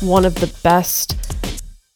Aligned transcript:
one 0.00 0.24
of 0.24 0.34
the 0.36 0.52
best 0.62 1.16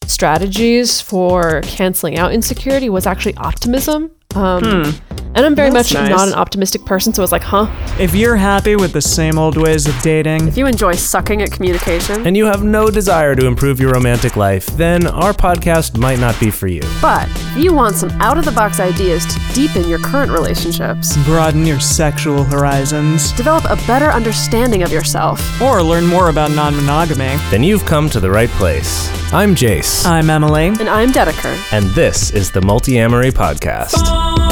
strategies 0.07 1.01
for 1.01 1.61
canceling 1.63 2.17
out 2.17 2.31
insecurity 2.31 2.89
was 2.89 3.05
actually 3.05 3.35
optimism. 3.35 4.11
Um, 4.35 4.93
And 5.35 5.45
I'm 5.45 5.53
very 5.53 5.69
That's 5.69 5.93
much 5.93 6.01
nice. 6.01 6.09
not 6.09 6.27
an 6.29 6.33
optimistic 6.33 6.85
person, 6.85 7.13
so 7.13 7.21
I 7.21 7.25
was 7.25 7.33
like, 7.33 7.43
huh? 7.43 7.67
If 7.99 8.15
you're 8.15 8.37
happy 8.37 8.77
with 8.77 8.93
the 8.93 9.01
same 9.01 9.37
old 9.37 9.57
ways 9.57 9.85
of 9.85 9.93
dating, 10.01 10.47
If 10.47 10.55
you 10.57 10.65
enjoy 10.65 10.93
sucking 10.93 11.41
at 11.41 11.51
communication, 11.51 12.25
and 12.25 12.37
you 12.37 12.45
have 12.45 12.63
no 12.63 12.89
desire 12.89 13.35
to 13.35 13.45
improve 13.45 13.77
your 13.81 13.91
romantic 13.91 14.37
life, 14.37 14.65
then 14.77 15.05
our 15.07 15.33
podcast 15.33 15.97
might 15.97 16.19
not 16.19 16.39
be 16.39 16.49
for 16.51 16.67
you. 16.67 16.81
but 17.01 17.27
if 17.57 17.57
you 17.57 17.73
want 17.73 17.95
some 17.97 18.09
out 18.21 18.37
of 18.37 18.45
the 18.45 18.51
box 18.53 18.79
ideas 18.79 19.25
to 19.25 19.39
deepen 19.53 19.87
your 19.89 19.99
current 19.99 20.31
relationships, 20.31 21.17
broaden 21.25 21.65
your 21.65 21.81
sexual 21.81 22.43
horizons, 22.45 23.33
develop 23.33 23.65
a 23.65 23.75
better 23.87 24.11
understanding 24.11 24.83
of 24.83 24.91
yourself, 24.91 25.41
or 25.61 25.83
learn 25.83 26.05
more 26.05 26.29
about 26.29 26.51
non 26.51 26.73
monogamy, 26.77 27.35
Then 27.51 27.61
you've 27.61 27.85
come 27.85 28.09
to 28.11 28.21
the 28.21 28.31
right 28.31 28.49
place. 28.51 29.09
I'm 29.33 29.53
Jase, 29.53 30.05
I'm 30.05 30.29
Emily. 30.29 30.67
and 30.67 30.87
I'm 30.89 31.11
Dedeker. 31.11 31.57
and 31.73 31.87
this 31.89 32.31
is 32.31 32.51
the 32.51 32.61
Multiamory 32.61 33.31
Podcast. 33.31 33.89
Songs 33.91 34.44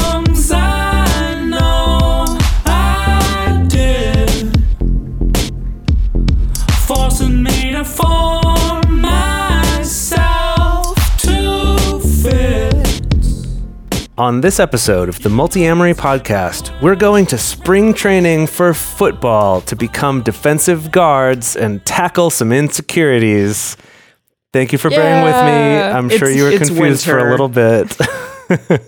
On 14.16 14.40
this 14.42 14.60
episode 14.60 15.08
of 15.08 15.20
the 15.24 15.28
Multiamory 15.28 15.94
Podcast, 15.94 16.70
we're 16.80 16.94
going 16.94 17.26
to 17.26 17.36
spring 17.38 17.92
training 17.92 18.46
for 18.46 18.72
football 18.72 19.60
to 19.62 19.74
become 19.74 20.22
defensive 20.22 20.92
guards 20.92 21.56
and 21.56 21.84
tackle 21.84 22.30
some 22.30 22.52
insecurities. 22.52 23.76
Thank 24.52 24.70
you 24.70 24.78
for 24.78 24.88
bearing 24.88 25.24
with 25.24 25.34
me. 25.34 25.50
Yeah. 25.50 25.98
I'm 25.98 26.08
sure 26.08 26.28
It's- 26.28 26.36
you 26.36 26.44
were 26.44 26.50
it's 26.50 26.68
confused 26.68 27.04
for 27.04 27.18
a 27.18 27.28
little 27.28 27.48
bit. 27.48 27.96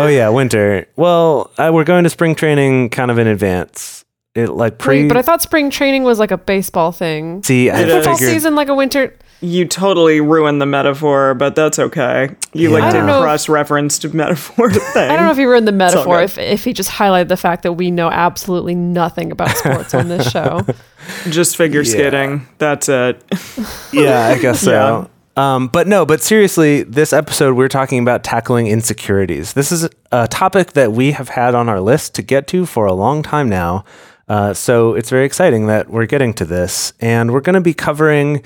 oh 0.00 0.08
yeah, 0.08 0.28
winter. 0.30 0.88
Well, 0.96 1.52
uh, 1.56 1.70
we're 1.72 1.84
going 1.84 2.02
to 2.02 2.10
spring 2.10 2.34
training 2.34 2.90
kind 2.90 3.12
of 3.12 3.18
in 3.18 3.28
advance. 3.28 4.04
It 4.34 4.48
like 4.48 4.78
pre. 4.78 5.02
Wait, 5.02 5.08
but 5.08 5.16
I 5.16 5.22
thought 5.22 5.42
spring 5.42 5.70
training 5.70 6.02
was 6.02 6.18
like 6.18 6.32
a 6.32 6.38
baseball 6.38 6.90
thing. 6.90 7.44
See, 7.44 7.70
I 7.70 7.82
It 7.82 7.88
is. 7.88 7.94
Football 7.94 8.16
figured. 8.16 8.32
season 8.32 8.56
like 8.56 8.68
a 8.68 8.74
winter. 8.74 9.16
You 9.42 9.64
totally 9.66 10.20
ruined 10.20 10.60
the 10.60 10.66
metaphor, 10.66 11.34
but 11.34 11.54
that's 11.54 11.78
okay. 11.78 12.34
You 12.52 12.70
Yeah. 12.70 12.76
I 12.76 12.80
like 12.80 12.92
don't 12.92 13.06
to 13.06 13.20
cross 13.20 13.48
referenced 13.48 14.12
metaphor 14.12 14.70
thing. 14.70 15.10
I 15.10 15.16
don't 15.16 15.24
know 15.26 15.32
if 15.32 15.38
you 15.38 15.46
were 15.46 15.54
in 15.54 15.64
the 15.64 15.72
metaphor, 15.72 16.20
if, 16.22 16.36
if 16.36 16.64
he 16.64 16.72
just 16.72 16.90
highlighted 16.90 17.28
the 17.28 17.36
fact 17.36 17.62
that 17.62 17.72
we 17.72 17.90
know 17.90 18.10
absolutely 18.10 18.74
nothing 18.74 19.32
about 19.32 19.56
sports 19.56 19.94
on 19.94 20.08
this 20.08 20.30
show. 20.30 20.60
Just 21.30 21.56
figure 21.56 21.80
Yeah. 21.80 21.90
skating. 21.90 22.46
That's 22.58 22.88
it. 22.88 23.24
yeah, 23.92 24.26
I 24.28 24.38
guess 24.38 24.60
so. 24.60 25.08
Um, 25.36 25.68
but 25.68 25.86
no, 25.88 26.04
but 26.04 26.20
seriously, 26.20 26.82
this 26.82 27.12
episode 27.14 27.56
we're 27.56 27.68
talking 27.68 28.00
about 28.00 28.22
tackling 28.22 28.66
insecurities. 28.66 29.54
This 29.54 29.72
is 29.72 29.88
a 30.12 30.28
topic 30.28 30.74
that 30.74 30.92
we 30.92 31.12
have 31.12 31.30
had 31.30 31.54
on 31.54 31.68
our 31.70 31.80
list 31.80 32.14
to 32.16 32.22
get 32.22 32.46
to 32.48 32.66
for 32.66 32.84
a 32.84 32.92
long 32.92 33.22
time 33.22 33.48
now. 33.48 33.84
Uh, 34.28 34.52
so 34.52 34.94
it's 34.94 35.08
very 35.08 35.24
exciting 35.24 35.66
that 35.68 35.88
we're 35.88 36.04
getting 36.06 36.34
to 36.34 36.44
this, 36.44 36.92
and 37.00 37.32
we're 37.32 37.40
going 37.40 37.54
to 37.54 37.60
be 37.60 37.72
covering 37.74 38.42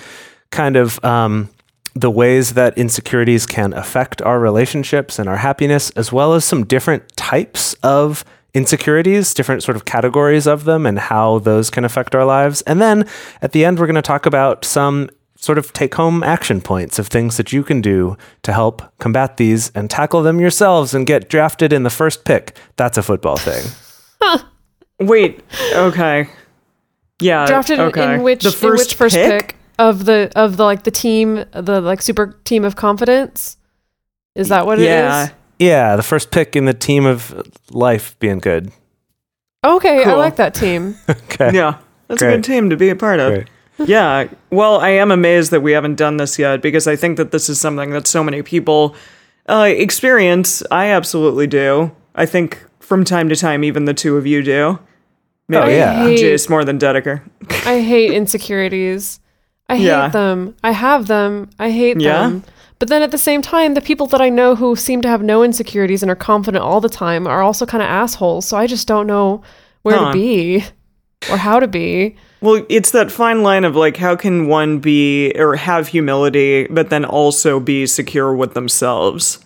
kind 0.50 0.76
of 0.76 1.02
um, 1.04 1.48
the 1.94 2.10
ways 2.10 2.54
that 2.54 2.76
insecurities 2.76 3.46
can 3.46 3.72
affect 3.72 4.20
our 4.22 4.40
relationships 4.40 5.18
and 5.18 5.28
our 5.28 5.36
happiness, 5.36 5.90
as 5.90 6.12
well 6.12 6.34
as 6.34 6.44
some 6.44 6.64
different 6.64 7.16
types 7.16 7.74
of 7.82 8.24
insecurities, 8.52 9.34
different 9.34 9.62
sort 9.62 9.76
of 9.76 9.84
categories 9.84 10.46
of 10.46 10.64
them, 10.64 10.86
and 10.86 10.98
how 10.98 11.38
those 11.40 11.70
can 11.70 11.84
affect 11.84 12.14
our 12.14 12.24
lives. 12.24 12.62
And 12.62 12.80
then 12.80 13.06
at 13.42 13.52
the 13.52 13.64
end, 13.64 13.78
we're 13.78 13.86
going 13.86 13.94
to 13.96 14.02
talk 14.02 14.26
about 14.26 14.64
some 14.64 15.10
sort 15.36 15.58
of 15.58 15.72
take 15.72 15.94
home 15.94 16.22
action 16.22 16.60
points 16.60 16.98
of 16.98 17.08
things 17.08 17.36
that 17.36 17.52
you 17.52 17.62
can 17.62 17.80
do 17.80 18.16
to 18.42 18.52
help 18.52 18.82
combat 18.98 19.36
these 19.36 19.70
and 19.70 19.90
tackle 19.90 20.22
them 20.22 20.40
yourselves 20.40 20.94
and 20.94 21.06
get 21.06 21.28
drafted 21.28 21.72
in 21.72 21.82
the 21.82 21.90
first 21.90 22.24
pick. 22.24 22.56
That's 22.76 22.96
a 22.96 23.02
football 23.02 23.36
thing. 23.36 23.64
Wait, 25.00 25.42
okay. 25.74 26.28
Yeah. 27.20 27.46
Drafted 27.46 27.78
in- 27.78 27.84
okay. 27.86 28.14
in 28.14 28.22
which 28.22 28.42
the 28.42 28.66
in 28.66 28.72
which 28.74 28.94
first 28.94 29.14
pick? 29.16 29.56
Of 29.78 30.04
the 30.04 30.30
of 30.36 30.56
the 30.56 30.64
like 30.64 30.84
the 30.84 30.90
team 30.90 31.44
the 31.52 31.80
like 31.80 32.00
super 32.02 32.38
team 32.44 32.64
of 32.64 32.76
confidence? 32.76 33.56
Is 34.34 34.48
that 34.48 34.66
what 34.66 34.78
it 34.78 34.82
is? 34.82 34.88
Yeah. 34.88 35.28
Yeah, 35.58 35.96
the 35.96 36.02
first 36.02 36.30
pick 36.32 36.56
in 36.56 36.64
the 36.64 36.74
team 36.74 37.06
of 37.06 37.32
life 37.70 38.18
being 38.18 38.38
good. 38.38 38.72
Okay, 39.64 40.04
I 40.04 40.14
like 40.14 40.36
that 40.36 40.54
team. 40.54 40.96
Okay. 41.08 41.52
Yeah. 41.54 41.78
That's 42.08 42.22
a 42.22 42.26
good 42.26 42.44
team 42.44 42.70
to 42.70 42.76
be 42.76 42.90
a 42.90 42.96
part 42.96 43.18
of. 43.18 43.32
Great. 43.34 43.48
Yeah. 43.88 44.28
Well, 44.50 44.78
I 44.78 44.90
am 44.90 45.10
amazed 45.10 45.50
that 45.50 45.62
we 45.62 45.72
haven't 45.72 45.96
done 45.96 46.16
this 46.16 46.38
yet 46.38 46.62
because 46.62 46.86
I 46.86 46.94
think 46.96 47.16
that 47.16 47.32
this 47.32 47.48
is 47.48 47.60
something 47.60 47.90
that 47.90 48.06
so 48.06 48.22
many 48.22 48.42
people 48.42 48.94
uh, 49.48 49.66
experience. 49.68 50.62
I 50.70 50.86
absolutely 50.90 51.46
do. 51.48 51.90
I 52.14 52.26
think 52.26 52.64
from 52.78 53.04
time 53.04 53.28
to 53.30 53.36
time, 53.36 53.64
even 53.64 53.84
the 53.84 53.94
two 53.94 54.16
of 54.16 54.26
you 54.26 54.42
do. 54.42 54.78
Maybe 55.48 55.62
Oh, 55.64 55.68
yeah. 55.68 56.02
I 56.04 56.08
hate, 56.10 56.18
Jase 56.18 56.48
more 56.48 56.64
than 56.64 56.78
Dedeker. 56.78 57.22
I 57.66 57.80
hate 57.80 58.12
insecurities. 58.12 59.18
I 59.68 59.76
hate 59.76 60.12
them. 60.12 60.54
I 60.62 60.72
have 60.72 61.06
them. 61.06 61.48
I 61.58 61.70
hate 61.70 62.00
Yeah? 62.00 62.28
them. 62.28 62.42
But 62.78 62.88
then 62.88 63.02
at 63.02 63.12
the 63.12 63.18
same 63.18 63.40
time, 63.40 63.74
the 63.74 63.80
people 63.80 64.06
that 64.08 64.20
I 64.20 64.28
know 64.28 64.54
who 64.54 64.76
seem 64.76 65.00
to 65.02 65.08
have 65.08 65.22
no 65.22 65.42
insecurities 65.42 66.02
and 66.02 66.10
are 66.10 66.16
confident 66.16 66.62
all 66.62 66.80
the 66.80 66.88
time 66.88 67.26
are 67.26 67.40
also 67.42 67.64
kind 67.64 67.82
of 67.82 67.88
assholes. 67.88 68.46
So 68.46 68.56
I 68.56 68.66
just 68.66 68.86
don't 68.86 69.06
know 69.06 69.42
where 69.82 69.96
Huh. 69.96 70.12
to 70.12 70.12
be 70.12 70.64
or 71.30 71.36
how 71.38 71.60
to 71.60 71.66
be. 71.68 72.16
Well, 72.42 72.66
it's 72.68 72.90
that 72.90 73.10
fine 73.10 73.42
line 73.42 73.64
of 73.64 73.74
like, 73.74 73.96
how 73.96 74.16
can 74.16 74.48
one 74.48 74.80
be 74.80 75.32
or 75.38 75.56
have 75.56 75.88
humility, 75.88 76.66
but 76.68 76.90
then 76.90 77.04
also 77.06 77.58
be 77.58 77.86
secure 77.86 78.34
with 78.34 78.52
themselves? 78.52 79.38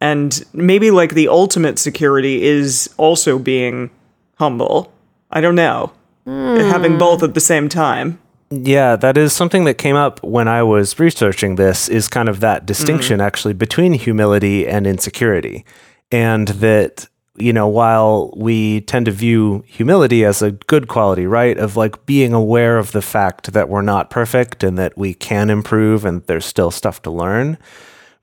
And 0.00 0.42
maybe 0.52 0.90
like 0.90 1.14
the 1.14 1.28
ultimate 1.28 1.78
security 1.78 2.42
is 2.42 2.88
also 2.96 3.38
being 3.38 3.90
humble. 4.36 4.90
I 5.30 5.40
don't 5.40 5.54
know. 5.54 5.92
Hmm. 6.24 6.56
Having 6.56 6.98
both 6.98 7.22
at 7.22 7.34
the 7.34 7.40
same 7.40 7.68
time. 7.68 8.18
Yeah, 8.52 8.96
that 8.96 9.16
is 9.16 9.32
something 9.32 9.64
that 9.64 9.78
came 9.78 9.94
up 9.94 10.20
when 10.24 10.48
I 10.48 10.64
was 10.64 10.98
researching 10.98 11.54
this 11.54 11.88
is 11.88 12.08
kind 12.08 12.28
of 12.28 12.40
that 12.40 12.66
distinction 12.66 13.18
mm-hmm. 13.18 13.26
actually 13.26 13.54
between 13.54 13.92
humility 13.92 14.66
and 14.66 14.88
insecurity. 14.88 15.64
And 16.10 16.48
that, 16.48 17.06
you 17.36 17.52
know, 17.52 17.68
while 17.68 18.34
we 18.36 18.80
tend 18.80 19.06
to 19.06 19.12
view 19.12 19.62
humility 19.68 20.24
as 20.24 20.42
a 20.42 20.50
good 20.50 20.88
quality, 20.88 21.26
right? 21.26 21.56
Of 21.56 21.76
like 21.76 22.04
being 22.06 22.32
aware 22.32 22.76
of 22.76 22.90
the 22.90 23.02
fact 23.02 23.52
that 23.52 23.68
we're 23.68 23.82
not 23.82 24.10
perfect 24.10 24.64
and 24.64 24.76
that 24.76 24.98
we 24.98 25.14
can 25.14 25.48
improve 25.48 26.04
and 26.04 26.26
there's 26.26 26.44
still 26.44 26.72
stuff 26.72 27.02
to 27.02 27.10
learn 27.10 27.56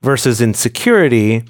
versus 0.02 0.42
insecurity, 0.42 1.44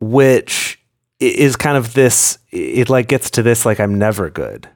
which 0.00 0.78
is 1.18 1.56
kind 1.56 1.78
of 1.78 1.94
this, 1.94 2.36
it 2.50 2.90
like 2.90 3.08
gets 3.08 3.30
to 3.30 3.42
this 3.42 3.64
like 3.64 3.80
I'm 3.80 3.98
never 3.98 4.28
good 4.28 4.68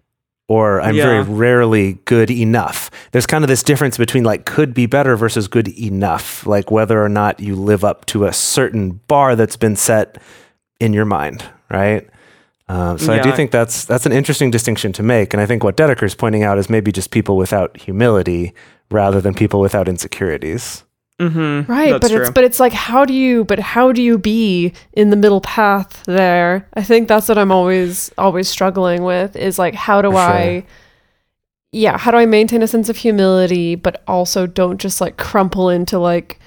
or 0.53 0.83
I'm 0.83 0.95
very 1.05 1.23
rarely 1.23 1.95
good 2.05 2.31
enough. 2.31 2.91
There's 3.13 3.25
kind 3.25 3.43
of 3.43 3.49
this 3.49 3.63
difference 3.63 3.97
between 3.97 4.23
like 4.23 4.45
could 4.45 4.75
be 4.75 4.85
better 4.85 5.17
versus 5.17 5.49
good 5.49 5.69
enough, 5.79 6.47
like 6.47 6.71
whether 6.71 7.03
or 7.03 7.09
not 7.09 7.41
you 7.41 7.57
live 7.57 7.85
up 7.85 8.05
to 8.07 8.27
a 8.27 8.35
certain 8.35 9.01
bar 9.09 9.35
that's 9.35 9.57
been 9.57 9.77
set 9.77 10.19
in 10.79 10.93
your 10.93 11.07
mind, 11.07 11.43
right? 11.71 12.07
Um, 12.69 12.99
so 12.99 13.15
I 13.15 13.23
do 13.23 13.33
think 13.33 13.51
that's 13.51 13.87
that's 13.87 14.05
an 14.05 14.13
interesting 14.13 14.51
distinction 14.51 14.93
to 14.93 15.03
make, 15.03 15.33
and 15.33 15.41
I 15.41 15.47
think 15.47 15.65
what 15.65 15.75
Dedeker 15.75 16.03
is 16.03 16.15
pointing 16.15 16.43
out 16.43 16.59
is 16.59 16.69
maybe 16.69 16.93
just 16.93 17.11
people 17.11 17.39
without 17.39 17.79
humility 17.79 18.53
rather 18.91 19.23
than 19.23 19.33
people 19.33 19.59
without 19.59 19.89
insecurities. 19.89 20.84
Mm-hmm. 21.22 21.71
Right, 21.71 21.93
That's 21.93 22.09
but 22.12 22.21
it's 22.21 22.31
but 22.31 22.44
it's 22.44 22.59
like 22.60 22.72
how 22.72 23.05
do 23.05 23.12
you 23.15 23.44
but 23.44 23.59
how 23.59 23.93
do 23.93 24.03
you 24.03 24.19
be 24.19 24.72
in 24.93 25.10
the 25.10 25.16
middle 25.16 25.41
path 25.41 26.03
there? 26.06 26.66
I 26.75 26.83
think 26.83 27.09
that's 27.09 27.28
what 27.28 27.38
I'm 27.38 27.53
always 27.53 28.10
always 28.19 28.49
struggling 28.49 29.05
with 29.05 29.37
is 29.37 29.59
like 29.59 29.75
how 29.75 30.03
do 30.03 30.10
For 30.10 30.16
sure. 30.16 30.21
I 30.22 30.66
yeah, 31.75 31.97
how 31.97 32.10
do 32.10 32.19
I 32.19 32.27
maintain 32.27 32.62
a 32.62 32.66
sense 32.66 32.88
of 32.88 32.97
humility 32.97 33.75
but 33.77 34.03
also 34.06 34.47
don't 34.47 34.78
just 34.81 35.00
like 35.00 35.16
crumple 35.16 35.71
into 35.71 35.99
like 35.99 36.39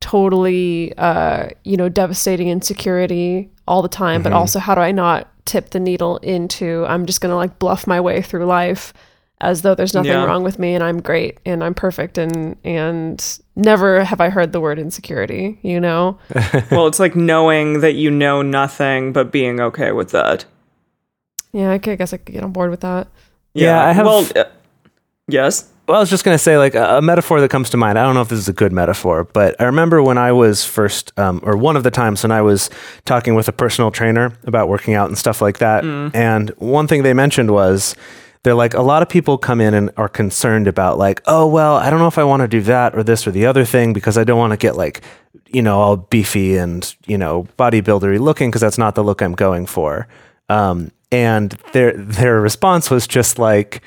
totally 0.00 0.92
uh 0.96 1.48
you 1.64 1.76
know 1.76 1.88
devastating 1.88 2.48
insecurity 2.48 3.50
all 3.66 3.82
the 3.82 3.88
time, 3.88 4.22
but 4.22 4.32
Mhm. 4.32 4.36
also 4.36 4.58
how 4.58 4.74
do 4.74 4.80
I 4.80 4.92
not 4.92 5.28
tip 5.44 5.70
the 5.70 5.80
needle 5.80 6.18
into 6.18 6.84
I'm 6.86 7.06
just 7.06 7.20
going 7.20 7.30
to 7.30 7.36
like 7.36 7.58
bluff 7.58 7.86
my 7.86 8.00
way 8.00 8.20
through 8.22 8.44
life 8.44 8.92
as 9.40 9.62
though 9.62 9.74
there's 9.74 9.94
nothing 9.94 10.10
Yeah. 10.12 10.24
wrong 10.24 10.42
with 10.42 10.58
me 10.58 10.74
and 10.74 10.82
I'm 10.82 11.00
great 11.00 11.38
and 11.46 11.62
I'm 11.62 11.74
perfect 11.74 12.18
and 12.18 12.56
and 12.64 13.38
never 13.54 14.02
have 14.04 14.20
I 14.20 14.30
heard 14.30 14.52
the 14.52 14.60
word 14.60 14.78
insecurity, 14.78 15.58
you 15.62 15.78
know? 15.80 16.18
well, 16.70 16.86
it's 16.86 16.98
like 16.98 17.14
knowing 17.16 17.80
that 17.80 17.92
you 17.94 18.10
know 18.10 18.42
nothing, 18.42 19.12
but 19.12 19.30
being 19.32 19.60
okay 19.60 19.92
with 19.92 20.10
that. 20.10 20.44
Yeah, 21.52 21.70
I, 21.70 21.78
could- 21.78 21.92
I 21.92 21.96
guess 21.96 22.12
I 22.12 22.18
could 22.18 22.34
get 22.34 22.44
on 22.44 22.52
board 22.52 22.70
with 22.70 22.80
that. 22.80 23.08
Yeah, 23.54 23.84
I 23.84 23.92
have- 23.92 24.06
Well, 24.06 24.26
uh, 24.36 24.44
yes. 25.28 25.68
Well, 25.86 25.96
I 25.96 26.00
was 26.00 26.10
just 26.10 26.22
going 26.22 26.34
to 26.34 26.38
say, 26.42 26.58
like, 26.58 26.74
a, 26.74 26.98
a 26.98 27.02
metaphor 27.02 27.40
that 27.40 27.48
comes 27.48 27.70
to 27.70 27.78
mind. 27.78 27.98
I 27.98 28.02
don't 28.02 28.14
know 28.14 28.20
if 28.20 28.28
this 28.28 28.38
is 28.38 28.48
a 28.48 28.52
good 28.52 28.72
metaphor, 28.72 29.24
but 29.32 29.56
I 29.58 29.64
remember 29.64 30.02
when 30.02 30.18
I 30.18 30.32
was 30.32 30.62
first, 30.62 31.18
um, 31.18 31.40
or 31.42 31.56
one 31.56 31.76
of 31.76 31.82
the 31.82 31.90
times 31.90 32.22
when 32.22 32.30
I 32.30 32.42
was 32.42 32.68
talking 33.06 33.34
with 33.34 33.48
a 33.48 33.52
personal 33.52 33.90
trainer 33.90 34.34
about 34.44 34.68
working 34.68 34.92
out 34.92 35.08
and 35.08 35.16
stuff 35.16 35.40
like 35.40 35.58
that. 35.58 35.84
And 35.84 36.50
one 36.58 36.86
thing 36.88 37.04
they 37.04 37.14
mentioned 37.14 37.50
was 37.52 37.96
they're 38.42 38.54
like 38.54 38.74
a 38.74 38.82
lot 38.82 39.02
of 39.02 39.08
people 39.08 39.38
come 39.38 39.60
in 39.60 39.74
and 39.74 39.90
are 39.96 40.08
concerned 40.08 40.68
about 40.68 40.98
like, 40.98 41.22
oh 41.26 41.46
well, 41.46 41.76
I 41.76 41.90
don't 41.90 41.98
know 41.98 42.06
if 42.06 42.18
I 42.18 42.24
want 42.24 42.42
to 42.42 42.48
do 42.48 42.60
that 42.62 42.94
or 42.94 43.02
this 43.02 43.26
or 43.26 43.30
the 43.30 43.46
other 43.46 43.64
thing 43.64 43.92
because 43.92 44.16
I 44.16 44.24
don't 44.24 44.38
want 44.38 44.52
to 44.52 44.56
get 44.56 44.76
like, 44.76 45.02
you 45.48 45.62
know, 45.62 45.78
all 45.78 45.96
beefy 45.96 46.56
and 46.56 46.94
you 47.06 47.18
know 47.18 47.46
bodybuildery 47.58 48.18
looking 48.20 48.50
because 48.50 48.60
that's 48.60 48.78
not 48.78 48.94
the 48.94 49.04
look 49.04 49.22
I'm 49.22 49.34
going 49.34 49.66
for. 49.66 50.06
Um, 50.48 50.92
and 51.10 51.52
their 51.72 51.92
their 51.92 52.40
response 52.40 52.90
was 52.90 53.06
just 53.06 53.38
like, 53.38 53.82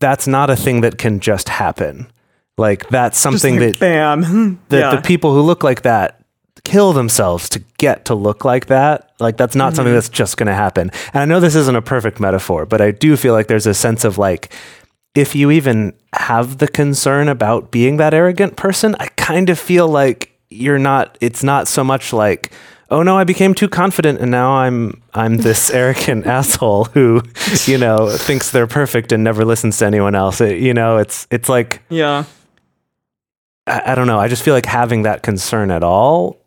that's 0.00 0.26
not 0.26 0.50
a 0.50 0.56
thing 0.56 0.80
that 0.80 0.98
can 0.98 1.20
just 1.20 1.48
happen. 1.48 2.10
Like 2.56 2.88
that's 2.88 3.18
something 3.18 3.58
like, 3.58 3.78
that 3.78 3.80
bam. 3.80 4.60
that 4.68 4.78
yeah. 4.78 4.96
the 4.96 5.02
people 5.02 5.34
who 5.34 5.42
look 5.42 5.64
like 5.64 5.82
that 5.82 6.23
kill 6.64 6.92
themselves 6.92 7.48
to 7.50 7.62
get 7.78 8.06
to 8.06 8.14
look 8.14 8.44
like 8.44 8.66
that. 8.66 9.12
Like 9.20 9.36
that's 9.36 9.54
not 9.54 9.74
something 9.74 9.90
mm-hmm. 9.90 9.96
that's 9.96 10.08
just 10.08 10.36
going 10.36 10.46
to 10.46 10.54
happen. 10.54 10.90
And 11.12 11.22
I 11.22 11.24
know 11.26 11.38
this 11.38 11.54
isn't 11.54 11.76
a 11.76 11.82
perfect 11.82 12.18
metaphor, 12.18 12.66
but 12.66 12.80
I 12.80 12.90
do 12.90 13.16
feel 13.16 13.34
like 13.34 13.46
there's 13.46 13.66
a 13.66 13.74
sense 13.74 14.04
of 14.04 14.18
like 14.18 14.52
if 15.14 15.36
you 15.36 15.50
even 15.50 15.92
have 16.14 16.58
the 16.58 16.66
concern 16.66 17.28
about 17.28 17.70
being 17.70 17.98
that 17.98 18.14
arrogant 18.14 18.56
person, 18.56 18.96
I 18.98 19.06
kind 19.16 19.50
of 19.50 19.58
feel 19.58 19.86
like 19.86 20.32
you're 20.50 20.78
not 20.78 21.16
it's 21.20 21.42
not 21.42 21.66
so 21.66 21.82
much 21.82 22.12
like 22.12 22.52
oh 22.90 23.02
no 23.02 23.18
I 23.18 23.24
became 23.24 23.54
too 23.54 23.68
confident 23.68 24.20
and 24.20 24.30
now 24.30 24.52
I'm 24.52 25.02
I'm 25.14 25.38
this 25.38 25.70
arrogant 25.72 26.26
asshole 26.26 26.84
who 26.86 27.22
you 27.64 27.76
know 27.76 28.08
thinks 28.10 28.50
they're 28.52 28.66
perfect 28.66 29.10
and 29.12 29.22
never 29.22 29.44
listens 29.44 29.78
to 29.78 29.86
anyone 29.86 30.14
else. 30.14 30.40
It- 30.40 30.60
you 30.60 30.72
know, 30.72 30.96
it's 30.96 31.26
it's 31.30 31.48
like 31.48 31.82
yeah. 31.90 32.24
I, 33.66 33.92
I 33.92 33.94
don't 33.94 34.06
know. 34.06 34.18
I 34.18 34.28
just 34.28 34.42
feel 34.42 34.54
like 34.54 34.66
having 34.66 35.02
that 35.02 35.22
concern 35.22 35.70
at 35.70 35.82
all 35.82 36.43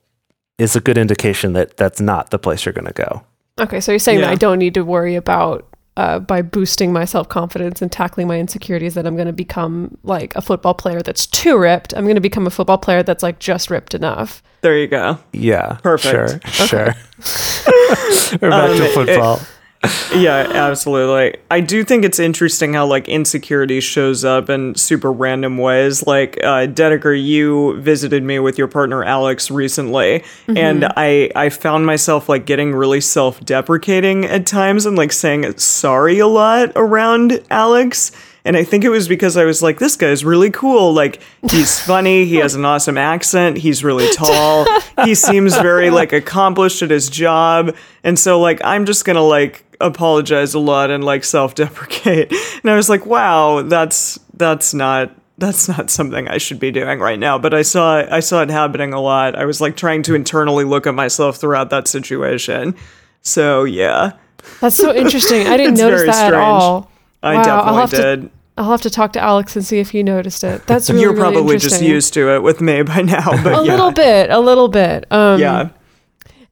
is 0.58 0.76
a 0.76 0.82
good 0.82 0.98
indication 0.98 1.54
that 1.54 1.78
that's 1.78 2.02
not 2.02 2.30
the 2.32 2.40
place 2.40 2.66
you're 2.66 2.74
going 2.74 2.88
to 2.88 2.94
go. 2.94 3.24
Okay, 3.60 3.80
so 3.80 3.92
you're 3.92 4.00
saying 4.00 4.22
that 4.22 4.30
I 4.30 4.36
don't 4.36 4.60
need 4.60 4.74
to 4.76 4.82
worry 4.84 5.16
about 5.16 5.68
uh, 5.98 6.20
by 6.20 6.44
boosting 6.44 6.94
my 6.94 7.06
self 7.06 7.28
confidence 7.28 7.82
and 7.82 7.92
tackling 7.92 8.28
my 8.28 8.40
insecurities 8.40 8.94
that 8.94 9.08
I'm 9.08 9.16
going 9.16 9.28
to 9.28 9.34
become 9.34 9.98
like 10.04 10.36
a 10.36 10.42
football 10.42 10.76
player 10.76 11.02
that's 11.02 11.26
too 11.26 11.58
ripped. 11.58 11.94
I'm 11.96 12.04
going 12.04 12.16
to 12.16 12.22
become 12.22 12.46
a 12.46 12.52
football 12.52 12.78
player 12.78 13.02
that's 13.02 13.24
like 13.24 13.40
just 13.40 13.72
ripped 13.72 13.94
enough. 13.96 14.44
There 14.62 14.78
you 14.78 14.88
go. 14.88 15.18
Yeah. 15.34 15.78
Perfect. 15.82 16.48
Sure. 16.50 16.68
Sure. 16.68 16.94
We're 18.42 18.50
back 18.52 18.70
Um, 18.70 18.78
to 18.78 18.84
it- 18.86 18.94
football. 18.94 19.40
Yeah, 20.16 20.50
absolutely. 20.54 21.40
I 21.52 21.60
do 21.60 21.84
think 21.84 22.06
it's 22.06 22.18
interesting 22.18 22.74
how 22.74 22.88
like 22.88 23.08
insecurity 23.08 23.82
shows 23.82 24.24
up 24.26 24.50
in 24.50 24.74
super 24.74 25.12
random 25.12 25.58
ways. 25.58 26.08
Like 26.08 26.38
uh 26.38 26.66
Dedeker, 26.66 27.14
you 27.22 27.80
visited 27.82 28.24
me 28.24 28.40
with 28.40 28.58
your 28.58 28.68
partner 28.68 29.04
Alex 29.04 29.52
recently, 29.52 30.24
and 30.48 30.86
I 30.96 31.30
I 31.36 31.50
found 31.50 31.86
myself 31.86 32.30
like 32.30 32.46
getting 32.46 32.74
really 32.74 33.02
self-deprecating 33.02 34.26
at 34.26 34.48
times 34.48 34.86
and 34.86 34.98
like 34.98 35.12
saying 35.12 35.58
sorry 35.58 36.20
a 36.20 36.28
lot 36.28 36.72
around 36.76 37.44
Alex. 37.52 38.12
And 38.46 38.56
I 38.56 38.64
think 38.64 38.86
it 38.86 38.90
was 38.90 39.10
because 39.10 39.36
I 39.36 39.44
was 39.44 39.62
like, 39.62 39.78
this 39.78 39.98
guy's 39.98 40.24
really 40.24 40.50
cool. 40.52 40.94
Like, 40.94 41.22
he's 41.52 41.78
funny. 41.86 42.24
He 42.24 42.38
has 42.38 42.56
an 42.56 42.64
awesome 42.64 42.98
accent. 42.98 43.58
He's 43.58 43.84
really 43.84 44.10
tall. 44.14 44.66
He 45.04 45.16
seems 45.16 45.54
very, 45.58 45.90
like, 45.90 46.14
accomplished 46.14 46.82
at 46.82 46.90
his 46.90 47.10
job. 47.10 47.76
And 48.06 48.18
so, 48.18 48.40
like, 48.40 48.62
I'm 48.64 48.86
just 48.86 49.04
going 49.04 49.18
to, 49.18 49.22
like, 49.22 49.66
apologize 49.80 50.54
a 50.54 50.60
lot 50.60 50.90
and, 50.92 51.04
like, 51.04 51.24
self 51.24 51.56
deprecate. 51.56 52.34
And 52.64 52.72
I 52.72 52.76
was 52.76 52.90
like, 52.90 53.06
wow, 53.06 53.62
that's, 53.62 54.20
that's 54.36 54.74
not. 54.74 55.12
That's 55.40 55.70
not 55.70 55.92
something 55.92 56.28
I 56.28 56.40
should 56.40 56.60
be 56.60 56.72
doing 56.72 57.00
right 57.00 57.20
now, 57.20 57.38
but 57.38 57.54
I 57.54 57.62
saw 57.62 57.98
I 58.12 58.22
saw 58.22 58.42
it 58.42 58.50
happening 58.50 58.92
a 58.92 59.00
lot. 59.00 59.36
I 59.36 59.46
was 59.46 59.62
like 59.62 59.78
trying 59.78 60.02
to 60.04 60.16
internally 60.16 60.64
look 60.64 60.88
at 60.88 60.96
myself 60.96 61.38
throughout 61.38 61.70
that 61.70 61.88
situation. 61.88 62.76
So 63.22 63.64
yeah, 63.64 64.14
That's 64.62 64.76
so 64.76 64.96
interesting. 64.96 65.46
I 65.46 65.56
didn't 65.56 65.78
notice 65.78 66.08
that 66.08 66.34
at 66.34 66.40
all. 66.40 66.90
I 67.22 67.36
Wow, 67.36 67.40
I'll 67.40 67.44
definitely 67.44 67.80
have 67.82 67.92
to- 68.22 68.30
I'll 68.58 68.72
have 68.72 68.82
to 68.82 68.90
talk 68.90 69.14
to 69.14 69.20
Alex 69.22 69.56
and 69.56 69.64
see 69.64 69.78
if 69.78 69.92
he 69.92 70.02
noticed 70.02 70.44
it. 70.44 70.66
That's 70.66 70.90
really, 70.90 71.02
You're 71.04 71.14
really 71.14 71.34
probably 71.36 71.58
just 71.60 71.84
used 71.84 72.16
to 72.16 72.34
it 72.34 72.42
with 72.42 72.60
me 72.60 72.82
by 72.82 73.04
now, 73.04 73.30
but 73.44 73.54
a 73.54 73.64
yeah. 73.64 73.72
little 73.74 73.92
bit, 73.92 74.32
a 74.32 74.40
little 74.40 74.70
bit. 74.70 75.06
Um, 75.12 75.40
Yeah. 75.40 75.70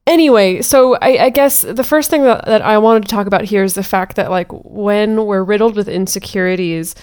Anyway, 0.07 0.61
so 0.61 0.95
I, 0.95 1.25
I 1.25 1.29
guess 1.29 1.61
the 1.61 1.83
first 1.83 2.09
thing 2.09 2.23
that, 2.23 2.45
that 2.45 2.61
I 2.61 2.77
wanted 2.77 3.03
to 3.03 3.09
talk 3.09 3.27
about 3.27 3.45
here 3.45 3.63
is 3.63 3.73
the 3.73 3.83
fact 3.83 4.15
that 4.15 4.31
like 4.31 4.47
when 4.51 5.25
we're 5.25 5.43
riddled 5.43 5.75
with 5.75 5.87
insecurities, 5.87 6.95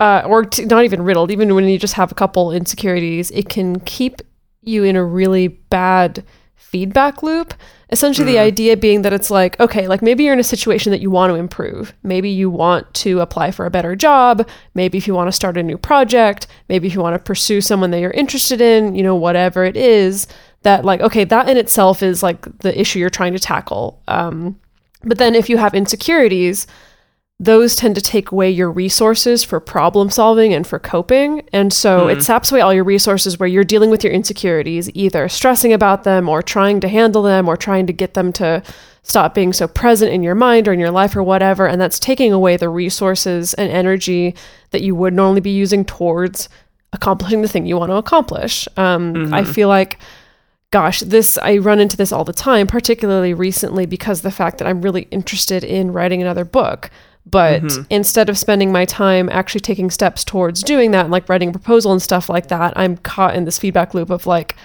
uh, 0.00 0.22
or 0.26 0.44
t- 0.44 0.64
not 0.64 0.84
even 0.84 1.02
riddled, 1.02 1.30
even 1.30 1.54
when 1.54 1.68
you 1.68 1.78
just 1.78 1.94
have 1.94 2.10
a 2.10 2.16
couple 2.16 2.52
insecurities, 2.52 3.30
it 3.30 3.48
can 3.48 3.78
keep 3.80 4.20
you 4.60 4.84
in 4.84 4.96
a 4.96 5.04
really 5.04 5.48
bad 5.48 6.24
feedback 6.56 7.22
loop. 7.22 7.54
Essentially, 7.90 8.32
the 8.32 8.38
idea 8.38 8.76
being 8.76 9.02
that 9.02 9.12
it's 9.12 9.30
like, 9.30 9.60
okay, 9.60 9.86
like 9.86 10.00
maybe 10.00 10.24
you're 10.24 10.32
in 10.32 10.40
a 10.40 10.44
situation 10.44 10.90
that 10.90 11.02
you 11.02 11.10
want 11.10 11.30
to 11.30 11.34
improve. 11.36 11.92
Maybe 12.02 12.30
you 12.30 12.48
want 12.48 12.92
to 12.94 13.20
apply 13.20 13.50
for 13.50 13.66
a 13.66 13.70
better 13.70 13.94
job. 13.94 14.48
Maybe 14.74 14.96
if 14.96 15.06
you 15.06 15.14
want 15.14 15.28
to 15.28 15.32
start 15.32 15.58
a 15.58 15.62
new 15.62 15.76
project. 15.76 16.46
Maybe 16.70 16.88
if 16.88 16.94
you 16.94 17.02
want 17.02 17.14
to 17.14 17.22
pursue 17.22 17.60
someone 17.60 17.90
that 17.90 18.00
you're 18.00 18.10
interested 18.12 18.62
in, 18.62 18.94
you 18.94 19.02
know, 19.02 19.14
whatever 19.14 19.64
it 19.64 19.76
is 19.76 20.26
that, 20.62 20.84
like, 20.84 21.00
okay, 21.00 21.24
that 21.24 21.48
in 21.48 21.56
itself 21.56 22.02
is 22.02 22.22
like 22.22 22.58
the 22.58 22.78
issue 22.78 22.98
you're 22.98 23.10
trying 23.10 23.32
to 23.32 23.38
tackle. 23.38 24.02
Um, 24.08 24.58
but 25.04 25.18
then 25.18 25.34
if 25.34 25.48
you 25.50 25.56
have 25.58 25.74
insecurities, 25.74 26.66
those 27.40 27.74
tend 27.74 27.96
to 27.96 28.00
take 28.00 28.30
away 28.30 28.48
your 28.48 28.70
resources 28.70 29.42
for 29.42 29.58
problem 29.58 30.10
solving 30.10 30.54
and 30.54 30.64
for 30.64 30.78
coping. 30.78 31.42
And 31.52 31.72
so 31.72 32.06
it 32.06 32.22
saps 32.22 32.52
away 32.52 32.60
all 32.60 32.72
your 32.72 32.84
resources 32.84 33.36
where 33.36 33.48
you're 33.48 33.64
dealing 33.64 33.90
with 33.90 34.04
your 34.04 34.12
insecurities, 34.12 34.88
either 34.94 35.28
stressing 35.28 35.72
about 35.72 36.04
them 36.04 36.28
or 36.28 36.40
trying 36.40 36.78
to 36.80 36.88
handle 36.88 37.22
them 37.22 37.48
or 37.48 37.56
trying 37.56 37.88
to 37.88 37.92
get 37.92 38.14
them 38.14 38.32
to 38.34 38.62
stop 39.02 39.34
being 39.34 39.52
so 39.52 39.66
present 39.66 40.12
in 40.12 40.22
your 40.22 40.36
mind 40.36 40.68
or 40.68 40.72
in 40.72 40.78
your 40.78 40.92
life 40.92 41.16
or 41.16 41.22
whatever. 41.24 41.66
And 41.66 41.80
that's 41.80 41.98
taking 41.98 42.32
away 42.32 42.56
the 42.56 42.68
resources 42.68 43.54
and 43.54 43.72
energy 43.72 44.36
that 44.70 44.82
you 44.82 44.94
would 44.94 45.12
normally 45.12 45.40
be 45.40 45.50
using 45.50 45.84
towards 45.84 46.48
accomplishing 46.92 47.42
the 47.42 47.48
thing 47.48 47.66
you 47.66 47.76
want 47.76 47.90
to 47.90 47.96
accomplish. 47.96 48.68
Um, 48.76 49.34
I 49.34 49.42
feel 49.42 49.66
like 49.66 49.98
gosh, 50.72 51.00
this 51.00 51.38
I 51.38 51.58
run 51.58 51.78
into 51.78 51.96
this 51.96 52.10
all 52.10 52.24
the 52.24 52.32
time, 52.32 52.66
particularly 52.66 53.34
recently 53.34 53.86
because 53.86 54.18
of 54.18 54.22
the 54.24 54.32
fact 54.32 54.58
that 54.58 54.66
I'm 54.66 54.82
really 54.82 55.02
interested 55.12 55.62
in 55.62 55.92
writing 55.92 56.20
another 56.20 56.44
book. 56.44 56.90
But 57.24 57.62
instead 57.88 58.28
of 58.28 58.36
spending 58.36 58.72
my 58.72 58.84
time 58.84 59.28
actually 59.28 59.60
taking 59.60 59.90
steps 59.90 60.24
towards 60.24 60.64
doing 60.64 60.90
that, 60.90 61.02
and 61.02 61.12
like 61.12 61.28
writing 61.28 61.50
a 61.50 61.52
proposal 61.52 61.92
and 61.92 62.02
stuff 62.02 62.28
like 62.28 62.48
that, 62.48 62.72
I'm 62.74 62.96
caught 62.96 63.36
in 63.36 63.44
this 63.44 63.60
feedback 63.60 63.94
loop 63.94 64.10
of 64.10 64.26
like, 64.26 64.56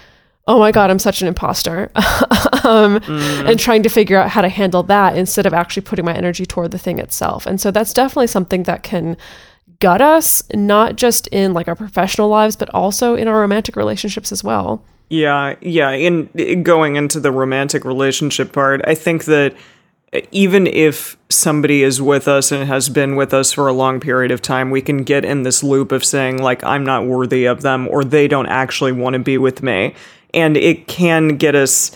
oh 0.48 0.58
my 0.58 0.72
god, 0.72 0.90
I'm 0.90 0.98
such 0.98 1.22
an 1.22 1.28
imposter, 1.28 1.92
um, 2.64 3.00
and 3.06 3.60
trying 3.60 3.84
to 3.84 3.88
figure 3.88 4.18
out 4.18 4.30
how 4.30 4.40
to 4.40 4.48
handle 4.48 4.82
that 4.84 5.16
instead 5.16 5.46
of 5.46 5.54
actually 5.54 5.82
putting 5.82 6.04
my 6.04 6.14
energy 6.14 6.46
toward 6.46 6.72
the 6.72 6.78
thing 6.78 6.98
itself. 6.98 7.46
And 7.46 7.60
so 7.60 7.70
that's 7.70 7.92
definitely 7.92 8.26
something 8.26 8.64
that 8.64 8.82
can 8.82 9.16
gut 9.78 10.00
us, 10.00 10.42
not 10.54 10.96
just 10.96 11.28
in 11.28 11.52
like 11.52 11.68
our 11.68 11.76
professional 11.76 12.28
lives, 12.28 12.56
but 12.56 12.70
also 12.74 13.14
in 13.14 13.28
our 13.28 13.38
romantic 13.40 13.76
relationships 13.76 14.32
as 14.32 14.42
well. 14.42 14.82
Yeah, 15.08 15.56
yeah. 15.60 15.90
In, 15.90 16.28
in 16.34 16.62
going 16.62 16.96
into 16.96 17.20
the 17.20 17.32
romantic 17.32 17.84
relationship 17.84 18.52
part, 18.52 18.82
I 18.84 18.94
think 18.94 19.24
that 19.24 19.54
even 20.32 20.66
if 20.66 21.16
somebody 21.28 21.82
is 21.82 22.00
with 22.00 22.28
us 22.28 22.50
and 22.50 22.66
has 22.66 22.88
been 22.88 23.16
with 23.16 23.34
us 23.34 23.52
for 23.52 23.68
a 23.68 23.72
long 23.72 24.00
period 24.00 24.30
of 24.30 24.40
time, 24.40 24.70
we 24.70 24.80
can 24.80 25.02
get 25.04 25.24
in 25.24 25.42
this 25.42 25.62
loop 25.62 25.92
of 25.92 26.04
saying, 26.04 26.42
like, 26.42 26.64
I'm 26.64 26.84
not 26.84 27.06
worthy 27.06 27.44
of 27.44 27.62
them 27.62 27.88
or 27.88 28.04
they 28.04 28.28
don't 28.28 28.46
actually 28.46 28.92
want 28.92 29.14
to 29.14 29.18
be 29.18 29.36
with 29.38 29.62
me. 29.62 29.94
And 30.32 30.56
it 30.56 30.86
can 30.88 31.36
get 31.36 31.54
us 31.54 31.92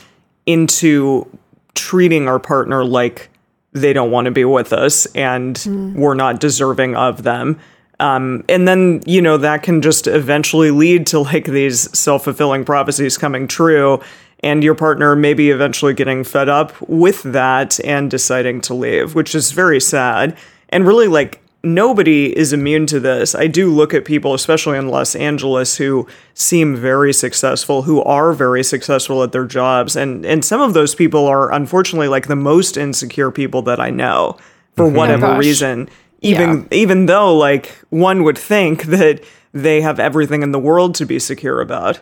into 0.46 1.26
treating 1.74 2.28
our 2.28 2.38
partner 2.38 2.84
like 2.84 3.30
they 3.72 3.94
don't 3.94 4.10
want 4.10 4.26
to 4.26 4.30
be 4.30 4.44
with 4.44 4.72
us 4.72 5.06
and 5.14 5.56
hmm. 5.56 5.94
we're 5.94 6.14
not 6.14 6.40
deserving 6.40 6.94
of 6.94 7.22
them. 7.22 7.58
Um, 8.02 8.44
and 8.48 8.66
then, 8.66 9.00
you 9.06 9.22
know, 9.22 9.36
that 9.36 9.62
can 9.62 9.80
just 9.80 10.08
eventually 10.08 10.72
lead 10.72 11.06
to 11.08 11.20
like 11.20 11.44
these 11.44 11.96
self 11.96 12.24
fulfilling 12.24 12.64
prophecies 12.64 13.16
coming 13.16 13.46
true, 13.46 14.00
and 14.40 14.64
your 14.64 14.74
partner 14.74 15.14
maybe 15.14 15.50
eventually 15.50 15.94
getting 15.94 16.24
fed 16.24 16.48
up 16.48 16.72
with 16.88 17.22
that 17.22 17.78
and 17.84 18.10
deciding 18.10 18.60
to 18.62 18.74
leave, 18.74 19.14
which 19.14 19.36
is 19.36 19.52
very 19.52 19.80
sad. 19.80 20.36
And 20.70 20.84
really, 20.84 21.06
like, 21.06 21.40
nobody 21.62 22.36
is 22.36 22.52
immune 22.52 22.86
to 22.86 22.98
this. 22.98 23.36
I 23.36 23.46
do 23.46 23.72
look 23.72 23.94
at 23.94 24.04
people, 24.04 24.34
especially 24.34 24.78
in 24.78 24.88
Los 24.88 25.14
Angeles, 25.14 25.76
who 25.76 26.08
seem 26.34 26.74
very 26.74 27.12
successful, 27.12 27.82
who 27.82 28.02
are 28.02 28.32
very 28.32 28.64
successful 28.64 29.22
at 29.22 29.30
their 29.30 29.44
jobs. 29.44 29.94
And, 29.94 30.26
and 30.26 30.44
some 30.44 30.60
of 30.60 30.74
those 30.74 30.96
people 30.96 31.28
are 31.28 31.52
unfortunately 31.52 32.08
like 32.08 32.26
the 32.26 32.34
most 32.34 32.76
insecure 32.76 33.30
people 33.30 33.62
that 33.62 33.78
I 33.78 33.90
know 33.90 34.38
for 34.74 34.88
whatever 34.88 35.28
gosh. 35.28 35.38
reason 35.38 35.88
even 36.22 36.68
even 36.70 37.06
though 37.06 37.36
like 37.36 37.68
one 37.90 38.24
would 38.24 38.38
think 38.38 38.84
that 38.84 39.22
they 39.52 39.80
have 39.80 40.00
everything 40.00 40.42
in 40.42 40.52
the 40.52 40.58
world 40.58 40.94
to 40.96 41.06
be 41.06 41.18
secure 41.18 41.60
about. 41.60 42.00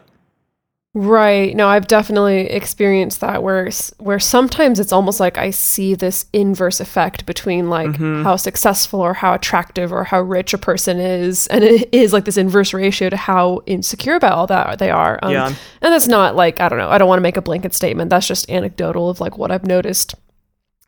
Right. 0.93 1.55
No, 1.55 1.69
I've 1.69 1.87
definitely 1.87 2.51
experienced 2.51 3.21
that 3.21 3.45
where 3.45 3.71
where 3.99 4.19
sometimes 4.19 4.81
it's 4.81 4.91
almost 4.93 5.21
like 5.21 5.39
I 5.39 5.51
see 5.51 5.95
this 5.95 6.27
inverse 6.33 6.81
effect 6.81 7.27
between 7.27 7.71
like 7.71 7.95
how 7.97 8.35
successful 8.35 8.99
or 9.01 9.15
how 9.15 9.35
attractive 9.35 9.93
or 9.93 10.03
how 10.03 10.21
rich 10.21 10.53
a 10.53 10.59
person 10.59 10.99
is, 10.99 11.47
and 11.47 11.63
it 11.63 11.89
is 11.93 12.13
like 12.13 12.25
this 12.25 12.37
inverse 12.37 12.75
ratio 12.75 13.09
to 13.09 13.17
how 13.17 13.61
insecure 13.67 14.17
about 14.17 14.33
all 14.33 14.49
that 14.49 14.81
they 14.81 14.91
are. 14.91 15.21
Um, 15.23 15.31
Yeah. 15.31 15.47
And 15.47 15.93
that's 15.93 16.09
not 16.09 16.35
like 16.35 16.61
I 16.61 16.69
don't 16.69 16.79
know. 16.79 16.91
I 16.91 16.99
don't 16.99 17.09
want 17.09 17.19
to 17.19 17.23
make 17.23 17.37
a 17.37 17.43
blanket 17.43 17.73
statement. 17.73 18.11
That's 18.11 18.27
just 18.27 18.51
anecdotal 18.51 19.09
of 19.09 19.21
like 19.21 19.39
what 19.39 19.53
I've 19.53 19.67
noticed 19.67 20.17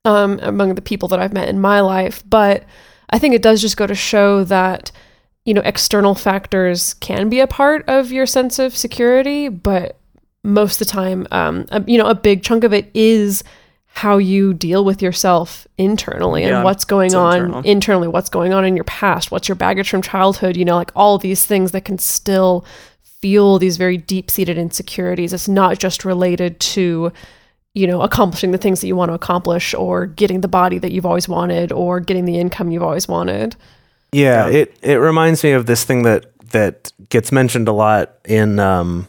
um, 0.04 0.40
among 0.42 0.74
the 0.74 0.82
people 0.82 1.06
that 1.10 1.20
I've 1.20 1.32
met 1.32 1.48
in 1.48 1.60
my 1.60 1.78
life. 1.78 2.24
But 2.28 2.64
I 3.12 3.18
think 3.18 3.34
it 3.34 3.42
does 3.42 3.60
just 3.60 3.76
go 3.76 3.86
to 3.86 3.94
show 3.94 4.42
that 4.44 4.90
you 5.44 5.54
know 5.54 5.62
external 5.64 6.14
factors 6.14 6.94
can 6.94 7.28
be 7.28 7.40
a 7.40 7.46
part 7.46 7.84
of 7.88 8.10
your 8.10 8.26
sense 8.26 8.58
of 8.58 8.76
security, 8.76 9.48
but 9.48 9.98
most 10.44 10.80
of 10.80 10.86
the 10.86 10.92
time, 10.92 11.26
um, 11.30 11.66
a, 11.70 11.84
you 11.86 11.98
know, 11.98 12.06
a 12.06 12.14
big 12.14 12.42
chunk 12.42 12.64
of 12.64 12.72
it 12.72 12.90
is 12.94 13.44
how 13.94 14.16
you 14.16 14.54
deal 14.54 14.84
with 14.84 15.02
yourself 15.02 15.66
internally 15.76 16.42
and 16.42 16.50
Yeah, 16.50 16.62
what's 16.64 16.84
going 16.84 17.14
on 17.14 17.36
internal. 17.36 17.62
internally, 17.62 18.08
what's 18.08 18.30
going 18.30 18.52
on 18.54 18.64
in 18.64 18.74
your 18.74 18.84
past, 18.84 19.30
what's 19.30 19.48
your 19.48 19.54
baggage 19.54 19.90
from 19.90 20.00
childhood, 20.00 20.56
you 20.56 20.64
know, 20.64 20.76
like 20.76 20.90
all 20.96 21.18
these 21.18 21.44
things 21.44 21.72
that 21.72 21.84
can 21.84 21.98
still 21.98 22.64
fuel 23.20 23.58
these 23.58 23.76
very 23.76 23.98
deep 23.98 24.30
seated 24.30 24.56
insecurities. 24.56 25.32
It's 25.32 25.46
not 25.46 25.78
just 25.78 26.04
related 26.04 26.58
to, 26.60 27.12
you 27.74 27.86
know, 27.86 28.02
accomplishing 28.02 28.50
the 28.52 28.58
things 28.58 28.80
that 28.80 28.86
you 28.86 28.94
want 28.96 29.08
to 29.10 29.14
accomplish 29.14 29.72
or 29.74 30.06
getting 30.06 30.40
the 30.42 30.48
body 30.48 30.78
that 30.78 30.92
you've 30.92 31.06
always 31.06 31.28
wanted 31.28 31.72
or 31.72 32.00
getting 32.00 32.24
the 32.26 32.38
income 32.38 32.70
you've 32.70 32.82
always 32.82 33.08
wanted. 33.08 33.56
Yeah, 34.12 34.46
Yeah. 34.48 34.58
it 34.58 34.76
it 34.82 34.96
reminds 34.96 35.42
me 35.42 35.52
of 35.52 35.66
this 35.66 35.84
thing 35.84 36.02
that 36.02 36.26
that 36.50 36.92
gets 37.08 37.32
mentioned 37.32 37.66
a 37.68 37.72
lot 37.72 38.12
in 38.26 38.58
um 38.58 39.08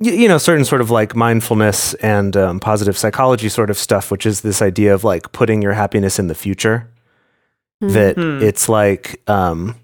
y- 0.00 0.12
you 0.12 0.28
know 0.28 0.38
certain 0.38 0.64
sort 0.64 0.80
of 0.80 0.90
like 0.90 1.16
mindfulness 1.16 1.94
and 1.94 2.36
um, 2.36 2.60
positive 2.60 2.96
psychology 2.96 3.48
sort 3.48 3.70
of 3.70 3.76
stuff, 3.76 4.10
which 4.12 4.24
is 4.24 4.42
this 4.42 4.62
idea 4.62 4.94
of 4.94 5.02
like 5.02 5.32
putting 5.32 5.60
your 5.62 5.72
happiness 5.72 6.18
in 6.20 6.28
the 6.28 6.34
future. 6.34 6.88
That 7.80 8.18
it's 8.18 8.68
like 8.68 9.20
um 9.28 9.74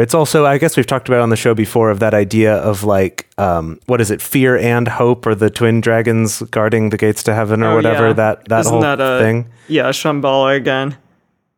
it's 0.00 0.14
also 0.14 0.44
I 0.46 0.58
guess 0.58 0.76
we've 0.76 0.86
talked 0.86 1.08
about 1.08 1.20
on 1.20 1.30
the 1.30 1.36
show 1.36 1.54
before 1.54 1.90
of 1.90 1.98
that 2.00 2.14
idea 2.14 2.54
of 2.56 2.84
like 2.84 3.26
um 3.38 3.78
what 3.86 4.00
is 4.00 4.10
it 4.10 4.20
fear 4.22 4.56
and 4.58 4.88
hope 4.88 5.26
or 5.26 5.34
the 5.34 5.50
twin 5.50 5.80
dragons 5.80 6.42
guarding 6.50 6.90
the 6.90 6.96
gates 6.96 7.22
to 7.24 7.34
heaven 7.34 7.62
or 7.62 7.72
Oh, 7.72 7.76
whatever 7.76 8.08
yeah. 8.08 8.12
that 8.14 8.48
that 8.48 8.60
Isn't 8.60 8.72
whole 8.72 8.82
that 8.82 9.00
a- 9.00 9.18
thing. 9.20 9.46
Yeah, 9.68 9.90
Shambhala 9.90 10.56
again. 10.56 10.96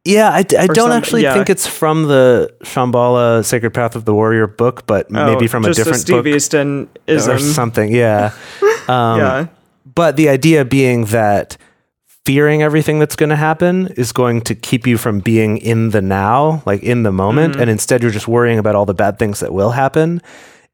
Yeah, 0.05 0.31
i, 0.31 0.40
Or 0.40 0.66
don't 0.69 0.76
some- 0.76 0.93
actually 0.93 1.23
yeah. 1.25 1.35
think 1.35 1.50
it's 1.50 1.66
from 1.66 2.05
the 2.05 2.55
Shambhala 2.62 3.45
Sacred 3.45 3.75
Path 3.75 3.97
of 3.97 4.05
the 4.05 4.14
Warrior 4.14 4.47
book, 4.47 4.87
but 4.87 5.11
maybe 5.11 5.47
Oh, 5.47 5.49
from 5.49 5.64
a 5.64 5.73
different 5.75 5.99
Steve 5.99 6.16
book 6.23 6.26
Easton 6.26 6.88
or 7.09 7.38
something. 7.38 7.93
Yeah. 7.93 8.31
Um, 8.88 9.19
yeah. 9.19 9.47
But 9.97 10.14
the 10.14 10.28
idea 10.28 10.64
being 10.64 11.07
that 11.07 11.57
fearing 12.26 12.61
everything 12.62 12.99
that's 12.99 13.14
going 13.16 13.30
to 13.30 13.37
happen 13.37 13.87
is 13.97 14.11
going 14.12 14.40
to 14.42 14.54
keep 14.54 14.85
you 14.87 14.99
from 14.99 15.21
being 15.21 15.59
in 15.59 15.90
the 15.90 16.02
now, 16.02 16.62
like 16.66 16.83
in 16.83 17.04
the 17.04 17.12
moment, 17.12 17.52
Mm-hmm. 17.52 17.61
and 17.62 17.71
instead 17.71 18.02
you're 18.02 18.11
just 18.11 18.26
worrying 18.28 18.59
about 18.59 18.75
all 18.75 18.85
the 18.85 18.95
bad 18.95 19.18
things 19.18 19.38
that 19.40 19.52
will 19.52 19.71
happen. 19.71 20.21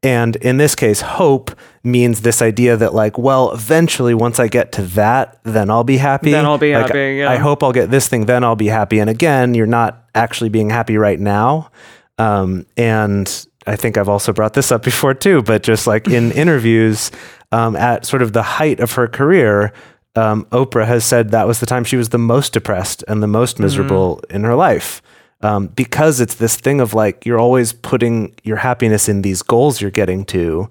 And 0.01 0.35
in 0.37 0.57
this 0.57 0.73
case, 0.75 0.99
hope 1.01 1.51
means 1.83 2.21
this 2.21 2.41
idea 2.41 2.75
that, 2.75 2.93
like, 2.93 3.17
well, 3.17 3.51
eventually, 3.53 4.13
once 4.13 4.37
I 4.39 4.47
get 4.49 4.71
to 4.73 4.81
that, 4.99 5.39
then 5.43 5.69
I'll 5.69 5.85
be 5.85 5.97
happy. 5.97 6.31
Then 6.31 6.45
I'll 6.45 6.57
be 6.57 6.73
Like, 6.73 6.87
happy, 6.87 7.15
yeah. 7.19 7.29
I 7.31 7.37
hope 7.37 7.63
I'll 7.63 7.71
get 7.71 7.89
this 7.91 8.07
thing, 8.09 8.25
then 8.25 8.43
I'll 8.43 8.57
be 8.57 8.67
happy. 8.67 8.99
And 8.99 9.09
again, 9.09 9.53
you're 9.53 9.65
not 9.67 10.03
actually 10.15 10.49
being 10.49 10.69
happy 10.71 10.97
right 10.97 11.19
now. 11.19 11.69
Um, 12.17 12.65
and 12.75 13.27
I 13.65 13.75
think 13.77 13.97
I've 13.97 14.09
also 14.09 14.33
brought 14.33 14.53
this 14.55 14.71
up 14.71 14.83
before 14.83 15.13
too, 15.13 15.41
but 15.41 15.63
just 15.63 15.87
like 15.87 16.07
in 16.09 16.31
interviews 16.43 17.11
um, 17.53 17.75
at 17.77 18.05
sort 18.05 18.21
of 18.21 18.33
the 18.33 18.43
height 18.43 18.79
of 18.81 18.91
her 18.93 19.07
career, 19.07 19.71
um, 20.15 20.45
Oprah 20.51 20.85
has 20.85 21.03
said 21.05 21.29
that 21.31 21.47
was 21.47 21.59
the 21.59 21.65
time 21.65 21.83
she 21.83 21.97
was 21.97 22.09
the 22.09 22.17
most 22.19 22.53
depressed 22.53 23.03
and 23.07 23.21
the 23.23 23.27
most 23.27 23.59
miserable 23.59 24.21
in 24.29 24.43
her 24.43 24.55
life. 24.55 25.01
Um, 25.41 25.67
because 25.67 26.21
it's 26.21 26.35
this 26.35 26.55
thing 26.55 26.79
of 26.79 26.93
like 26.93 27.25
you're 27.25 27.39
always 27.39 27.73
putting 27.73 28.33
your 28.43 28.57
happiness 28.57 29.09
in 29.09 29.23
these 29.23 29.41
goals 29.41 29.81
you're 29.81 29.91
getting 29.91 30.23
to. 30.25 30.69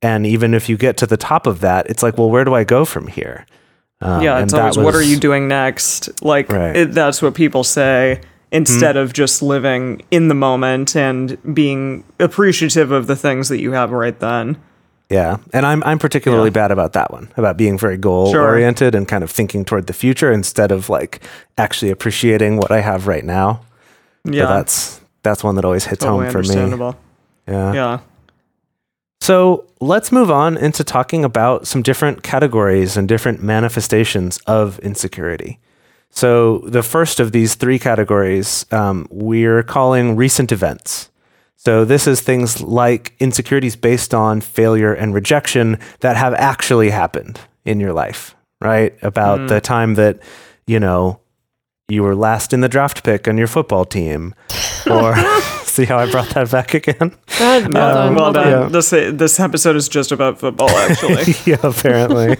And 0.00 0.26
even 0.26 0.54
if 0.54 0.68
you 0.68 0.76
get 0.76 0.96
to 0.98 1.06
the 1.06 1.16
top 1.16 1.46
of 1.46 1.60
that, 1.60 1.88
it's 1.90 2.02
like, 2.02 2.18
well, 2.18 2.30
where 2.30 2.44
do 2.44 2.54
I 2.54 2.62
go 2.64 2.84
from 2.84 3.08
here? 3.08 3.46
Um, 4.00 4.22
yeah, 4.22 4.36
and 4.36 4.44
it's 4.44 4.54
always 4.54 4.76
what 4.76 4.94
are 4.94 5.02
you 5.02 5.16
doing 5.18 5.48
next? 5.48 6.22
Like 6.22 6.50
Right. 6.50 6.76
it, 6.76 6.92
that's 6.92 7.22
what 7.22 7.34
people 7.34 7.64
say 7.64 8.20
instead 8.52 8.96
Hmm. 8.96 9.02
of 9.02 9.12
just 9.12 9.42
living 9.42 10.02
in 10.10 10.28
the 10.28 10.34
moment 10.34 10.94
and 10.96 11.36
being 11.54 12.04
appreciative 12.20 12.90
of 12.92 13.06
the 13.06 13.16
things 13.16 13.48
that 13.48 13.60
you 13.60 13.72
have 13.72 13.90
right 13.90 14.18
then. 14.20 14.56
Yeah, 15.10 15.36
and 15.52 15.66
I'm 15.66 15.82
I'm 15.84 15.98
particularly 15.98 16.46
Yeah. 16.48 16.54
bad 16.62 16.70
about 16.70 16.92
that 16.94 17.10
one, 17.12 17.28
about 17.36 17.56
being 17.58 17.76
very 17.78 17.98
goal 17.98 18.32
Sure. 18.32 18.42
oriented 18.46 18.94
and 18.94 19.06
kind 19.06 19.22
of 19.22 19.30
thinking 19.30 19.64
toward 19.64 19.86
the 19.86 19.92
future 19.92 20.32
instead 20.32 20.72
of 20.72 20.88
like 20.88 21.20
actually 21.58 21.90
appreciating 21.90 22.56
what 22.56 22.70
I 22.70 22.80
have 22.80 23.06
right 23.06 23.24
now. 23.24 23.60
Yeah, 24.24 24.44
But 24.46 24.54
that's 24.56 25.00
that's 25.22 25.44
one 25.44 25.54
that 25.56 25.64
always 25.64 25.84
hits 25.84 26.02
totally 26.04 26.24
home 26.32 26.32
for 26.32 26.78
me. 26.78 26.94
Yeah. 27.46 27.72
Yeah. 27.74 27.98
So 29.20 29.66
let's 29.80 30.10
move 30.10 30.30
on 30.30 30.56
into 30.56 30.82
talking 30.82 31.24
about 31.24 31.66
some 31.66 31.82
different 31.82 32.22
categories 32.22 32.96
and 32.96 33.08
different 33.08 33.42
manifestations 33.42 34.38
of 34.46 34.78
insecurity. 34.80 35.60
So 36.10 36.58
the 36.66 36.82
first 36.82 37.20
of 37.20 37.32
these 37.32 37.54
three 37.54 37.78
categories 37.78 38.66
um, 38.72 39.06
we're 39.10 39.62
calling 39.62 40.16
recent 40.16 40.50
events. 40.52 41.08
So 41.64 41.84
this 41.84 42.08
is 42.08 42.20
things 42.20 42.60
like 42.60 43.14
insecurities 43.20 43.76
based 43.76 44.12
on 44.12 44.40
failure 44.40 44.92
and 44.92 45.14
rejection 45.14 45.78
that 46.00 46.16
have 46.16 46.34
actually 46.34 46.90
happened 46.90 47.38
in 47.64 47.78
your 47.78 47.92
life, 47.92 48.34
right? 48.60 48.98
About 49.00 49.38
hmm. 49.38 49.46
the 49.46 49.60
time 49.60 49.94
that, 49.94 50.18
you 50.66 50.80
know, 50.80 51.20
you 51.86 52.02
were 52.02 52.16
last 52.16 52.52
in 52.52 52.62
the 52.62 52.68
draft 52.68 53.04
pick 53.04 53.28
on 53.28 53.38
your 53.38 53.46
football 53.46 53.84
team. 53.84 54.34
Or 54.90 55.14
see 55.62 55.84
how 55.84 55.96
I 55.96 56.10
brought 56.10 56.30
that 56.30 56.50
back 56.50 56.74
again? 56.74 57.16
Good, 57.38 57.72
well 57.72 57.94
done. 57.94 58.14
well 58.16 58.32
done. 58.32 58.48
Yeah. 58.48 58.68
This 58.68 58.90
this 58.90 59.38
episode 59.38 59.76
is 59.76 59.88
just 59.88 60.10
about 60.10 60.40
football, 60.40 60.70
actually. 60.70 61.34
yeah, 61.46 61.58
apparently. 61.62 62.36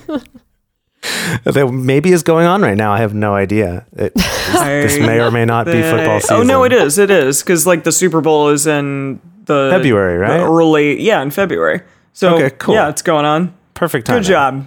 That 1.45 1.71
maybe 1.73 2.13
is 2.13 2.23
going 2.23 2.47
on 2.47 2.63
right 2.63 2.77
now. 2.77 2.93
I 2.93 2.99
have 2.99 3.15
no 3.15 3.35
idea. 3.35 3.87
It, 3.93 4.15
this 4.15 4.99
may 4.99 5.21
or 5.21 5.31
may 5.31 5.45
not 5.45 5.67
be 5.67 5.83
football 5.83 6.21
season. 6.21 6.37
Oh 6.37 6.43
no, 6.43 6.65
it 6.65 6.73
is. 6.73 6.99
It 6.99 7.11
is 7.11 7.43
because 7.43 7.67
like 7.67 7.85
the 7.85 7.93
Super 7.93 8.21
Bowl 8.21 8.49
is 8.49 8.67
in 8.67 9.21
the 9.45 9.71
February, 9.73 10.19
right? 10.19 10.39
the 10.39 10.45
early, 10.45 11.01
yeah, 11.01 11.23
in 11.23 11.31
February. 11.31 11.83
So 12.13 12.37
Okay, 12.37 12.55
cool. 12.59 12.75
Yeah, 12.75 12.89
it's 12.89 13.03
going 13.03 13.25
on. 13.25 13.55
Perfect 13.75 14.07
time. 14.07 14.19
Good 14.19 14.29
job. 14.29 14.67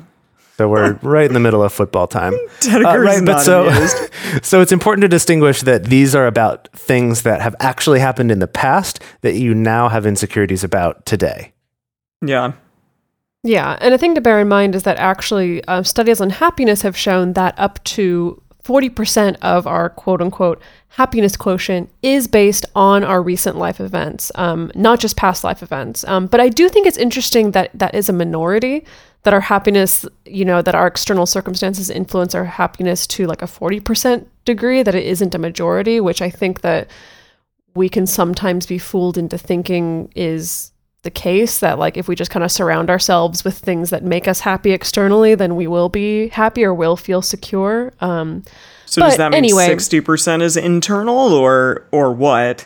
So 0.57 0.69
we're 0.69 0.93
right 1.01 1.25
in 1.25 1.33
the 1.33 1.39
middle 1.39 1.63
of 1.63 1.73
football 1.73 2.07
time. 2.07 2.33
Dedeker's 2.59 2.85
Uh, 2.85 2.99
right, 2.99 3.19
but 3.25 3.33
not 3.33 3.41
so 3.41 3.69
so 4.41 4.61
it's 4.61 4.71
important 4.71 5.01
to 5.03 5.07
distinguish 5.07 5.61
that 5.61 5.85
these 5.85 6.15
are 6.15 6.27
about 6.27 6.69
things 6.73 7.23
that 7.23 7.41
have 7.41 7.55
actually 7.59 7.99
happened 7.99 8.31
in 8.31 8.39
the 8.39 8.47
past 8.47 9.01
that 9.21 9.35
you 9.35 9.53
now 9.53 9.89
have 9.89 10.05
insecurities 10.05 10.63
about 10.63 11.05
today. 11.05 11.53
Yeah. 12.21 12.53
Yeah, 13.45 13.77
and 13.79 13.93
a 13.93 13.97
thing 13.99 14.15
to 14.15 14.21
bear 14.21 14.39
in 14.39 14.47
mind 14.47 14.73
is 14.73 14.83
that 14.83 14.97
actually 14.97 15.63
uh, 15.65 15.83
studies 15.83 16.19
on 16.19 16.31
happiness 16.31 16.81
have 16.81 16.97
shown 16.97 17.33
that 17.33 17.53
up 17.59 17.81
to 17.83 18.41
40% 18.63 19.37
of 19.43 19.67
our 19.67 19.87
quote 19.91 20.19
unquote 20.19 20.59
happiness 20.87 21.37
quotient 21.37 21.91
is 22.01 22.27
based 22.27 22.65
on 22.73 23.03
our 23.03 23.21
recent 23.21 23.55
life 23.55 23.79
events, 23.79 24.31
um, 24.33 24.71
not 24.73 24.99
just 24.99 25.15
past 25.15 25.43
life 25.43 25.61
events. 25.61 26.03
Um, 26.05 26.25
but 26.25 26.39
I 26.39 26.49
do 26.49 26.67
think 26.69 26.87
it's 26.87 26.97
interesting 26.97 27.51
that 27.51 27.69
that 27.77 27.93
is 27.93 28.09
a 28.09 28.13
minority, 28.13 28.83
that 29.21 29.33
our 29.35 29.41
happiness, 29.41 30.07
you 30.25 30.43
know, 30.43 30.63
that 30.63 30.73
our 30.73 30.87
external 30.87 31.27
circumstances 31.27 31.91
influence 31.91 32.33
our 32.33 32.45
happiness 32.45 33.05
to 33.07 33.27
like 33.27 33.43
a 33.43 33.45
40% 33.45 34.25
degree, 34.45 34.81
that 34.81 34.95
it 34.95 35.05
isn't 35.05 35.35
a 35.35 35.39
majority, 35.39 35.99
which 35.99 36.23
I 36.23 36.31
think 36.31 36.61
that 36.61 36.89
we 37.75 37.89
can 37.89 38.07
sometimes 38.07 38.65
be 38.65 38.79
fooled 38.79 39.19
into 39.19 39.37
thinking 39.37 40.11
is 40.15 40.71
the 41.05 41.09
case 41.11 41.59
that 41.59 41.79
like 41.79 41.95
if 41.95 42.07
we 42.09 42.15
just 42.15 42.29
kind 42.31 42.43
of 42.43 42.51
surround 42.51 42.89
ourselves 42.89 43.43
with 43.45 43.57
things 43.57 43.89
that 43.91 44.03
make 44.03 44.27
us 44.27 44.41
happy 44.41 44.71
externally 44.71 45.33
then 45.35 45.55
we 45.55 45.65
will 45.67 45.87
be 45.89 46.27
happy 46.29 46.65
or 46.65 46.73
will 46.73 46.97
feel 46.97 47.21
secure 47.21 47.93
um 48.01 48.43
So 48.85 49.01
does 49.01 49.15
that 49.17 49.31
mean 49.31 49.37
anyway- 49.37 49.67
sixty 49.67 50.01
percent 50.01 50.43
is 50.43 50.57
internal, 50.57 51.33
or 51.33 51.85
or 51.91 52.11
what? 52.11 52.65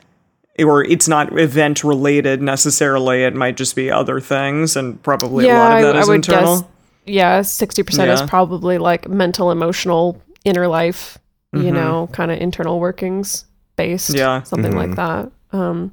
Or 0.60 0.84
it's 0.84 1.08
not 1.08 1.40
event 1.40 1.86
related 1.86 2.42
necessarily. 2.42 3.24
It 3.24 3.34
might 3.34 3.56
just 3.56 3.76
be 3.78 3.90
other 3.90 4.20
things, 4.20 4.76
and 4.76 5.02
probably 5.04 5.48
a 5.48 5.54
lot 5.56 5.78
of 5.78 5.84
that 5.84 5.96
is 5.96 6.10
internal. 6.10 6.58
guess 6.62 6.70
yeah 7.06 7.40
60% 7.40 8.14
is 8.14 8.22
probably 8.24 8.78
like 8.78 9.08
mental 9.08 9.52
emotional 9.52 10.22
inner 10.44 10.68
life 10.68 11.18
Mm-hmm. 11.56 11.66
you 11.66 11.72
know 11.72 12.08
kind 12.12 12.30
of 12.32 12.38
internal 12.40 12.80
workings 12.80 13.46
based 13.76 14.14
Yeah. 14.14 14.44
something 14.44 14.76
like 14.76 14.94
that 14.96 15.32
um 15.52 15.92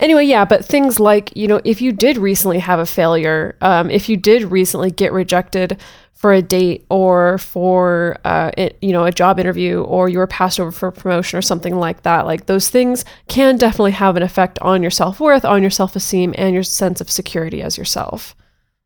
anyway 0.00 0.24
yeah 0.24 0.44
but 0.44 0.64
things 0.64 1.00
like 1.00 1.34
you 1.36 1.46
know 1.46 1.60
if 1.64 1.80
you 1.80 1.92
did 1.92 2.16
recently 2.16 2.58
have 2.58 2.78
a 2.78 2.86
failure 2.86 3.56
um 3.60 3.90
if 3.90 4.08
you 4.08 4.16
did 4.16 4.44
recently 4.44 4.90
get 4.90 5.12
rejected 5.12 5.78
for 6.14 6.32
a 6.32 6.42
date 6.42 6.84
or 6.90 7.38
for 7.38 8.16
uh 8.24 8.50
it, 8.56 8.76
you 8.80 8.92
know 8.92 9.04
a 9.04 9.12
job 9.12 9.38
interview 9.38 9.82
or 9.82 10.08
you 10.08 10.18
were 10.18 10.26
passed 10.26 10.58
over 10.58 10.72
for 10.72 10.88
a 10.88 10.92
promotion 10.92 11.38
or 11.38 11.42
something 11.42 11.76
like 11.76 12.02
that 12.02 12.26
like 12.26 12.46
those 12.46 12.68
things 12.68 13.04
can 13.28 13.56
definitely 13.56 13.92
have 13.92 14.16
an 14.16 14.22
effect 14.22 14.58
on 14.60 14.82
your 14.82 14.90
self-worth 14.90 15.44
on 15.44 15.62
your 15.62 15.70
self-esteem 15.70 16.34
and 16.36 16.54
your 16.54 16.62
sense 16.62 17.00
of 17.00 17.10
security 17.10 17.62
as 17.62 17.78
yourself 17.78 18.34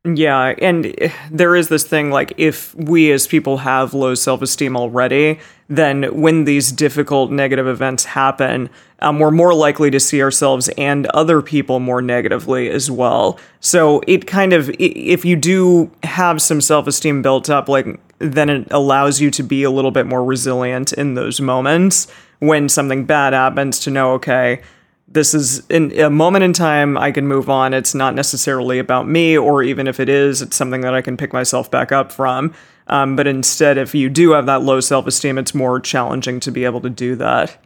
Yeah, 0.05 0.55
and 0.59 0.93
eh, 0.99 1.13
there 1.31 1.55
is 1.55 1.69
this 1.69 1.85
thing 1.85 2.11
like 2.11 2.33
if 2.37 2.75
we 2.75 3.13
as 3.13 3.29
people 3.29 3.59
have 3.59 3.95
low 3.95 4.17
self 4.17 4.43
esteem 4.43 4.77
already, 4.77 5.39
then 5.69 6.21
when 6.21 6.45
these 6.45 6.73
difficult 6.73 7.31
negative 7.31 7.69
events 7.69 8.05
happen, 8.05 8.69
um, 8.99 9.21
we're 9.21 9.31
more 9.31 9.55
likely 9.55 9.93
to 9.93 10.01
see 10.01 10.21
ourselves 10.21 10.69
and 10.77 11.07
other 11.09 11.41
people 11.41 11.79
more 11.79 12.03
negatively 12.03 12.69
as 12.69 12.91
well. 12.91 13.39
So 13.61 14.03
it 14.09 14.27
kind 14.27 14.53
of, 14.53 14.71
if 14.81 15.25
you 15.25 15.37
do 15.37 15.93
have 16.03 16.43
some 16.43 16.61
self 16.61 16.89
esteem 16.89 17.23
built 17.23 17.49
up, 17.49 17.69
like 17.69 18.01
then 18.19 18.51
it 18.51 18.67
allows 18.73 19.21
you 19.21 19.31
to 19.31 19.43
be 19.45 19.63
a 19.63 19.71
little 19.71 19.93
bit 19.93 20.07
more 20.07 20.25
resilient 20.25 20.93
in 20.93 21.15
those 21.15 21.41
moments 21.41 22.09
when 22.41 22.69
something 22.69 23.05
bad 23.05 23.35
happens 23.35 23.79
to 23.81 23.91
know, 23.91 24.15
okay, 24.15 24.63
this 25.13 25.35
is 25.35 25.67
in 25.69 25.99
a 26.01 26.11
moment 26.11 26.45
in 26.45 26.53
time 26.53 26.97
I 26.97 27.13
can 27.13 27.27
move 27.27 27.51
on. 27.51 27.75
It's 27.75 27.95
not 27.95 28.15
necessarily 28.15 28.79
about 28.79 29.07
me, 29.09 29.37
or 29.37 29.63
even 29.63 29.87
if 29.87 30.01
it 30.01 30.09
is, 30.09 30.43
it's 30.43 30.57
something 30.57 30.81
that 30.83 30.95
I 30.95 31.03
can 31.03 31.17
pick 31.17 31.33
myself 31.33 31.71
back 31.71 31.93
up 31.93 32.13
from. 32.13 32.55
Um, 32.89 33.15
but 33.17 33.27
instead, 33.27 33.79
if 33.79 33.95
you 33.95 34.09
do 34.09 34.33
have 34.33 34.47
that 34.47 34.63
low 34.63 34.81
self 34.81 35.07
esteem, 35.07 35.39
it's 35.39 35.55
more 35.55 35.81
challenging 35.81 36.41
to 36.41 36.51
be 36.51 36.65
able 36.65 36.81
to 36.81 36.91
do 36.91 37.15
that. 37.17 37.57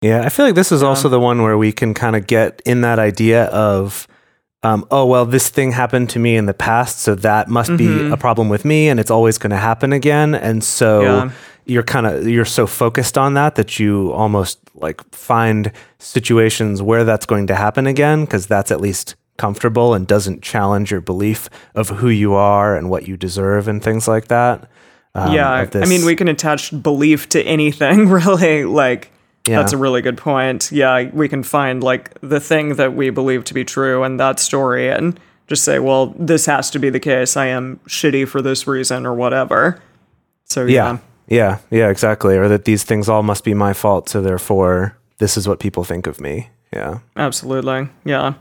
Yeah, 0.00 0.22
I 0.22 0.28
feel 0.28 0.46
like 0.46 0.54
this 0.54 0.70
is 0.70 0.82
also 0.82 1.08
the 1.08 1.18
one 1.18 1.42
where 1.42 1.58
we 1.58 1.72
can 1.72 1.92
kind 1.92 2.14
of 2.14 2.28
get 2.28 2.62
in 2.64 2.82
that 2.82 3.00
idea 3.00 3.46
of, 3.46 4.06
um, 4.62 4.86
oh, 4.92 5.04
well, 5.04 5.26
this 5.26 5.48
thing 5.48 5.72
happened 5.72 6.08
to 6.10 6.20
me 6.20 6.36
in 6.36 6.46
the 6.46 6.54
past, 6.54 7.00
so 7.00 7.16
that 7.16 7.48
must 7.48 7.76
be 7.76 8.08
a 8.10 8.16
problem 8.16 8.48
with 8.48 8.64
me, 8.64 8.88
and 8.88 9.00
it's 9.00 9.10
always 9.10 9.38
going 9.38 9.50
to 9.50 9.56
happen 9.56 9.92
again. 9.92 10.36
And 10.36 10.62
so 10.62 11.02
Yeah. 11.02 11.30
You're 11.68 11.82
kind 11.84 12.06
of 12.06 12.26
you're 12.26 12.44
so 12.44 12.66
focused 12.66 13.16
on 13.16 13.34
that 13.34 13.54
that 13.54 13.78
you 13.78 14.10
almost 14.12 14.58
like 14.74 15.02
find 15.14 15.70
situations 15.98 16.82
where 16.82 17.04
that's 17.04 17.26
going 17.26 17.46
to 17.46 17.54
happen 17.54 17.86
again 17.86 18.24
because 18.24 18.46
that's 18.46 18.70
at 18.72 18.80
least 18.80 19.14
comfortable 19.36 19.94
and 19.94 20.06
doesn't 20.06 20.42
challenge 20.42 20.90
your 20.90 21.00
belief 21.00 21.48
of 21.74 21.90
who 21.90 22.08
you 22.08 22.34
are 22.34 22.76
and 22.76 22.90
what 22.90 23.06
you 23.06 23.16
deserve 23.16 23.68
and 23.68 23.82
things 23.82 24.08
like 24.08 24.28
that. 24.28 24.68
Um, 25.14 25.32
yeah, 25.32 25.60
of 25.60 25.76
I 25.76 25.84
mean, 25.86 26.04
we 26.04 26.16
can 26.16 26.28
attach 26.28 26.70
belief 26.82 27.28
to 27.30 27.42
anything, 27.42 28.08
really. 28.18 28.64
Like, 28.64 29.10
Yeah. 29.46 29.58
that's 29.58 29.72
a 29.72 29.76
really 29.76 30.02
good 30.02 30.16
point. 30.18 30.70
Yeah, 30.72 31.10
we 31.12 31.28
can 31.28 31.42
find 31.42 31.82
like 31.82 32.18
the 32.20 32.40
thing 32.40 32.74
that 32.76 32.94
we 32.94 33.10
believe 33.10 33.44
to 33.44 33.54
be 33.54 33.64
true 33.64 34.04
in 34.04 34.16
that 34.18 34.38
story 34.40 34.88
and 34.90 35.18
just 35.46 35.64
say, 35.64 35.78
well, 35.78 36.14
this 36.18 36.46
has 36.46 36.70
to 36.70 36.78
be 36.78 36.90
the 36.90 37.00
case. 37.00 37.36
I 37.36 37.46
am 37.46 37.80
shitty 37.88 38.28
for 38.28 38.42
this 38.42 38.66
reason 38.66 39.06
or 39.06 39.14
whatever. 39.14 39.80
So, 40.44 40.66
yeah. 40.66 40.92
Yeah. 40.92 40.98
Yeah, 41.28 41.58
yeah, 41.70 41.90
exactly. 41.90 42.36
Or 42.36 42.48
that 42.48 42.64
these 42.64 42.84
things 42.84 43.08
all 43.08 43.22
must 43.22 43.44
be 43.44 43.54
my 43.54 43.72
fault, 43.72 44.08
so 44.08 44.20
therefore 44.20 44.96
this 45.18 45.36
is 45.36 45.46
what 45.46 45.60
people 45.60 45.84
think 45.84 46.06
of 46.06 46.20
me. 46.20 46.50
Yeah. 46.72 47.00
Absolutely. 47.16 47.88
Yeah. 48.04 48.34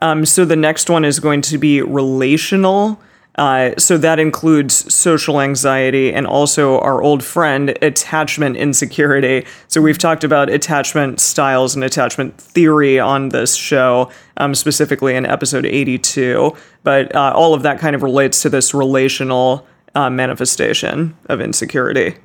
Um, 0.00 0.24
so 0.24 0.44
the 0.44 0.56
next 0.56 0.88
one 0.88 1.04
is 1.04 1.20
going 1.20 1.40
to 1.42 1.58
be 1.58 1.82
relational. 1.82 3.00
Uh, 3.36 3.72
so 3.78 3.96
that 3.96 4.18
includes 4.18 4.92
social 4.92 5.40
anxiety 5.40 6.12
and 6.12 6.26
also 6.26 6.80
our 6.80 7.00
old 7.00 7.22
friend, 7.22 7.78
attachment 7.82 8.56
insecurity. 8.56 9.46
So 9.68 9.80
we've 9.80 9.98
talked 9.98 10.24
about 10.24 10.50
attachment 10.50 11.20
styles 11.20 11.76
and 11.76 11.84
attachment 11.84 12.36
theory 12.36 12.98
on 12.98 13.28
this 13.28 13.54
show, 13.54 14.10
um, 14.38 14.56
specifically 14.56 15.14
in 15.14 15.24
episode 15.24 15.66
82. 15.66 16.56
But 16.82 17.14
uh, 17.14 17.32
all 17.34 17.54
of 17.54 17.62
that 17.62 17.78
kind 17.78 17.94
of 17.94 18.02
relates 18.02 18.42
to 18.42 18.50
this 18.50 18.74
relational 18.74 19.66
uh, 19.94 20.10
manifestation 20.10 21.16
of 21.26 21.40
insecurity. 21.40 22.16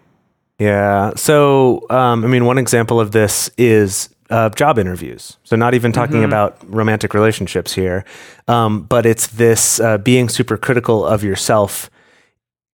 Yeah. 0.59 1.11
So, 1.15 1.85
um, 1.89 2.23
I 2.23 2.27
mean, 2.27 2.45
one 2.45 2.57
example 2.57 2.99
of 2.99 3.11
this 3.11 3.49
is 3.57 4.09
uh, 4.29 4.49
job 4.49 4.79
interviews. 4.79 5.37
So, 5.43 5.55
not 5.55 5.73
even 5.73 5.91
talking 5.91 6.23
about 6.23 6.57
romantic 6.67 7.13
relationships 7.13 7.73
here, 7.73 8.05
um, 8.47 8.83
but 8.83 9.05
it's 9.05 9.27
this 9.27 9.79
uh, 9.79 9.97
being 9.97 10.29
super 10.29 10.57
critical 10.57 11.05
of 11.05 11.23
yourself, 11.23 11.89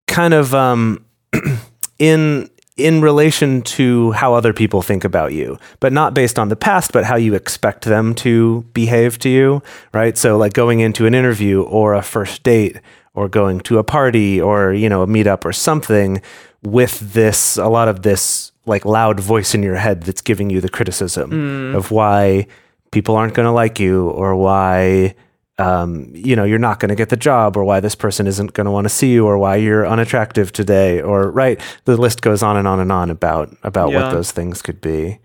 kind 0.07 0.33
of 0.33 0.53
um, 0.53 1.05
in 1.99 2.49
in 2.77 3.01
relation 3.01 3.61
to 3.61 4.11
how 4.13 4.33
other 4.33 4.53
people 4.53 4.81
think 4.81 5.03
about 5.03 5.33
you, 5.33 5.59
but 5.81 5.91
not 5.91 6.13
based 6.13 6.39
on 6.39 6.47
the 6.47 6.55
past, 6.55 6.93
but 6.93 7.03
how 7.03 7.17
you 7.17 7.33
expect 7.33 7.83
them 7.83 8.15
to 8.15 8.61
behave 8.73 9.19
to 9.19 9.29
you, 9.29 9.61
right? 9.93 10.17
So, 10.17 10.37
like 10.37 10.53
going 10.53 10.79
into 10.79 11.05
an 11.05 11.13
interview 11.13 11.63
or 11.63 11.93
a 11.93 12.01
first 12.01 12.43
date 12.43 12.79
or 13.19 13.27
going 13.27 13.59
to 13.59 13.77
a 13.77 13.83
party 13.83 14.39
or 14.41 14.73
you 14.73 14.87
know 14.89 15.01
a 15.03 15.07
meetup 15.07 15.43
or 15.45 15.51
something 15.53 16.21
with 16.63 16.99
this 17.13 17.57
a 17.57 17.67
lot 17.67 17.87
of 17.89 18.01
this 18.01 18.51
like 18.65 18.85
loud 18.85 19.19
voice 19.19 19.53
in 19.53 19.61
your 19.63 19.75
head 19.75 20.03
that's 20.03 20.21
giving 20.21 20.49
you 20.49 20.61
the 20.61 20.69
criticism 20.69 21.75
of 21.75 21.91
why 21.91 22.47
people 22.91 23.15
aren't 23.15 23.33
going 23.33 23.45
to 23.45 23.51
like 23.51 23.79
you 23.79 24.09
or 24.09 24.35
why 24.35 25.13
um, 25.57 26.09
you 26.15 26.35
know 26.37 26.45
you're 26.45 26.57
not 26.69 26.79
going 26.79 26.89
to 26.89 26.95
get 26.95 27.09
the 27.09 27.17
job 27.17 27.57
or 27.57 27.63
why 27.65 27.79
this 27.81 27.95
person 27.95 28.27
isn't 28.27 28.53
going 28.53 28.65
to 28.65 28.71
want 28.71 28.85
to 28.85 28.89
see 28.89 29.11
you 29.11 29.25
or 29.27 29.37
why 29.37 29.55
you're 29.57 29.85
unattractive 29.85 30.51
today 30.53 31.01
or 31.01 31.29
right? 31.31 31.59
The 31.83 31.97
list 31.97 32.21
goes 32.21 32.41
on 32.41 32.55
and 32.55 32.65
on 32.67 32.79
and 32.79 32.91
on 32.91 33.09
about 33.09 33.49
about 33.63 33.89
Yeah. 33.91 34.03
what 34.03 34.11
those 34.11 34.31
things 34.31 34.61
could 34.61 34.79
be. 34.79 35.19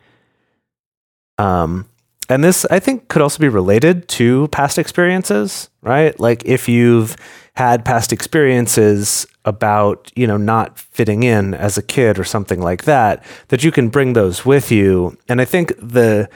Um 1.38 1.86
and 2.28 2.42
this 2.42 2.64
i 2.66 2.78
think 2.78 3.08
could 3.08 3.22
also 3.22 3.38
be 3.38 3.48
related 3.48 4.08
to 4.08 4.48
past 4.48 4.78
experiences 4.78 5.68
right? 5.84 6.18
Like 6.18 6.44
if 6.44 6.68
you've 6.68 7.16
had 7.54 7.84
past 7.84 8.12
experiences 8.12 9.26
about 9.44 10.10
you 10.16 10.26
know 10.26 10.38
not 10.38 10.78
fitting 10.78 11.22
in 11.22 11.54
as 11.54 11.78
a 11.78 11.82
kid 11.82 12.18
or 12.18 12.24
something 12.24 12.60
like 12.60 12.84
that 12.84 13.22
that 13.48 13.62
you 13.62 13.70
can 13.70 13.90
bring 13.90 14.14
those 14.14 14.44
with 14.44 14.72
you. 14.72 15.16
And 15.28 15.40
i 15.40 15.44
think 15.44 15.68
the 15.78 16.28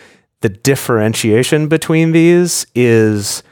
the 0.42 0.51
differentiation 0.51 1.66
between 1.66 2.12
these 2.12 2.66
is 2.74 3.42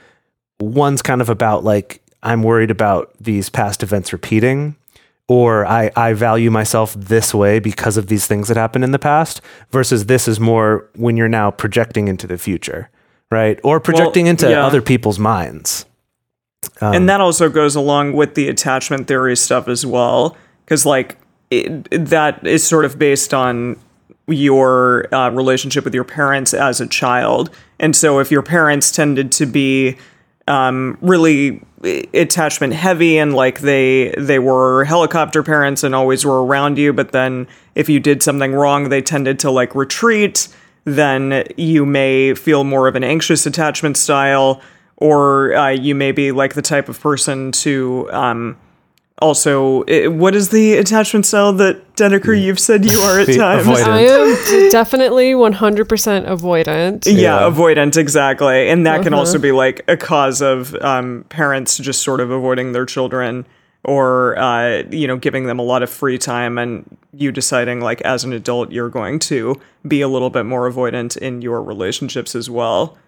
one's 0.61 1.03
kind 1.03 1.21
of 1.21 1.29
about 1.29 1.65
like 1.65 2.03
i'm 2.23 2.43
worried 2.43 2.71
about 2.71 3.13
these 3.19 3.51
past 3.51 3.83
events 3.83 4.13
repeating 4.13 4.77
or 5.29 5.67
I, 5.67 5.91
I 5.97 6.13
value 6.13 6.51
myself 6.51 6.95
this 6.95 7.35
way 7.35 7.59
because 7.59 7.97
of 7.97 8.07
these 8.07 8.27
things 8.27 8.49
that 8.49 8.57
happened 8.57 8.85
in 8.85 8.93
the 8.93 8.99
past 8.99 9.41
versus 9.71 10.07
this 10.07 10.29
is 10.29 10.39
more 10.39 10.89
when 10.95 11.17
you're 11.17 11.29
now 11.29 11.51
projecting 11.51 12.09
into 12.09 12.27
the 12.27 12.39
future 12.39 12.91
right? 13.31 13.59
Or 13.65 13.81
projecting 13.81 14.27
into 14.27 14.51
yeah. 14.51 14.65
other 14.65 14.83
people's 14.83 15.19
minds. 15.19 15.87
Um, 16.81 16.95
and 16.95 17.09
that 17.09 17.21
also 17.21 17.49
goes 17.49 17.77
along 17.77 18.13
with 18.13 18.35
the 18.35 18.49
attachment 18.49 19.07
theory 19.09 19.37
stuff 19.37 19.69
as 19.69 19.87
well 19.87 20.37
because 20.65 20.85
like 20.85 21.17
it, 21.51 21.89
that 21.91 22.45
is 22.47 22.67
sort 22.67 22.85
of 22.85 22.99
based 22.99 23.33
on 23.33 23.79
your 24.27 25.13
uh, 25.15 25.31
relationship 25.31 25.85
with 25.85 25.95
your 25.95 26.05
parents 26.05 26.53
as 26.53 26.81
a 26.81 26.87
child. 26.87 27.51
And 27.79 27.95
so 27.95 28.19
if 28.19 28.31
your 28.31 28.43
parents 28.43 28.91
tended 28.91 29.31
to 29.33 29.47
be 29.47 29.97
um, 30.49 30.97
really 31.01 31.61
attachment 32.15 32.73
heavy 32.73 33.19
and 33.19 33.35
like 33.35 33.61
they 33.61 34.11
they 34.19 34.39
were 34.39 34.85
helicopter 34.85 35.43
parents 35.43 35.85
and 35.85 35.95
always 35.95 36.25
were 36.25 36.45
around 36.45 36.79
you 36.79 36.93
but 36.93 37.13
then 37.13 37.47
if 37.75 37.89
you 37.89 38.01
did 38.01 38.23
something 38.23 38.55
wrong 38.55 38.89
they 38.89 39.03
tended 39.03 39.39
to 39.39 39.51
like 39.51 39.75
retreat 39.75 40.49
then 40.85 41.45
you 41.57 41.85
may 41.85 42.33
feel 42.35 42.65
more 42.65 42.89
of 42.89 42.97
an 42.97 43.05
anxious 43.05 43.45
attachment 43.45 43.97
style 43.97 44.61
or 44.97 45.55
uh, 45.55 45.69
you 45.69 45.95
may 45.95 46.13
be 46.13 46.33
like 46.33 46.55
the 46.55 46.63
type 46.63 46.89
of 46.89 46.99
person 47.01 47.53
to 47.53 48.09
um, 48.13 48.57
also 49.23 49.83
i 49.85 50.07
what 50.09 50.35
is 50.35 50.51
the 50.51 50.75
attachment 50.75 51.25
style 51.25 51.53
that 51.53 51.95
Dedeker 51.97 52.39
you've 52.39 52.61
said 52.61 52.85
you 52.85 52.99
are 52.99 53.19
at 53.19 53.27
times? 53.35 53.67
avoidant. 53.67 53.89
I 53.89 54.01
am 54.01 54.71
definitely 54.71 55.33
100% 55.33 56.29
avoidant. 56.29 57.05
yeah, 57.07 57.41
avoidant 57.41 57.97
exactly. 57.97 58.69
And 58.69 58.87
that 58.87 59.03
can 59.03 59.15
also 59.15 59.39
be 59.39 59.51
like 59.53 59.83
a 59.89 59.97
cause 59.97 60.43
of 60.43 60.75
um, 60.77 61.25
parents 61.31 61.79
just 61.79 62.03
sort 62.03 62.21
of 62.21 62.31
avoiding 62.31 62.73
their 62.73 62.85
children 62.85 63.47
or 63.87 64.37
uh, 64.39 64.83
you 64.91 65.07
know 65.07 65.17
giving 65.17 65.47
them 65.47 65.59
a 65.59 65.63
lot 65.63 65.83
of 65.83 65.89
free 65.89 66.19
time 66.19 66.59
and 66.59 66.99
you 67.15 67.33
deciding 67.33 67.81
like 67.81 68.03
as 68.03 68.25
an 68.25 68.33
adult 68.33 68.71
you're 68.73 68.91
going 68.91 69.19
to 69.21 69.59
be 69.89 70.01
a 70.03 70.09
little 70.09 70.29
bit 70.29 70.45
more 70.45 70.71
avoidant 70.71 71.17
in 71.17 71.41
your 71.41 71.63
relationships 71.63 72.35
as 72.35 72.51
well 72.51 72.99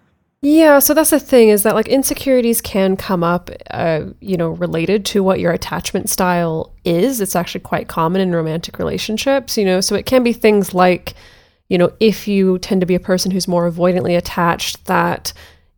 Yeah, 0.41 0.79
so 0.79 0.93
that's 0.93 1.09
the 1.09 1.19
thing 1.19 1.49
is 1.49 1.63
that 1.63 1.75
like 1.75 1.89
insecurities 1.89 2.61
can 2.61 2.95
come 2.95 3.23
up, 3.25 3.49
uh, 3.71 4.05
you 4.21 4.37
know, 4.37 4.51
related 4.51 5.05
to 5.07 5.21
what 5.21 5.41
your 5.41 5.51
attachment 5.51 6.09
style 6.09 6.73
is. 6.85 7.19
It's 7.19 7.35
actually 7.35 7.59
quite 7.61 7.89
common 7.89 8.21
in 8.21 8.31
romantic 8.31 8.79
relationships, 8.79 9.57
you 9.57 9.65
know, 9.65 9.81
so 9.81 9.95
it 9.95 10.05
can 10.05 10.23
be 10.23 10.31
things 10.31 10.73
like, 10.73 11.13
you 11.67 11.77
know, 11.77 11.91
if 11.99 12.25
you 12.25 12.57
tend 12.59 12.79
to 12.79 12.87
be 12.87 12.95
a 12.95 13.01
person 13.01 13.31
who's 13.31 13.49
more 13.49 13.69
avoidantly 13.69 14.17
attached, 14.17 14.85
that 14.85 15.33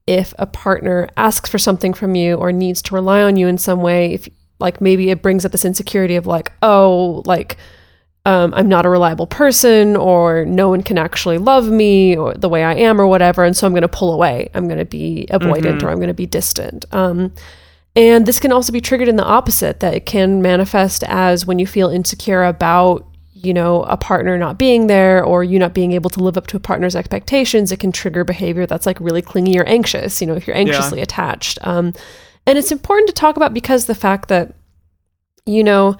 if 0.06 0.32
a 0.38 0.46
partner 0.46 1.10
asks 1.18 1.50
for 1.50 1.58
something 1.58 1.94
from 1.94 2.14
you 2.14 2.36
or 2.36 2.52
needs 2.52 2.84
to 2.84 2.94
rely 2.96 3.24
on 3.24 3.38
you 3.38 3.48
in 3.48 3.58
some 3.58 3.82
way, 3.82 4.14
if 4.14 4.30
like 4.60 4.80
maybe 4.80 5.10
it 5.10 5.24
brings 5.24 5.44
up 5.44 5.52
this 5.52 5.66
insecurity 5.66 6.16
of 6.16 6.28
like, 6.28 6.52
oh, 6.62 7.24
like, 7.26 7.58
um, 8.26 8.54
I'm 8.54 8.70
not 8.70 8.86
a 8.86 8.90
reliable 8.90 9.28
person, 9.28 9.96
or 9.96 10.46
no 10.46 10.70
one 10.70 10.84
can 10.84 10.98
actually 10.98 11.40
love 11.40 11.70
me 11.70 12.16
or 12.16 12.34
the 12.36 12.50
way 12.50 12.64
I 12.64 12.76
am, 12.76 13.02
or 13.02 13.08
whatever. 13.08 13.44
And 13.44 13.58
so 13.58 13.66
I'm 13.66 13.74
going 13.74 13.82
to 13.82 13.88
pull 13.88 14.14
away. 14.14 14.50
I'm 14.54 14.68
going 14.68 14.80
to 14.80 14.86
be 14.86 15.26
avoidant 15.32 15.82
or 15.84 15.90
I'm 15.90 15.98
going 15.98 16.08
to 16.08 16.14
be 16.14 16.28
distant. 16.28 16.86
Um, 16.92 17.34
and 17.96 18.26
this 18.26 18.40
can 18.40 18.52
also 18.52 18.72
be 18.72 18.80
triggered 18.80 19.08
in 19.08 19.16
the 19.16 19.26
opposite, 19.26 19.80
that 19.80 19.94
it 19.94 20.06
can 20.06 20.42
manifest 20.42 21.04
as 21.06 21.46
when 21.46 21.60
you 21.60 21.66
feel 21.66 21.90
insecure 21.90 22.44
about, 22.44 23.08
you 23.34 23.54
know, 23.54 23.84
a 23.84 23.98
partner 23.98 24.38
not 24.38 24.60
being 24.60 24.86
there 24.86 25.24
or 25.24 25.44
you 25.44 25.58
not 25.58 25.74
being 25.74 25.92
able 25.94 26.12
to 26.12 26.24
live 26.24 26.38
up 26.38 26.46
to 26.48 26.58
a 26.58 26.60
partner's 26.60 26.96
expectations. 26.96 27.72
It 27.72 27.80
can 27.80 27.92
trigger 27.92 28.24
behavior 28.24 28.68
that's 28.68 28.86
like 28.86 29.00
really 29.00 29.24
clingy 29.24 29.60
or 29.60 29.64
anxious, 29.64 30.22
you 30.22 30.28
know, 30.28 30.36
if 30.36 30.46
you're 30.46 30.56
anxiously 30.56 31.02
attached. 31.02 31.58
Um, 31.64 31.94
and 32.46 32.58
it's 32.58 32.72
important 32.72 33.08
to 33.08 33.14
talk 33.14 33.36
about 33.36 33.54
because 33.54 33.88
the 33.88 33.96
fact 33.96 34.30
that, 34.30 34.54
you 35.48 35.64
know, 35.64 35.98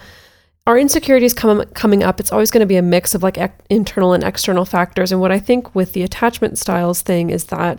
our 0.66 0.78
insecurities 0.78 1.34
come 1.34 1.64
coming 1.74 2.02
up 2.02 2.20
it's 2.20 2.32
always 2.32 2.50
going 2.50 2.60
to 2.60 2.66
be 2.66 2.76
a 2.76 2.82
mix 2.82 3.14
of 3.14 3.22
like 3.22 3.38
internal 3.68 4.12
and 4.12 4.22
external 4.24 4.64
factors 4.64 5.10
and 5.12 5.20
what 5.20 5.32
i 5.32 5.38
think 5.38 5.74
with 5.74 5.92
the 5.92 6.02
attachment 6.02 6.58
styles 6.58 7.02
thing 7.02 7.30
is 7.30 7.44
that 7.46 7.78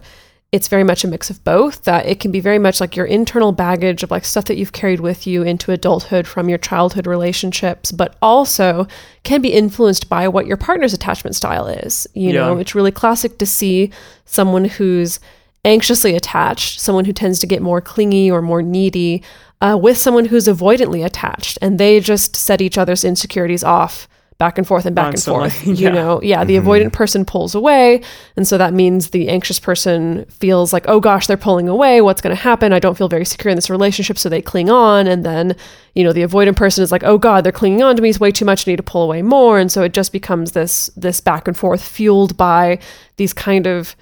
it's 0.52 0.68
very 0.68 0.84
much 0.84 1.04
a 1.04 1.08
mix 1.08 1.30
of 1.32 1.44
both 1.44 1.84
that 1.86 2.06
it 2.06 2.20
can 2.20 2.32
be 2.32 2.40
very 2.40 2.60
much 2.60 2.80
like 2.80 2.96
your 2.96 3.06
internal 3.08 3.52
baggage 3.52 4.04
of 4.04 4.12
like 4.12 4.24
stuff 4.26 4.46
that 4.46 4.58
you've 4.58 4.74
carried 4.74 5.00
with 5.00 5.26
you 5.26 5.42
into 5.44 5.72
adulthood 5.72 6.28
from 6.28 6.48
your 6.50 6.58
childhood 6.60 7.08
relationships 7.08 7.92
but 7.92 8.16
also 8.22 8.88
can 9.24 9.42
be 9.42 9.54
influenced 9.54 10.10
by 10.10 10.28
what 10.28 10.46
your 10.46 10.58
partner's 10.58 10.94
attachment 10.94 11.36
style 11.36 11.68
is 11.68 12.06
you 12.14 12.30
Yeah. 12.32 12.42
know 12.42 12.58
it's 12.58 12.76
really 12.76 12.92
classic 12.92 13.38
to 13.40 13.46
see 13.46 13.92
someone 14.26 14.66
who's 14.66 15.20
anxiously 15.66 16.14
attached 16.16 16.82
someone 16.82 17.06
who 17.06 17.14
tends 17.14 17.40
to 17.40 17.48
get 17.48 17.62
more 17.62 17.80
clingy 17.80 18.30
or 18.30 18.42
more 18.42 18.62
needy 18.62 19.24
uh, 19.64 19.78
with 19.78 19.98
someone 19.98 20.26
who's 20.26 20.48
avoidantly 20.48 21.06
attached 21.06 21.58
and 21.62 21.80
they 21.80 22.00
just 22.00 22.36
set 22.36 22.62
each 22.62 22.78
other's 22.78 23.04
insecurities 23.04 23.64
off 23.64 24.08
back 24.40 24.58
and 24.58 24.68
forth 24.68 24.86
and 24.86 24.96
back 24.96 25.12
Constantly, 25.12 25.44
and 25.46 25.54
forth 25.54 25.68
yeah. 25.80 25.88
you 25.88 25.94
know 25.94 26.22
yeah 26.22 26.44
the 26.44 26.58
avoidant 26.58 26.92
person 26.92 27.24
pulls 27.24 27.56
away 27.56 28.02
and 28.36 28.46
so 28.46 28.58
that 28.58 28.74
means 28.74 29.12
the 29.12 29.30
anxious 29.30 29.60
person 29.60 30.26
feels 30.26 30.74
like 30.74 30.84
oh 30.90 31.00
gosh 31.00 31.28
they're 31.28 31.38
pulling 31.38 31.70
away 31.70 32.02
what's 32.02 32.20
going 32.20 32.36
to 32.36 32.42
happen 32.42 32.74
i 32.74 32.80
don't 32.80 32.98
feel 32.98 33.08
very 33.08 33.24
secure 33.24 33.52
in 33.52 33.56
this 33.56 33.70
relationship 33.70 34.18
so 34.18 34.28
they 34.28 34.42
cling 34.42 34.70
on 34.70 35.08
and 35.08 35.24
then 35.24 35.56
you 35.96 36.04
know 36.04 36.12
the 36.12 36.24
avoidant 36.24 36.58
person 36.58 36.84
is 36.84 36.92
like 36.92 37.04
oh 37.04 37.18
god 37.18 37.46
they're 37.46 37.54
clinging 37.54 37.84
on 37.84 37.96
to 37.96 38.02
me 38.02 38.10
it's 38.10 38.20
way 38.20 38.32
too 38.32 38.44
much 38.44 38.68
i 38.68 38.72
need 38.72 38.78
to 38.78 38.84
pull 38.84 39.04
away 39.04 39.22
more 39.22 39.60
and 39.60 39.72
so 39.72 39.82
it 39.84 39.94
just 39.94 40.12
becomes 40.12 40.52
this 40.52 40.88
this 40.98 41.22
back 41.22 41.48
and 41.48 41.56
forth 41.56 41.82
fueled 41.82 42.36
by 42.36 42.78
these 43.16 43.32
kind 43.34 43.66
of 43.66 43.96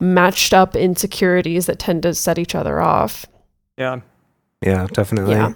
matched 0.00 0.52
up 0.52 0.76
insecurities 0.76 1.64
that 1.64 1.78
tend 1.78 2.02
to 2.02 2.12
set 2.12 2.38
each 2.38 2.54
other 2.54 2.80
off 2.80 3.24
Yeah. 3.78 4.00
Yeah, 4.62 4.86
definitely. 4.92 5.34
Yeah. 5.34 5.52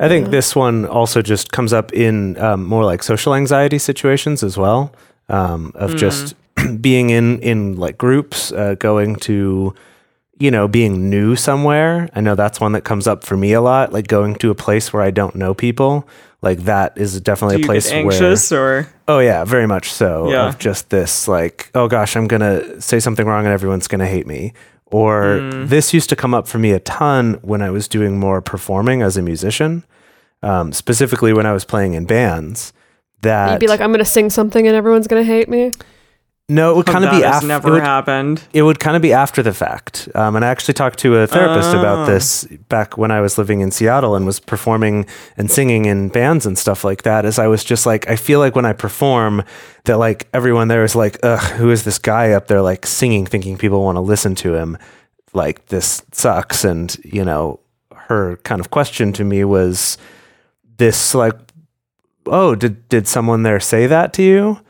I 0.00 0.08
think 0.08 0.30
this 0.30 0.56
one 0.56 0.84
also 0.84 1.22
just 1.22 1.52
comes 1.52 1.72
up 1.72 1.92
in 1.92 2.36
um, 2.38 2.64
more 2.64 2.84
like 2.84 3.04
social 3.04 3.34
anxiety 3.34 3.78
situations 3.78 4.42
as 4.42 4.58
well, 4.58 4.92
um, 5.28 5.70
of 5.76 5.94
just 5.96 6.34
being 6.80 7.10
in 7.10 7.38
in 7.38 7.76
like 7.76 7.98
groups, 7.98 8.50
uh, 8.50 8.74
going 8.80 9.14
to, 9.16 9.72
you 10.40 10.50
know, 10.50 10.66
being 10.66 11.08
new 11.08 11.36
somewhere. 11.36 12.08
I 12.14 12.20
know 12.20 12.34
that's 12.34 12.58
one 12.58 12.72
that 12.72 12.82
comes 12.82 13.06
up 13.06 13.22
for 13.22 13.36
me 13.36 13.52
a 13.52 13.60
lot, 13.60 13.92
like 13.92 14.08
going 14.08 14.34
to 14.36 14.50
a 14.50 14.56
place 14.56 14.92
where 14.92 15.02
I 15.02 15.12
don't 15.12 15.36
know 15.36 15.54
people. 15.54 16.08
Like 16.40 16.64
that 16.64 16.98
is 16.98 17.20
definitely 17.20 17.62
a 17.62 17.64
place 17.64 17.88
get 17.88 17.98
anxious 17.98 18.50
or 18.50 18.64
where. 18.64 18.88
Oh 19.06 19.20
yeah, 19.20 19.44
very 19.44 19.68
much 19.68 19.92
so. 19.92 20.28
Yeah. 20.28 20.48
Of 20.48 20.58
just 20.58 20.90
this 20.90 21.28
like, 21.28 21.70
oh 21.76 21.86
gosh, 21.86 22.16
I'm 22.16 22.26
gonna 22.26 22.80
say 22.80 22.98
something 22.98 23.24
wrong 23.24 23.44
and 23.44 23.54
everyone's 23.54 23.86
gonna 23.86 24.08
hate 24.08 24.26
me. 24.26 24.52
Or 24.92 25.38
Mm. 25.40 25.68
this 25.68 25.92
used 25.94 26.08
to 26.10 26.16
come 26.16 26.34
up 26.34 26.46
for 26.46 26.58
me 26.58 26.72
a 26.72 26.78
ton 26.80 27.38
when 27.42 27.62
I 27.62 27.70
was 27.70 27.88
doing 27.88 28.18
more 28.20 28.40
performing 28.40 29.02
as 29.02 29.16
a 29.16 29.22
musician, 29.22 29.84
um, 30.42 30.72
specifically 30.72 31.32
when 31.32 31.46
I 31.46 31.52
was 31.52 31.64
playing 31.64 31.94
in 31.94 32.04
bands. 32.04 32.72
That 33.22 33.52
you'd 33.52 33.60
be 33.60 33.68
like 33.68 33.80
i'm 33.80 33.90
going 33.90 34.00
to 34.00 34.04
sing 34.04 34.30
something 34.30 34.66
and 34.66 34.74
everyone's 34.76 35.06
going 35.06 35.22
to 35.24 35.32
hate 35.32 35.48
me 35.48 35.70
no, 36.52 36.72
it 36.72 36.76
would 36.76 36.86
kind 36.86 37.04
of 37.04 37.10
be 37.10 37.24
after. 37.24 37.46
never 37.46 37.68
it 37.68 37.72
would, 37.72 37.82
happened. 37.82 38.42
it 38.52 38.62
would 38.62 38.78
kind 38.78 38.94
of 38.96 39.02
be 39.02 39.12
after 39.12 39.42
the 39.42 39.52
fact. 39.52 40.08
Um, 40.14 40.36
and 40.36 40.44
I 40.44 40.48
actually 40.48 40.74
talked 40.74 40.98
to 41.00 41.16
a 41.18 41.26
therapist 41.26 41.70
about 41.70 41.98
Oh. 42.08 42.12
this 42.12 42.44
back 42.68 42.96
when 42.98 43.10
I 43.10 43.20
was 43.20 43.38
living 43.38 43.60
in 43.60 43.70
Seattle 43.70 44.14
and 44.14 44.26
was 44.26 44.40
performing 44.40 45.06
and 45.36 45.50
singing 45.50 45.84
in 45.86 46.08
bands 46.08 46.46
and 46.46 46.56
stuff 46.58 46.84
like 46.84 47.02
that. 47.02 47.24
As 47.24 47.38
I 47.38 47.46
was 47.46 47.64
just 47.64 47.86
like, 47.86 48.08
I 48.08 48.16
feel 48.16 48.38
like 48.38 48.54
when 48.54 48.64
I 48.66 48.72
perform, 48.72 49.42
that 49.84 49.98
like 49.98 50.28
everyone 50.32 50.68
there 50.68 50.84
is 50.84 50.94
like, 50.94 51.18
ugh, 51.22 51.40
who 51.58 51.70
is 51.70 51.84
this 51.84 51.98
guy 51.98 52.32
up 52.32 52.46
there 52.46 52.62
like 52.62 52.86
singing, 52.86 53.26
thinking 53.26 53.56
people 53.58 53.82
want 53.82 53.96
to 53.96 54.00
listen 54.00 54.34
to 54.36 54.54
him? 54.54 54.78
Like 55.34 55.66
this 55.66 56.02
sucks. 56.12 56.64
And 56.64 56.94
you 57.04 57.24
know, 57.24 57.60
her 57.94 58.36
kind 58.44 58.60
of 58.60 58.70
question 58.70 59.12
to 59.14 59.24
me 59.24 59.44
was 59.44 59.96
this 60.76 61.14
like, 61.14 61.34
oh, 62.26 62.54
did 62.54 62.88
did 62.88 63.08
someone 63.08 63.42
there 63.42 63.60
say 63.60 63.86
that 63.86 64.12
to 64.14 64.22
you? 64.22 64.60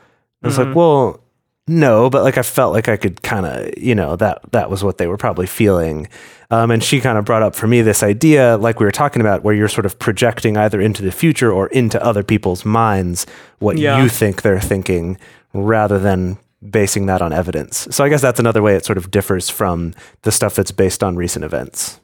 I 0.43 0.47
was 0.47 0.57
like, 0.57 0.75
well, 0.75 1.22
no, 1.67 2.09
but 2.09 2.23
like 2.23 2.37
I 2.37 2.41
felt 2.41 2.73
like 2.73 2.89
I 2.89 2.97
could 2.97 3.21
kind 3.23 3.45
of, 3.45 3.77
you 3.77 3.95
know, 3.95 4.15
that 4.17 4.41
that 4.51 4.69
was 4.69 4.83
what 4.83 4.97
they 4.97 5.07
were 5.07 5.17
probably 5.17 5.47
feeling. 5.47 6.07
Um, 6.51 6.69
and 6.71 6.83
she 6.83 6.99
kind 6.99 7.17
of 7.17 7.25
brought 7.25 7.41
up 7.41 7.55
for 7.55 7.67
me 7.67 7.81
this 7.81 8.03
idea, 8.03 8.57
like 8.57 8.79
we 8.79 8.85
were 8.85 8.91
talking 8.91 9.21
about, 9.21 9.43
where 9.43 9.55
you're 9.55 9.67
sort 9.69 9.85
of 9.85 9.97
projecting 9.97 10.57
either 10.57 10.79
into 10.81 11.01
the 11.01 11.11
future 11.11 11.51
or 11.51 11.67
into 11.67 12.03
other 12.03 12.21
people's 12.23 12.63
minds 12.65 13.25
what 13.59 13.77
Yeah. 13.77 14.01
you 14.03 14.09
think 14.09 14.41
they're 14.41 14.59
thinking, 14.59 15.17
rather 15.53 15.97
than 15.97 16.37
basing 16.69 17.07
that 17.07 17.21
on 17.21 17.33
evidence. 17.33 17.87
So 17.91 18.03
I 18.03 18.09
guess 18.09 18.21
that's 18.21 18.39
another 18.39 18.61
way 18.61 18.75
it 18.75 18.85
sort 18.85 18.97
of 18.97 19.09
differs 19.11 19.49
from 19.49 19.93
the 20.21 20.31
stuff 20.31 20.55
that's 20.55 20.71
based 20.71 21.03
on 21.03 21.15
recent 21.15 21.43
events, 21.43 21.99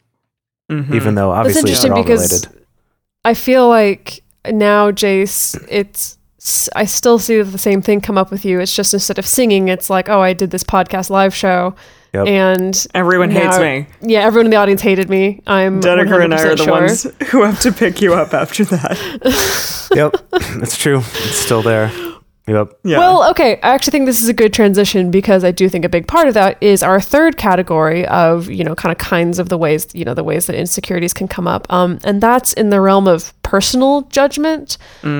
Mhm. 0.71 0.93
even 0.93 1.15
though 1.15 1.29
That's 1.29 1.39
obviously 1.39 1.61
interesting 1.71 1.89
they're 1.91 1.97
all 1.97 2.03
because 2.03 2.31
related. 2.43 2.63
I 3.25 3.33
feel 3.33 3.67
like 3.69 4.21
now, 4.51 4.91
Jase, 4.91 5.55
it's 5.69 6.17
I 6.75 6.85
still 6.85 7.19
see 7.19 7.41
the 7.41 7.57
same 7.57 7.81
thing 7.81 8.01
come 8.01 8.17
up 8.17 8.31
with 8.31 8.45
you. 8.45 8.59
It's 8.59 8.75
just 8.75 8.93
instead 8.93 9.17
of 9.19 9.25
singing, 9.27 9.67
it's 9.67 9.89
like, 9.89 10.09
oh, 10.09 10.21
I 10.21 10.33
did 10.33 10.51
this 10.51 10.63
podcast 10.63 11.09
live 11.09 11.33
show, 11.35 11.75
Yep. 12.13 12.27
and 12.27 12.87
Everyone 12.95 13.29
hates 13.29 13.59
me. 13.59 13.85
Yeah, 14.01 14.21
everyone 14.21 14.47
in 14.47 14.51
the 14.51 14.57
audience 14.57 14.81
hated 14.81 15.09
me. 15.09 15.41
I'm 15.45 15.79
Dedeker 15.81 16.23
and 16.23 16.33
I 16.33 16.41
are 16.43 16.55
the 16.55 16.63
sure. 16.63 16.71
ones 16.71 17.03
who 17.29 17.43
have 17.43 17.59
to 17.61 17.71
pick 17.71 18.01
you 18.01 18.13
up 18.15 18.33
after 18.33 18.63
that. 18.65 19.89
yep, 19.95 20.15
it's 20.61 20.75
true. 20.77 20.97
It's 20.99 21.37
still 21.37 21.61
there. 21.61 21.91
Yep. 22.49 22.79
Yeah. 22.83 22.97
Well, 22.97 23.29
okay. 23.29 23.59
I 23.61 23.69
actually 23.75 23.91
think 23.91 24.07
this 24.07 24.23
is 24.23 24.27
a 24.27 24.33
good 24.33 24.53
transition 24.53 25.11
because 25.11 25.43
I 25.43 25.51
do 25.51 25.69
think 25.69 25.85
a 25.85 25.89
big 25.89 26.07
part 26.07 26.27
of 26.27 26.33
that 26.33 26.57
is 26.61 26.81
our 26.81 26.99
third 26.99 27.37
category 27.37 28.07
of, 28.07 28.49
you 28.49 28.63
know, 28.63 28.73
kind 28.73 28.91
of 28.91 28.97
kinds 28.97 29.37
of 29.37 29.49
the 29.49 29.57
ways, 29.57 29.87
you 29.93 30.03
know, 30.03 30.15
the 30.15 30.23
ways 30.23 30.47
that 30.47 30.55
insecurities 30.55 31.13
can 31.13 31.27
come 31.27 31.47
up. 31.47 31.71
Um, 31.71 31.99
and 32.03 32.21
that's 32.21 32.53
in 32.53 32.71
the 32.71 32.81
realm 32.81 33.07
of 33.07 33.39
personal 33.43 34.01
judgment. 34.03 34.77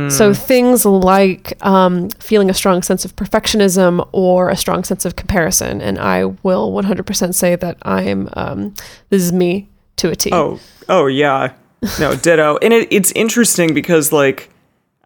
So 0.10 0.34
things 0.34 0.86
like 0.86 1.54
um, 1.66 2.10
feeling 2.20 2.50
a 2.50 2.54
strong 2.54 2.82
sense 2.82 3.06
of 3.06 3.16
perfectionism 3.16 4.08
or 4.12 4.50
a 4.50 4.56
strong 4.56 4.84
sense 4.84 5.06
of 5.06 5.16
comparison. 5.16 5.82
And 5.82 6.00
I 6.00 6.26
will 6.26 6.72
100% 6.72 7.36
say 7.36 7.56
that 7.56 7.78
I'm, 7.84 8.30
um, 8.34 8.74
this 9.10 9.22
is 9.22 9.32
me 9.32 9.70
to 9.98 10.10
a 10.10 10.16
T. 10.16 10.32
Oh, 10.34 10.60
oh 10.88 11.06
yeah. 11.06 11.54
No, 12.00 12.16
ditto. 12.16 12.58
And 12.58 12.74
it, 12.74 12.88
it's 12.92 13.12
interesting 13.14 13.74
because 13.74 14.12
like 14.12 14.50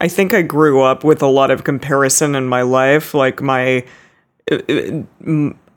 I 0.03 0.09
think 0.09 0.33
I 0.33 0.41
grew 0.41 0.81
up 0.81 1.05
with 1.05 1.21
a 1.21 1.27
lot 1.27 1.49
of 1.49 1.63
comparison 1.63 2.35
in 2.35 2.45
my 2.45 2.61
life. 2.61 3.13
Like 3.13 3.41
my 3.41 3.85
uh, 4.51 4.57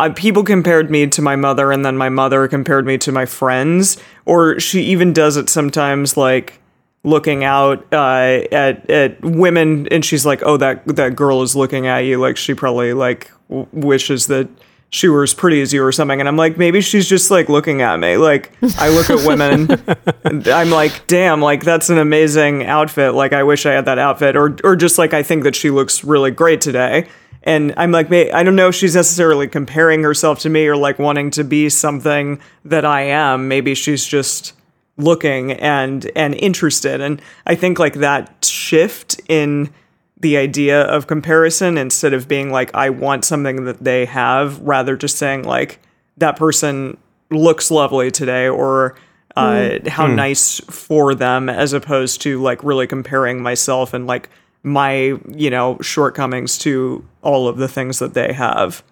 uh, 0.00 0.10
people 0.16 0.42
compared 0.42 0.90
me 0.90 1.06
to 1.06 1.22
my 1.22 1.36
mother, 1.36 1.70
and 1.70 1.84
then 1.84 1.96
my 1.96 2.08
mother 2.08 2.48
compared 2.48 2.86
me 2.86 2.98
to 2.98 3.12
my 3.12 3.24
friends. 3.24 3.98
Or 4.24 4.58
she 4.58 4.82
even 4.82 5.12
does 5.12 5.36
it 5.36 5.48
sometimes, 5.48 6.16
like 6.16 6.58
looking 7.04 7.44
out 7.44 7.86
uh, 7.92 8.42
at 8.50 8.90
at 8.90 9.22
women, 9.22 9.86
and 9.92 10.04
she's 10.04 10.26
like, 10.26 10.42
"Oh, 10.44 10.56
that 10.56 10.84
that 10.88 11.14
girl 11.14 11.42
is 11.42 11.54
looking 11.54 11.86
at 11.86 12.00
you." 12.00 12.18
Like 12.18 12.36
she 12.36 12.52
probably 12.52 12.94
like 12.94 13.30
w- 13.48 13.68
wishes 13.72 14.26
that 14.26 14.48
she 14.90 15.08
were 15.08 15.22
as 15.22 15.34
pretty 15.34 15.60
as 15.60 15.72
you 15.72 15.82
or 15.82 15.92
something. 15.92 16.20
And 16.20 16.28
I'm 16.28 16.36
like, 16.36 16.56
maybe 16.56 16.80
she's 16.80 17.08
just 17.08 17.30
like 17.30 17.48
looking 17.48 17.82
at 17.82 17.98
me. 17.98 18.16
Like 18.16 18.52
I 18.78 18.88
look 18.90 19.10
at 19.10 19.26
women, 19.26 19.68
I'm 20.46 20.70
like, 20.70 21.06
damn, 21.06 21.40
like 21.40 21.64
that's 21.64 21.90
an 21.90 21.98
amazing 21.98 22.64
outfit. 22.64 23.14
Like 23.14 23.32
I 23.32 23.42
wish 23.42 23.66
I 23.66 23.72
had 23.72 23.84
that 23.86 23.98
outfit, 23.98 24.36
or 24.36 24.56
or 24.64 24.76
just 24.76 24.98
like 24.98 25.12
I 25.12 25.22
think 25.22 25.44
that 25.44 25.56
she 25.56 25.70
looks 25.70 26.04
really 26.04 26.30
great 26.30 26.60
today. 26.60 27.08
And 27.42 27.74
I'm 27.76 27.92
like, 27.92 28.12
I 28.12 28.42
don't 28.42 28.56
know 28.56 28.68
if 28.68 28.74
she's 28.74 28.96
necessarily 28.96 29.46
comparing 29.46 30.02
herself 30.02 30.40
to 30.40 30.48
me 30.48 30.66
or 30.66 30.76
like 30.76 30.98
wanting 30.98 31.30
to 31.32 31.44
be 31.44 31.68
something 31.68 32.40
that 32.64 32.84
I 32.84 33.02
am. 33.02 33.46
Maybe 33.46 33.76
she's 33.76 34.04
just 34.04 34.52
looking 34.96 35.52
and 35.52 36.10
and 36.16 36.34
interested. 36.34 37.00
And 37.00 37.22
I 37.46 37.54
think 37.54 37.78
like 37.78 37.94
that 37.94 38.44
shift 38.44 39.20
in 39.28 39.70
the 40.18 40.36
idea 40.36 40.82
of 40.82 41.06
comparison 41.06 41.76
instead 41.76 42.14
of 42.14 42.26
being 42.26 42.50
like 42.50 42.74
I 42.74 42.90
want 42.90 43.24
something 43.24 43.64
that 43.64 43.84
they 43.84 44.06
have, 44.06 44.60
rather 44.60 44.96
just 44.96 45.16
saying 45.18 45.44
like 45.44 45.80
that 46.16 46.36
person 46.36 46.96
looks 47.30 47.70
lovely 47.70 48.10
today 48.10 48.48
or 48.48 48.96
uh, 49.36 49.78
how 49.88 50.06
nice 50.06 50.60
for 50.60 51.14
them, 51.14 51.48
as 51.48 51.72
opposed 51.72 52.22
to 52.22 52.40
like 52.40 52.62
really 52.64 52.86
comparing 52.86 53.42
myself 53.42 53.92
and 53.92 54.06
like 54.06 54.30
my 54.62 55.18
you 55.28 55.50
know 55.50 55.78
shortcomings 55.80 56.58
to 56.58 57.04
all 57.22 57.46
of 57.46 57.58
the 57.58 57.68
things 57.68 57.98
that 57.98 58.14
they 58.14 58.32
have. 58.32 58.82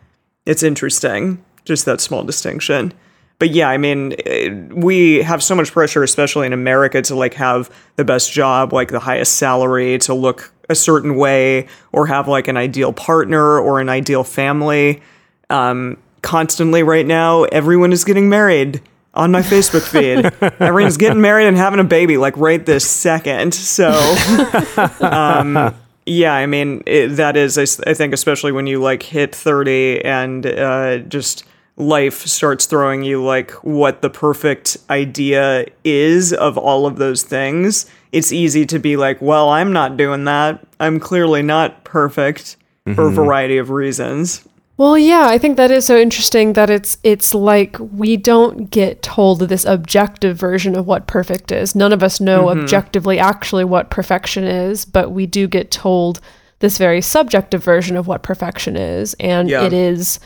It's 0.47 0.63
interesting, 0.63 1.43
just 1.65 1.87
that 1.87 2.01
small 2.01 2.23
distinction. 2.23 2.93
But 3.39 3.51
yeah, 3.51 3.69
I 3.69 3.79
mean, 3.79 4.15
eh, 4.27 4.51
we 4.71 5.23
have 5.23 5.43
so 5.43 5.55
much 5.55 5.73
pressure, 5.73 6.03
especially 6.03 6.47
in 6.47 6.53
America, 6.53 7.03
to 7.03 7.15
like 7.15 7.35
have 7.35 7.71
the 7.97 8.05
best 8.05 8.33
job, 8.33 8.73
like 8.73 8.91
the 8.91 9.01
highest 9.01 9.37
salary, 9.37 9.99
to 9.99 10.15
look 10.15 10.53
a 10.69 10.75
certain 10.75 11.17
way, 11.17 11.67
or 11.93 12.07
have 12.07 12.29
like 12.29 12.49
an 12.49 12.57
ideal 12.57 12.93
partner 12.93 13.59
or 13.59 13.81
an 13.81 13.89
ideal 13.89 14.25
family. 14.25 15.03
Um, 15.51 15.99
constantly 16.23 16.83
right 16.83 17.07
now, 17.07 17.45
everyone 17.45 17.93
is 17.93 18.05
getting 18.05 18.29
married 18.29 18.81
on 19.15 19.31
my 19.31 19.43
Facebook 19.43 19.87
feed. 19.89 20.31
Everyone's 20.61 20.97
getting 20.97 21.21
married 21.21 21.47
and 21.47 21.57
having 21.57 21.81
a 21.81 21.85
baby, 21.85 22.17
like 22.17 22.37
right 22.37 22.65
this 22.65 22.89
second. 22.89 23.55
So, 23.55 23.91
um, 25.01 25.75
yeah, 26.07 26.35
I 26.35 26.47
mean, 26.47 26.83
it, 26.87 27.09
that 27.17 27.37
is 27.37 27.57
I 27.87 27.95
think, 27.95 28.13
especially 28.13 28.53
when 28.53 28.67
you 28.67 28.81
like 28.81 29.03
hit 29.03 29.35
30 29.35 30.05
and 30.05 30.47
uh, 30.47 30.99
just 30.99 31.45
life 31.77 32.27
starts 32.27 32.67
throwing 32.67 33.03
you 33.03 33.23
like 33.23 33.51
what 33.65 34.01
the 34.01 34.11
perfect 34.11 34.77
idea 34.91 35.67
is 35.83 36.33
of 36.33 36.57
all 36.57 36.87
of 36.87 36.97
those 36.97 37.23
things. 37.23 37.87
It's 38.15 38.33
easy 38.33 38.65
to 38.67 38.79
be 38.79 38.97
like, 38.97 39.21
well, 39.21 39.49
I'm 39.49 39.73
not 39.73 39.97
doing 39.97 40.25
that. 40.25 40.65
I'm 40.79 41.01
clearly 41.01 41.43
not 41.43 41.85
perfect 41.85 42.57
for 42.85 42.91
a 42.91 42.95
mm-hmm. 42.95 43.15
variety 43.15 43.59
of 43.59 43.71
reasons. 43.71 44.47
Well, 44.77 44.99
yeah, 44.99 45.27
I 45.29 45.39
think 45.39 45.57
that 45.57 45.71
is 45.71 45.87
so 45.87 45.97
interesting 45.97 46.55
that 46.55 46.69
it's 46.69 46.99
it's 47.05 47.33
like 47.33 47.77
we 47.79 48.17
don't 48.17 48.71
get 48.71 49.03
told 49.03 49.41
this 49.41 49.65
objective 49.65 50.37
version 50.37 50.77
of 50.77 50.87
what 50.87 51.07
perfect 51.07 51.53
is. 51.53 51.77
None 51.77 51.93
of 51.93 52.03
us 52.03 52.21
know 52.21 52.47
mm-hmm. 52.47 52.61
objectively 52.61 53.19
actually 53.19 53.65
what 53.65 53.91
perfection 53.91 54.45
is, 54.45 54.85
but 54.85 55.13
we 55.13 55.27
do 55.27 55.47
get 55.47 55.71
told 55.71 56.21
this 56.59 56.77
very 56.77 57.01
subjective 57.01 57.63
version 57.63 57.97
of 57.97 58.09
what 58.09 58.23
perfection 58.25 58.77
is, 58.77 59.15
and 59.21 59.49
Yeah. 59.49 59.65
it 59.65 59.73
is, 59.73 60.19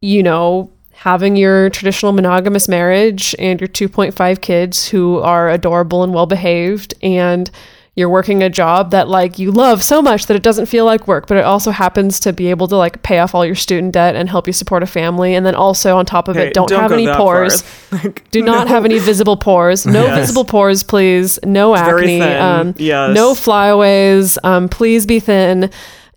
you 0.00 0.22
know, 0.22 0.70
having 1.00 1.34
your 1.34 1.70
traditional 1.70 2.12
monogamous 2.12 2.68
marriage 2.68 3.34
and 3.38 3.58
your 3.58 3.68
2.5 3.68 4.40
kids 4.42 4.86
who 4.88 5.18
are 5.20 5.48
adorable 5.48 6.02
and 6.02 6.12
well 6.12 6.26
behaved 6.26 6.92
and 7.02 7.50
you're 7.94 8.06
working 8.10 8.42
a 8.42 8.50
job 8.50 8.90
that 8.90 9.08
like 9.08 9.38
you 9.38 9.50
love 9.50 9.82
so 9.82 10.02
much 10.02 10.26
that 10.26 10.36
it 10.36 10.42
doesn't 10.42 10.66
feel 10.66 10.84
like 10.84 11.08
work 11.08 11.26
but 11.26 11.38
it 11.38 11.44
also 11.44 11.70
happens 11.70 12.20
to 12.20 12.34
be 12.34 12.48
able 12.50 12.68
to 12.68 12.76
like 12.76 13.02
pay 13.02 13.18
off 13.18 13.34
all 13.34 13.46
your 13.46 13.54
student 13.54 13.92
debt 13.94 14.14
and 14.14 14.28
help 14.28 14.46
you 14.46 14.52
support 14.52 14.82
a 14.82 14.86
family 14.86 15.34
and 15.34 15.46
then 15.46 15.54
also 15.54 15.96
on 15.96 16.04
top 16.04 16.28
of 16.28 16.36
Hey, 16.36 16.48
it 16.48 16.54
don't, 16.54 16.70
have 16.70 16.92
any 16.92 17.06
pores. 17.06 17.64
Like, 17.92 18.30
do 18.30 18.42
not 18.42 18.66
no. 18.68 18.74
have 18.74 18.84
any 18.84 18.98
visible 18.98 19.38
pores 19.38 19.86
no 19.86 20.04
Yes. 20.04 20.18
visible 20.18 20.44
pores 20.44 20.82
please 20.82 21.38
no 21.44 21.74
acne 21.74 22.20
um 22.20 22.74
yes. 22.76 23.14
no 23.16 23.34
flyaways 23.34 24.36
um 24.44 24.68
please 24.68 25.06
be 25.06 25.18
thin 25.18 25.70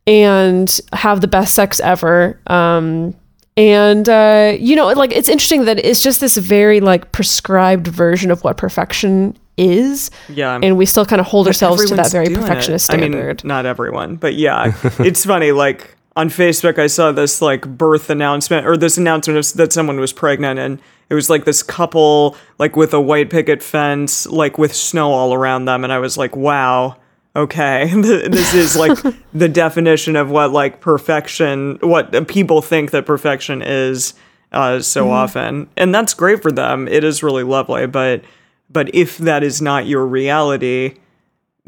and 0.06 0.82
have 0.92 1.22
the 1.22 1.28
best 1.30 1.56
sex 1.56 1.80
ever 1.80 2.38
um 2.48 3.16
and 3.56 4.10
uh 4.10 4.56
you 4.60 4.76
know 4.76 4.88
like 4.88 5.12
it's 5.12 5.30
interesting 5.30 5.66
that 5.66 5.78
it's 5.80 6.02
just 6.02 6.20
this 6.20 6.38
very 6.38 6.80
like 6.80 7.12
prescribed 7.12 7.88
version 7.88 8.32
of 8.32 8.44
what 8.44 8.58
perfection 8.58 9.38
is 9.58 10.10
Yeah. 10.30 10.60
and 10.64 10.78
we 10.78 10.86
still 10.88 11.06
kind 11.06 11.20
of 11.20 11.28
hold 11.28 11.46
ourselves 11.46 11.86
to 11.86 11.96
that 11.96 12.12
very 12.12 12.26
doing 12.26 12.38
it. 12.38 12.42
perfectionist 12.42 12.92
I 12.92 12.98
mean, 12.98 13.12
standard 13.12 13.44
not 13.44 13.66
everyone, 13.68 14.16
but 14.16 14.34
yeah, 14.34 14.74
it's 15.00 15.26
funny. 15.26 15.52
Like 15.52 15.96
on 16.16 16.30
Facebook, 16.30 16.78
I 16.80 16.88
saw 16.88 17.12
this 17.12 17.42
like 17.42 17.68
birth 17.68 18.10
announcement 18.10 18.66
or 18.66 18.78
this 18.78 18.98
announcement 18.98 19.38
of, 19.38 19.54
that 19.54 19.72
someone 19.74 20.00
was 20.00 20.12
pregnant, 20.14 20.60
and 20.60 20.80
it 21.10 21.14
was 21.16 21.30
like 21.30 21.46
this 21.46 21.62
couple 21.64 22.36
like 22.58 22.76
with 22.76 22.94
a 22.94 23.02
white 23.02 23.30
picket 23.30 23.62
fence, 23.62 24.26
like 24.28 24.58
with 24.58 24.74
snow 24.76 25.12
all 25.12 25.34
around 25.36 25.66
them, 25.66 25.84
and 25.84 25.94
I 25.94 26.00
was 26.00 26.18
like, 26.18 26.36
wow. 26.36 26.98
Okay, 27.36 27.92
this 27.96 28.54
is 28.54 28.76
like 28.76 28.98
the 29.34 29.50
definition 29.50 30.16
of 30.16 30.30
what 30.30 30.52
like 30.52 30.82
perfection, 30.82 31.78
what 31.82 32.28
people 32.28 32.62
think 32.62 32.92
that 32.92 33.06
perfection 33.06 33.62
is 33.62 34.14
uh, 34.52 34.80
so 34.80 35.10
often, 35.10 35.68
and 35.76 35.94
that's 35.94 36.14
great 36.14 36.42
for 36.42 36.52
them. 36.52 36.88
It 36.88 37.04
is 37.04 37.24
really 37.24 37.44
lovely, 37.44 37.88
but 37.88 38.24
but 38.70 38.94
if 38.94 39.18
that 39.18 39.44
is 39.44 39.62
not 39.62 39.88
your 39.88 40.06
reality, 40.06 40.96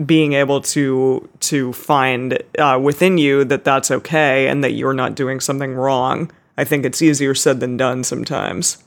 being 0.05 0.33
able 0.33 0.61
to 0.61 1.27
to 1.39 1.73
find 1.73 2.41
uh, 2.59 2.79
within 2.81 3.17
you 3.17 3.43
that 3.45 3.63
that's 3.63 3.89
okay 3.89 4.47
and 4.47 4.63
that 4.63 4.73
you're 4.73 4.93
not 4.93 5.15
doing 5.15 5.39
something 5.39 5.73
wrong, 5.73 6.31
I 6.57 6.63
think 6.63 6.85
it's 6.85 7.01
easier 7.01 7.33
said 7.33 7.59
than 7.59 7.75
done 7.77 8.03
sometimes. 8.03 8.83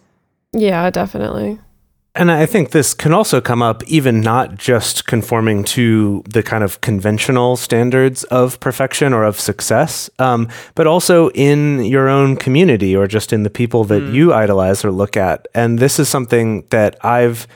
yeah 0.53 0.89
definitely 0.91 1.59
And 2.15 2.33
I 2.33 2.47
think 2.47 2.71
this 2.71 2.95
can 2.95 3.15
also 3.15 3.41
come 3.41 3.63
up 3.63 3.85
even 3.85 4.21
not 4.21 4.57
just 4.57 5.07
conforming 5.07 5.63
to 5.65 6.25
the 6.29 6.43
kind 6.43 6.65
of 6.65 6.81
conventional 6.81 7.57
standards 7.57 8.25
of 8.25 8.59
perfection 8.59 9.13
or 9.13 9.23
of 9.23 9.39
success, 9.39 10.11
um, 10.19 10.49
but 10.75 10.87
also 10.87 11.31
in 11.31 11.85
your 11.85 12.09
own 12.09 12.37
community 12.37 12.97
or 12.97 13.07
just 13.07 13.33
in 13.33 13.45
the 13.45 13.51
people 13.51 13.85
that 13.85 14.03
you 14.03 14.33
idolize 14.33 14.85
or 14.85 14.91
look 14.91 15.17
at. 15.17 15.47
And 15.55 15.79
this 15.79 16.01
is 16.01 16.09
something 16.09 16.65
that 16.71 16.97
I've 17.05 17.47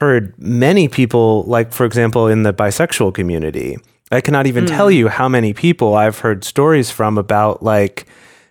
heard 0.00 0.36
many 0.36 0.88
people, 0.88 1.44
like, 1.44 1.72
for 1.72 1.86
example, 1.86 2.26
in 2.26 2.42
the 2.42 2.52
bisexual 2.52 3.14
community. 3.14 3.76
I 4.10 4.20
cannot 4.20 4.46
even 4.46 4.66
tell 4.66 4.90
you 4.90 5.08
how 5.08 5.28
many 5.28 5.54
people 5.54 5.94
I've 5.94 6.18
heard 6.18 6.44
stories 6.44 6.90
from 6.90 7.16
about 7.16 7.62
like 7.62 8.06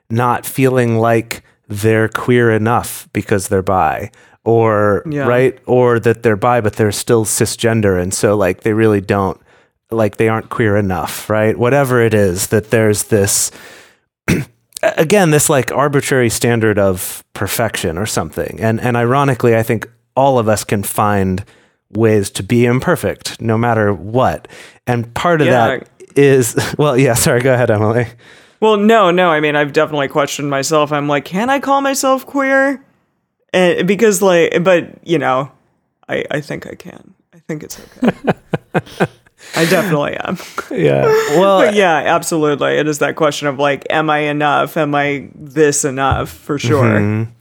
not 0.10 0.46
feeling 0.46 0.98
like 0.98 1.44
they're 1.68 2.10
queer 2.10 2.52
enough 2.52 3.08
because 3.14 3.48
they're 3.48 3.62
bi 3.62 4.12
or 4.44 5.04
Yeah. 5.10 5.28
right 5.28 5.60
or 5.66 6.00
that 6.00 6.24
they're 6.24 6.36
bi 6.36 6.62
but 6.62 6.74
they're 6.74 6.92
still 6.92 7.26
cisgender 7.26 8.02
and 8.02 8.14
so 8.14 8.36
like 8.36 8.62
they 8.62 8.74
really 8.74 9.02
don't 9.02 9.40
like 9.92 10.18
they 10.18 10.30
aren't 10.30 10.50
queer 10.50 10.78
enough 10.78 11.30
right 11.30 11.58
whatever 11.58 12.02
it 12.02 12.14
is 12.14 12.48
that 12.48 12.72
there's 12.72 13.04
this 13.04 13.52
again 14.98 15.32
this 15.32 15.50
like 15.50 15.72
arbitrary 15.72 16.30
standard 16.30 16.80
of 16.80 17.24
perfection 17.34 17.98
or 17.98 18.06
something 18.06 18.60
and 18.60 18.80
and 18.82 18.98
ironically 18.98 19.56
i 19.56 19.62
think 19.64 19.88
all 20.16 20.40
of 20.40 20.48
us 20.48 20.64
can 20.64 20.82
find 20.84 21.44
ways 21.92 22.30
to 22.32 22.42
be 22.44 22.66
imperfect 22.66 23.40
no 23.42 23.58
matter 23.58 23.94
what 23.94 24.48
and 24.88 25.14
part 25.14 25.42
of 25.42 25.48
Yeah. 25.48 25.68
that 25.78 25.90
is 26.16 26.56
well 26.78 26.98
yeah 26.98 27.14
sorry 27.14 27.42
go 27.42 27.54
ahead 27.54 27.70
emily 27.70 28.08
Well, 28.60 28.78
no, 28.78 29.10
no. 29.10 29.32
I 29.32 29.40
mean, 29.40 29.56
I've 29.56 29.74
definitely 29.74 30.08
questioned 30.08 30.52
myself. 30.52 30.92
I'm 30.92 31.08
like, 31.08 31.26
can 31.26 31.50
I 31.50 31.60
call 31.60 31.82
myself 31.82 32.28
queer? 32.28 32.80
And 33.54 33.88
because 33.88 34.22
like, 34.22 34.64
but 34.64 35.06
you 35.08 35.18
know, 35.18 35.52
I 36.08 36.26
I 36.32 36.42
think 36.42 36.68
I 36.68 36.76
can. 36.76 37.14
I 37.34 37.40
think 37.40 37.64
it's 37.64 37.80
okay. 37.80 38.18
I 39.56 39.66
definitely 39.66 40.16
am. 40.18 40.38
yeah 40.70 41.04
well 41.40 41.60
But 41.66 41.74
yeah, 41.74 41.98
absolutely. 41.98 42.78
It 42.78 42.88
is 42.88 43.00
that 43.00 43.16
question 43.16 43.48
of 43.48 43.60
like, 43.60 43.86
am 43.90 44.10
I 44.10 44.20
enough? 44.20 44.78
Am 44.78 44.94
I 44.96 45.30
this 45.36 45.84
enough? 45.84 46.30
For 46.30 46.58
sure. 46.60 46.84
Mm-hmm. 46.84 47.32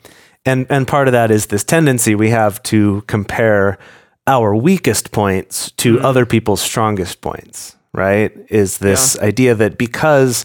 and 0.46 0.66
and 0.70 0.88
part 0.88 1.08
of 1.08 1.12
that 1.12 1.30
is 1.30 1.46
this 1.46 1.64
tendency 1.64 2.14
we 2.14 2.30
have 2.30 2.62
to 2.64 3.02
compare 3.06 3.78
our 4.26 4.54
weakest 4.54 5.12
points 5.12 5.70
to 5.72 5.96
mm-hmm. 5.96 6.04
other 6.04 6.24
people's 6.26 6.62
strongest 6.62 7.20
points 7.20 7.76
right 7.92 8.32
is 8.48 8.78
this 8.78 9.18
idea 9.18 9.54
that 9.54 9.76
because 9.76 10.44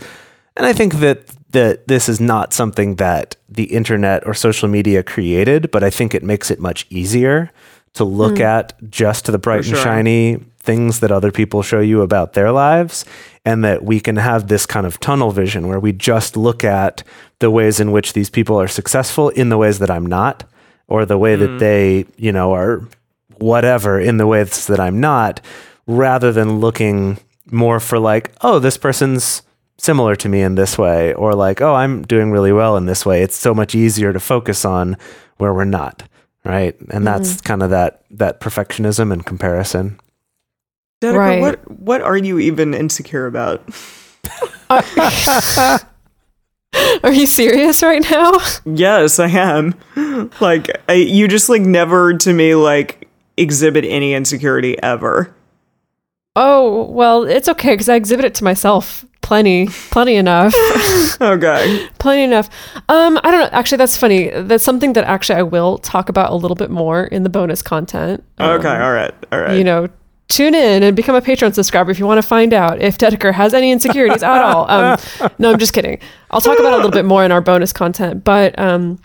and 0.58 0.66
i 0.66 0.74
think 0.74 0.96
that 0.96 1.28
that 1.56 1.88
this 1.88 2.08
is 2.08 2.20
not 2.20 2.54
something 2.54 2.96
that 2.96 3.36
the 3.50 3.66
internet 3.66 4.26
or 4.28 4.34
social 4.34 4.70
media 4.70 5.02
created 5.02 5.72
but 5.72 5.84
i 5.84 5.90
think 5.90 6.14
it 6.14 6.24
makes 6.24 6.52
it 6.52 6.60
much 6.60 6.86
easier 6.90 7.52
to 7.96 8.04
look 8.04 8.38
hmm. 8.38 8.44
at 8.44 8.74
just 8.90 9.26
the 9.26 9.40
bright 9.40 9.66
and 9.66 9.76
sure. 9.76 9.84
shiny 9.84 10.38
things 10.60 11.00
that 11.00 11.12
other 11.12 11.32
people 11.32 11.62
show 11.62 11.80
you 11.80 12.02
about 12.02 12.34
their 12.34 12.52
lives 12.52 13.06
and 13.46 13.64
that 13.64 13.84
we 13.84 14.00
can 14.00 14.18
have 14.18 14.48
this 14.48 14.66
kind 14.66 14.86
of 14.86 15.00
tunnel 15.00 15.32
vision 15.32 15.68
where 15.68 15.80
we 15.80 15.92
just 15.92 16.36
look 16.36 16.64
at 16.64 17.04
the 17.40 17.52
ways 17.52 17.80
in 17.80 17.92
which 17.92 18.14
these 18.14 18.30
people 18.30 18.60
are 18.60 18.68
successful 18.68 19.30
in 19.30 19.50
the 19.50 19.58
ways 19.58 19.80
that 19.80 19.90
I'm 19.90 20.06
not 20.06 20.44
or 20.88 21.06
the 21.06 21.18
way 21.18 21.36
that 21.36 21.52
hmm. 21.52 21.58
they, 21.58 22.06
you 22.18 22.32
know, 22.32 22.54
are 22.54 22.88
whatever 23.38 24.00
in 24.00 24.18
the 24.18 24.28
ways 24.28 24.68
that 24.68 24.80
I'm 24.80 25.00
not 25.00 25.40
rather 25.88 26.32
than 26.32 26.60
looking 26.60 27.20
more 27.52 27.80
for 27.80 28.00
like, 28.00 28.32
oh, 28.42 28.60
this 28.60 28.78
person's 28.78 29.44
similar 29.78 30.16
to 30.16 30.30
me 30.30 30.42
in 30.42 30.56
this 30.56 30.78
way 30.78 31.14
or 31.14 31.34
like, 31.36 31.62
oh, 31.62 31.74
I'm 31.76 32.04
doing 32.04 32.32
really 32.32 32.52
well 32.54 32.78
in 32.78 32.86
this 32.86 33.06
way. 33.06 33.22
It's 33.22 33.36
so 33.36 33.54
much 33.54 33.76
easier 33.76 34.14
to 34.14 34.20
focus 34.20 34.66
on 34.66 34.98
where 35.38 35.54
we're 35.54 35.66
not, 35.66 36.04
right? 36.44 36.80
And 36.80 36.90
mm-hmm. 36.90 37.04
that's 37.04 37.42
kind 37.42 37.62
of 37.62 37.70
that 37.72 38.04
that 38.12 38.40
perfectionism 38.40 39.12
and 39.12 39.26
comparison. 39.26 40.00
Dedeker, 41.02 41.18
Right. 41.18 41.42
what 41.42 41.72
what 41.80 42.02
are 42.02 42.16
you 42.18 42.40
even 42.40 42.74
insecure 42.74 43.26
about? 43.28 43.62
are 47.04 47.12
you 47.12 47.28
serious 47.28 47.84
right 47.84 48.04
now 48.10 48.32
Yes, 48.66 49.20
I 49.20 49.28
am. 49.28 49.76
Like 50.40 50.70
I, 50.90 50.94
you 50.94 51.28
just 51.28 51.50
like 51.50 51.62
never 51.62 52.14
to 52.16 52.34
me 52.34 52.56
like 52.56 53.08
exhibit 53.38 53.86
any 53.86 54.14
insecurity 54.14 54.82
ever. 54.82 55.36
oh 56.36 56.84
well 56.92 57.24
it's 57.24 57.48
okay 57.50 57.74
because 57.74 57.88
i 57.90 57.96
exhibit 57.96 58.26
it 58.26 58.34
to 58.36 58.44
myself 58.44 59.06
plenty 59.26 59.68
plenty 59.90 60.16
enough 60.16 60.54
Okay. 61.22 61.88
plenty 61.98 62.22
enough 62.24 62.48
um 62.90 63.18
i 63.24 63.32
don't 63.32 63.40
know 63.40 63.50
actually 63.52 63.78
that's 63.80 63.98
funny 63.98 64.30
that's 64.30 64.64
something 64.64 64.94
that 64.94 65.04
actually 65.06 65.40
i 65.40 65.42
will 65.42 65.80
talk 65.80 66.10
about 66.10 66.32
a 66.32 66.36
little 66.36 66.54
bit 66.56 66.70
more 66.70 67.06
in 67.06 67.24
the 67.24 67.30
bonus 67.30 67.64
content 67.64 68.24
Okay. 68.40 68.68
Um, 68.68 68.82
all 68.82 68.92
right. 68.94 69.14
All 69.32 69.40
right. 69.42 69.58
you 69.58 69.64
know 69.64 69.88
tune 70.28 70.54
in 70.54 70.84
and 70.84 70.96
become 70.96 71.16
a 71.16 71.22
patreon 71.22 71.56
subscriber 71.56 71.90
if 71.90 71.98
you 71.98 72.06
want 72.06 72.20
to 72.20 72.28
find 72.28 72.54
out 72.54 72.80
if 72.82 72.98
Dedeker 73.00 73.34
has 73.34 73.54
any 73.56 73.72
insecurities 73.72 74.22
at 74.22 74.42
all 74.44 74.70
um 74.70 75.00
no 75.40 75.52
i'm 75.52 75.58
just 75.60 75.74
kidding 75.74 76.00
i'll 76.30 76.42
talk 76.42 76.60
about 76.60 76.74
it 76.74 76.74
a 76.74 76.78
little 76.78 76.92
bit 76.92 77.06
more 77.06 77.24
in 77.26 77.32
our 77.32 77.42
bonus 77.42 77.74
content 77.74 78.24
but 78.24 78.58
um 78.60 79.00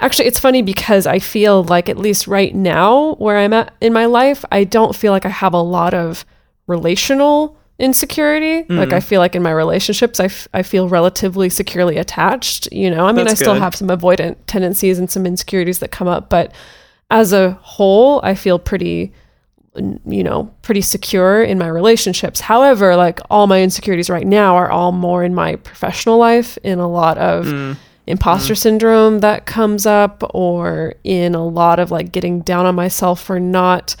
actually 0.00 0.26
it's 0.26 0.38
funny 0.38 0.60
because 0.60 1.06
i 1.06 1.18
feel 1.18 1.64
like 1.64 1.88
at 1.88 1.96
least 1.96 2.26
right 2.26 2.54
now 2.54 3.14
where 3.14 3.38
i'm 3.38 3.54
at 3.54 3.72
in 3.80 3.92
my 3.94 4.04
life 4.04 4.44
i 4.52 4.64
don't 4.64 4.94
feel 4.94 5.12
like 5.12 5.24
i 5.24 5.30
have 5.30 5.54
a 5.54 5.60
lot 5.62 5.94
of 5.94 6.26
relational 6.66 7.56
insecurity. 7.78 8.64
Like 8.68 8.92
i 8.92 9.00
feel 9.00 9.20
like 9.20 9.34
in 9.34 9.42
my 9.42 9.50
relationships 9.50 10.20
I, 10.20 10.26
f- 10.26 10.46
I 10.54 10.62
feel 10.62 10.88
relatively 10.88 11.48
securely 11.48 11.96
attached 11.96 12.68
you 12.72 12.90
know? 12.90 13.06
I 13.06 13.12
mean 13.12 13.26
That's 13.26 13.40
i 13.40 13.44
still 13.44 13.54
good. 13.54 13.62
have 13.62 13.74
some 13.74 13.88
avoidant 13.88 14.36
tendencies 14.46 14.98
and 14.98 15.10
some 15.10 15.26
insecurities 15.26 15.80
that 15.80 15.90
come 15.90 16.06
up 16.08 16.28
but 16.30 16.52
as 17.10 17.32
a 17.32 17.52
whole 17.62 18.20
i 18.22 18.34
feel 18.34 18.58
pretty 18.58 19.12
you 20.06 20.22
know 20.22 20.52
pretty 20.60 20.82
secure 20.82 21.42
in 21.42 21.58
my 21.58 21.66
relationships. 21.66 22.40
However 22.40 22.94
like 22.94 23.20
all 23.30 23.46
my 23.46 23.62
insecurities 23.62 24.10
right 24.10 24.26
now 24.26 24.54
are 24.56 24.70
all 24.70 24.92
more 24.92 25.24
in 25.24 25.34
my 25.34 25.56
professional 25.56 26.18
life 26.18 26.58
in 26.62 26.78
a 26.78 26.86
lot 26.88 27.16
of 27.16 27.46
Mm. 27.46 27.76
imposter 28.06 28.54
syndrome 28.54 29.20
that 29.20 29.46
comes 29.46 29.86
up 29.86 30.22
or 30.34 30.94
in 31.04 31.34
a 31.34 31.46
lot 31.46 31.78
of 31.78 31.90
like 31.90 32.12
getting 32.12 32.40
down 32.42 32.66
on 32.66 32.74
myself 32.74 33.22
for 33.22 33.40
not 33.40 33.96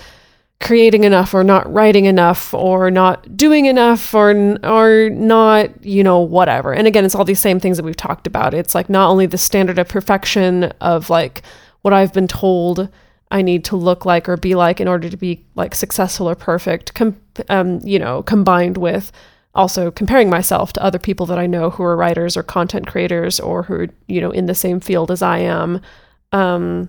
creating 0.62 1.04
enough 1.04 1.34
or 1.34 1.44
not 1.44 1.70
writing 1.70 2.06
enough 2.06 2.54
or 2.54 2.90
not 2.90 3.36
doing 3.36 3.66
enough 3.66 4.14
or 4.14 4.30
or 4.64 5.10
not 5.10 5.84
you 5.84 6.02
know 6.02 6.20
whatever. 6.20 6.72
And 6.72 6.86
again 6.86 7.04
it's 7.04 7.14
all 7.14 7.24
these 7.24 7.40
same 7.40 7.60
things 7.60 7.76
that 7.76 7.84
we've 7.84 7.96
talked 7.96 8.26
about. 8.26 8.54
It's 8.54 8.74
like 8.74 8.88
not 8.88 9.10
only 9.10 9.26
the 9.26 9.38
standard 9.38 9.78
of 9.78 9.88
perfection 9.88 10.64
of 10.80 11.10
like 11.10 11.42
what 11.82 11.92
i've 11.92 12.12
been 12.12 12.28
told 12.28 12.88
i 13.30 13.42
need 13.42 13.64
to 13.64 13.76
look 13.76 14.06
like 14.06 14.28
or 14.28 14.36
be 14.36 14.54
like 14.54 14.80
in 14.80 14.88
order 14.88 15.10
to 15.10 15.16
be 15.16 15.44
like 15.54 15.74
successful 15.74 16.28
or 16.28 16.34
perfect 16.34 16.94
com- 16.94 17.20
um, 17.48 17.80
you 17.80 17.98
know 17.98 18.22
combined 18.22 18.78
with 18.78 19.12
also 19.54 19.90
comparing 19.90 20.30
myself 20.30 20.72
to 20.72 20.82
other 20.82 20.98
people 20.98 21.26
that 21.26 21.38
i 21.38 21.46
know 21.46 21.70
who 21.70 21.82
are 21.82 21.96
writers 21.96 22.36
or 22.36 22.42
content 22.42 22.86
creators 22.86 23.38
or 23.38 23.64
who 23.64 23.74
are 23.74 23.88
you 24.06 24.20
know 24.20 24.30
in 24.30 24.46
the 24.46 24.54
same 24.54 24.80
field 24.80 25.10
as 25.10 25.20
i 25.22 25.38
am. 25.38 25.80
Um, 26.32 26.88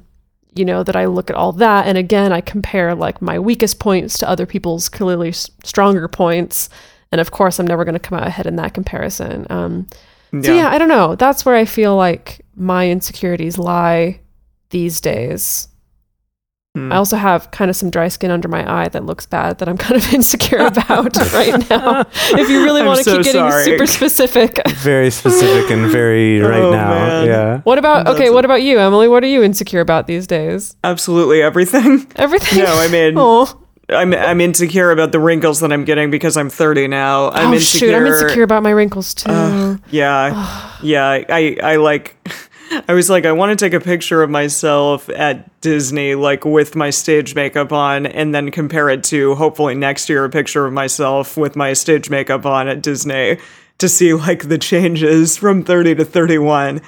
you 0.55 0.65
know 0.65 0.83
that 0.83 0.95
I 0.95 1.05
look 1.05 1.29
at 1.29 1.35
all 1.35 1.51
that. 1.53 1.87
And 1.87 1.97
again 1.97 2.31
I 2.31 2.41
compare 2.41 2.95
like 2.95 3.21
my 3.21 3.39
weakest 3.39 3.79
points 3.79 4.17
to 4.19 4.29
other 4.29 4.45
people's 4.45 4.89
clearly 4.89 5.29
s- 5.29 5.49
stronger 5.63 6.07
points. 6.07 6.69
And 7.11 7.19
of 7.21 7.31
course 7.31 7.59
I'm 7.59 7.67
never 7.67 7.85
going 7.85 7.93
to 7.93 7.99
come 7.99 8.17
out 8.19 8.27
ahead 8.27 8.45
in 8.47 8.55
that 8.57 8.73
comparison. 8.73 9.45
Um, 9.49 9.87
so 10.41 10.53
yeah 10.53 10.69
I 10.69 10.77
don't 10.77 10.89
know. 10.89 11.15
That's 11.15 11.45
where 11.45 11.55
I 11.55 11.65
feel 11.65 11.95
like 11.95 12.45
my 12.55 12.89
insecurities 12.89 13.57
lie 13.57 14.19
these 14.69 14.99
days 15.01 15.67
Hmm. 16.75 16.91
I 16.91 16.95
also 16.95 17.17
have 17.17 17.51
kind 17.51 17.69
of 17.69 17.75
some 17.75 17.91
dry 17.91 18.07
skin 18.07 18.31
under 18.31 18.47
my 18.47 18.67
eye 18.67 18.89
that 18.89 19.05
looks 19.05 19.27
bad 19.27 19.59
that 19.59 19.69
I'm 19.69 19.77
kind 19.86 19.95
of 19.95 20.12
insecure 20.12 20.57
about 20.65 21.15
right 21.31 21.69
now 21.69 21.99
if 22.13 22.49
you 22.49 22.63
really 22.63 22.81
want 22.81 22.97
to 22.97 23.03
so 23.03 23.17
keep 23.17 23.25
getting 23.25 23.41
sorry. 23.41 23.63
super 23.63 23.86
specific 23.86 24.59
Very 24.77 25.12
specific 25.12 25.69
and 25.69 25.91
very 25.91 26.39
right 26.39 26.59
Oh, 26.63 26.71
now. 26.71 26.89
man. 26.89 27.27
Yeah. 27.27 27.57
what 27.62 27.77
about 27.77 28.07
okay 28.07 28.17
That's- 28.17 28.31
what 28.33 28.43
about 28.45 28.63
you 28.63 28.79
Emily 28.79 29.07
what 29.07 29.23
are 29.23 29.27
you 29.27 29.43
insecure 29.43 29.81
about 29.81 30.07
these 30.07 30.25
days 30.25 30.75
Absolutely 30.83 31.43
everything. 31.43 32.07
everything 32.15 32.63
No, 32.63 32.73
I 32.73 32.88
mean, 32.88 33.13
oh 33.17 33.59
I'm 33.89 34.12
I'm 34.15 34.41
insecure 34.41 34.89
about 34.89 35.12
the 35.12 35.19
wrinkles 35.19 35.59
that 35.59 35.71
I'm 35.71 35.86
getting 35.86 36.09
because 36.09 36.38
I'm 36.38 36.49
30 36.49 36.88
now. 36.88 37.29
I'm 37.31 37.49
oh 37.49 37.53
insecure. 37.53 37.89
shoot, 37.89 37.95
I'm 37.95 38.05
insecure 38.07 38.41
about 38.43 38.63
my 38.63 38.71
wrinkles 38.71 39.13
too. 39.13 39.29
Uh, 39.29 39.77
Yeah, 39.91 40.79
yeah. 40.81 41.21
I 41.29 41.57
I 41.62 41.75
like. 41.75 42.15
I 42.88 42.93
was 42.93 43.09
like, 43.09 43.25
I 43.25 43.31
want 43.31 43.57
to 43.57 43.65
take 43.65 43.73
a 43.73 43.83
picture 43.83 44.23
of 44.23 44.29
myself 44.29 45.09
at 45.09 45.62
Disney, 45.62 46.15
like 46.15 46.45
with 46.45 46.75
my 46.75 46.89
stage 46.89 47.36
makeup 47.36 47.71
on, 47.71 48.05
and 48.05 48.33
then 48.33 48.51
compare 48.51 48.89
it 48.89 49.03
to 49.05 49.36
hopefully 49.36 49.75
next 49.75 50.09
year 50.09 50.25
a 50.25 50.29
picture 50.29 50.65
of 50.65 50.73
myself 50.73 51.38
with 51.38 51.55
my 51.55 51.73
stage 51.73 52.09
makeup 52.09 52.45
on 52.45 52.67
at 52.67 52.81
Disney 52.81 53.38
to 53.79 53.89
see 53.89 54.13
like 54.13 54.47
the 54.49 54.57
changes 54.57 55.38
from 55.38 55.63
30 55.63 55.95
to 55.95 56.05
31. 56.05 56.81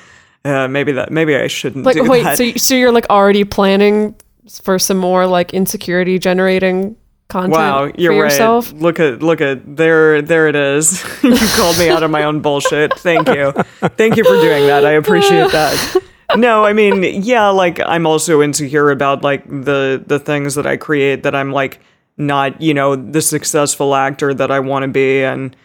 Uh, 0.43 0.67
maybe 0.67 0.91
that. 0.91 1.11
Maybe 1.11 1.35
I 1.35 1.47
shouldn't 1.47 1.85
like, 1.85 1.97
wait, 2.03 2.23
that. 2.23 2.37
so 2.37 2.51
so 2.53 2.75
you're 2.75 2.91
like 2.91 3.09
already 3.09 3.43
planning 3.43 4.15
for 4.61 4.77
some 4.77 4.97
more 4.97 5.25
like 5.25 5.53
insecurity 5.53 6.19
generating 6.19 6.95
content 7.27 7.53
Wow, 7.53 7.91
you're 7.97 8.13
for 8.13 8.21
right. 8.23 8.31
yourself? 8.31 8.71
Look 8.73 8.99
at 8.99 9.21
look 9.21 9.41
at 9.41 9.75
there 9.75 10.21
there 10.21 10.47
it 10.47 10.55
is. 10.55 11.03
you 11.23 11.35
called 11.55 11.77
me 11.77 11.89
out 11.89 12.03
on 12.03 12.11
my 12.11 12.23
own 12.23 12.41
bullshit. 12.41 12.97
Thank 12.99 13.27
you. 13.29 13.51
Thank 13.97 14.17
you 14.17 14.23
for 14.23 14.35
doing 14.35 14.67
that. 14.67 14.85
I 14.85 14.91
appreciate 14.91 15.51
that. 15.51 15.97
No, 16.35 16.65
I 16.65 16.73
mean, 16.73 17.03
yeah, 17.21 17.49
like 17.49 17.79
I'm 17.79 18.07
also 18.07 18.41
insecure 18.41 18.89
about 18.89 19.23
like 19.23 19.47
the 19.47 20.03
the 20.05 20.17
things 20.17 20.55
that 20.55 20.65
I 20.65 20.75
create 20.75 21.21
that 21.21 21.35
I'm 21.35 21.51
like 21.51 21.79
not, 22.17 22.59
you 22.59 22.73
know, 22.73 22.95
the 22.95 23.21
successful 23.21 23.93
actor 23.93 24.33
that 24.33 24.49
I 24.49 24.59
want 24.59 24.83
to 24.83 24.87
be 24.87 25.23
and 25.23 25.55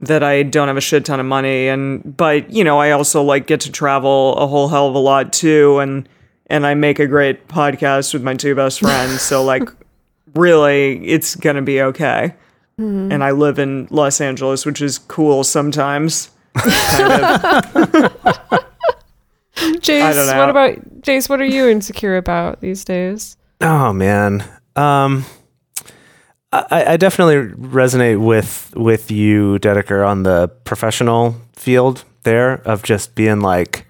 that 0.00 0.22
I 0.22 0.42
don't 0.42 0.68
have 0.68 0.76
a 0.78 0.80
shit 0.80 1.04
ton 1.04 1.20
of 1.20 1.26
money 1.26 1.68
and 1.68 2.16
but, 2.16 2.50
you 2.50 2.64
know, 2.64 2.78
I 2.78 2.92
also 2.92 3.22
like 3.22 3.46
get 3.46 3.60
to 3.60 3.70
travel 3.70 4.34
a 4.36 4.46
whole 4.46 4.68
hell 4.68 4.88
of 4.88 4.94
a 4.94 4.98
lot 4.98 5.34
too 5.34 5.80
and 5.80 6.08
and 6.46 6.66
I 6.66 6.74
make 6.74 6.98
a 6.98 7.06
great 7.06 7.46
podcast 7.48 8.14
with 8.14 8.22
my 8.22 8.34
two 8.34 8.54
best 8.54 8.80
friends. 8.80 9.20
So 9.20 9.44
like 9.44 9.68
really 10.34 11.06
it's 11.06 11.34
gonna 11.36 11.62
be 11.62 11.80
okay. 11.82 12.34
And 12.78 13.24
I 13.24 13.30
live 13.30 13.58
in 13.58 13.88
Los 13.90 14.20
Angeles, 14.20 14.66
which 14.66 14.82
is 14.82 14.98
cool 14.98 15.44
sometimes. 15.44 16.30
kind 16.54 17.24
of. 17.24 18.64
Jase, 19.80 20.14
don't 20.14 20.26
know. 20.26 20.38
what 20.38 20.50
about 20.50 21.00
Jase? 21.00 21.28
What 21.30 21.40
are 21.40 21.46
you 21.46 21.68
insecure 21.68 22.18
about 22.18 22.60
these 22.60 22.84
days? 22.84 23.38
Oh 23.62 23.94
man. 23.94 24.44
Um 24.76 25.24
I, 26.52 26.84
I 26.92 26.96
definitely 26.96 27.54
resonate 27.56 28.20
with 28.20 28.72
with 28.76 29.10
you, 29.10 29.58
Dedeker, 29.58 30.06
on 30.06 30.22
the 30.22 30.48
professional 30.64 31.36
field 31.54 32.04
there 32.24 32.54
of 32.66 32.82
just 32.82 33.14
being 33.14 33.40
like, 33.40 33.86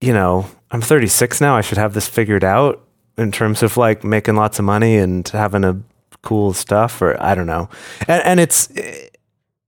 you 0.00 0.12
know, 0.12 0.46
I'm 0.70 0.80
36 0.82 1.40
now. 1.40 1.56
I 1.56 1.60
should 1.62 1.78
have 1.78 1.94
this 1.94 2.06
figured 2.08 2.44
out 2.44 2.83
in 3.16 3.32
terms 3.32 3.62
of 3.62 3.76
like 3.76 4.04
making 4.04 4.36
lots 4.36 4.58
of 4.58 4.64
money 4.64 4.96
and 4.96 5.26
having 5.28 5.64
a 5.64 5.80
cool 6.22 6.52
stuff, 6.52 7.00
or 7.02 7.20
I 7.22 7.34
don't 7.34 7.46
know. 7.46 7.68
And, 8.08 8.22
and 8.24 8.40
it's 8.40 8.68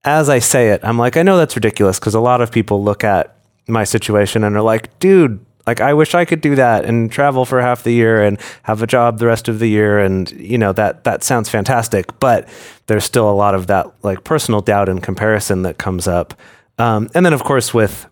as 0.04 0.28
I 0.28 0.38
say 0.38 0.70
it, 0.70 0.80
I'm 0.84 0.98
like, 0.98 1.16
I 1.16 1.22
know 1.22 1.36
that's 1.36 1.56
ridiculous 1.56 1.98
because 1.98 2.14
a 2.14 2.20
lot 2.20 2.40
of 2.40 2.52
people 2.52 2.82
look 2.82 3.02
at 3.02 3.36
my 3.66 3.82
situation 3.84 4.44
and 4.44 4.56
are 4.56 4.62
like, 4.62 4.96
dude, 5.00 5.44
like 5.66 5.80
I 5.80 5.94
wish 5.94 6.14
I 6.14 6.24
could 6.24 6.40
do 6.40 6.54
that 6.54 6.84
and 6.84 7.10
travel 7.10 7.44
for 7.44 7.60
half 7.60 7.82
the 7.82 7.90
year 7.90 8.22
and 8.22 8.38
have 8.62 8.82
a 8.82 8.86
job 8.86 9.18
the 9.18 9.26
rest 9.26 9.48
of 9.48 9.58
the 9.58 9.68
year 9.68 9.98
and 9.98 10.30
you 10.30 10.56
know 10.56 10.72
that 10.72 11.04
that 11.04 11.24
sounds 11.24 11.48
fantastic, 11.48 12.18
but 12.20 12.48
there's 12.86 13.04
still 13.04 13.28
a 13.28 13.34
lot 13.34 13.54
of 13.54 13.66
that 13.66 13.92
like 14.04 14.22
personal 14.22 14.60
doubt 14.60 14.88
and 14.88 15.02
comparison 15.02 15.62
that 15.62 15.78
comes 15.78 16.06
up. 16.06 16.34
Um, 16.78 17.08
and 17.14 17.26
then 17.26 17.32
of 17.32 17.42
course 17.42 17.74
with 17.74 18.06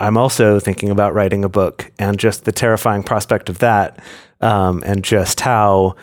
I'm 0.00 0.16
also 0.16 0.60
thinking 0.60 0.90
about 0.90 1.14
writing 1.14 1.44
a 1.44 1.48
book 1.48 1.90
and 1.98 2.18
just 2.18 2.44
the 2.44 2.52
terrifying 2.52 3.02
prospect 3.02 3.48
of 3.48 3.58
that 3.58 3.98
um, 4.40 4.82
and 4.86 5.02
just 5.02 5.40
how 5.40 5.96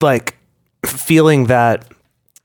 like 0.00 0.36
feeling 0.84 1.46
that 1.46 1.90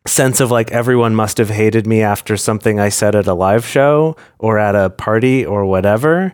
sense 0.08 0.40
of 0.40 0.50
like 0.50 0.72
everyone 0.72 1.14
must 1.14 1.38
have 1.38 1.50
hated 1.50 1.86
me 1.86 2.02
after 2.02 2.36
something 2.36 2.80
I 2.80 2.90
said 2.90 3.16
at 3.16 3.28
a 3.28 3.34
live 3.34 3.66
show 3.66 4.16
or 4.40 4.58
at 4.58 4.76
a 4.76 4.90
party 4.90 5.46
or 5.46 5.66
whatever. 5.66 6.34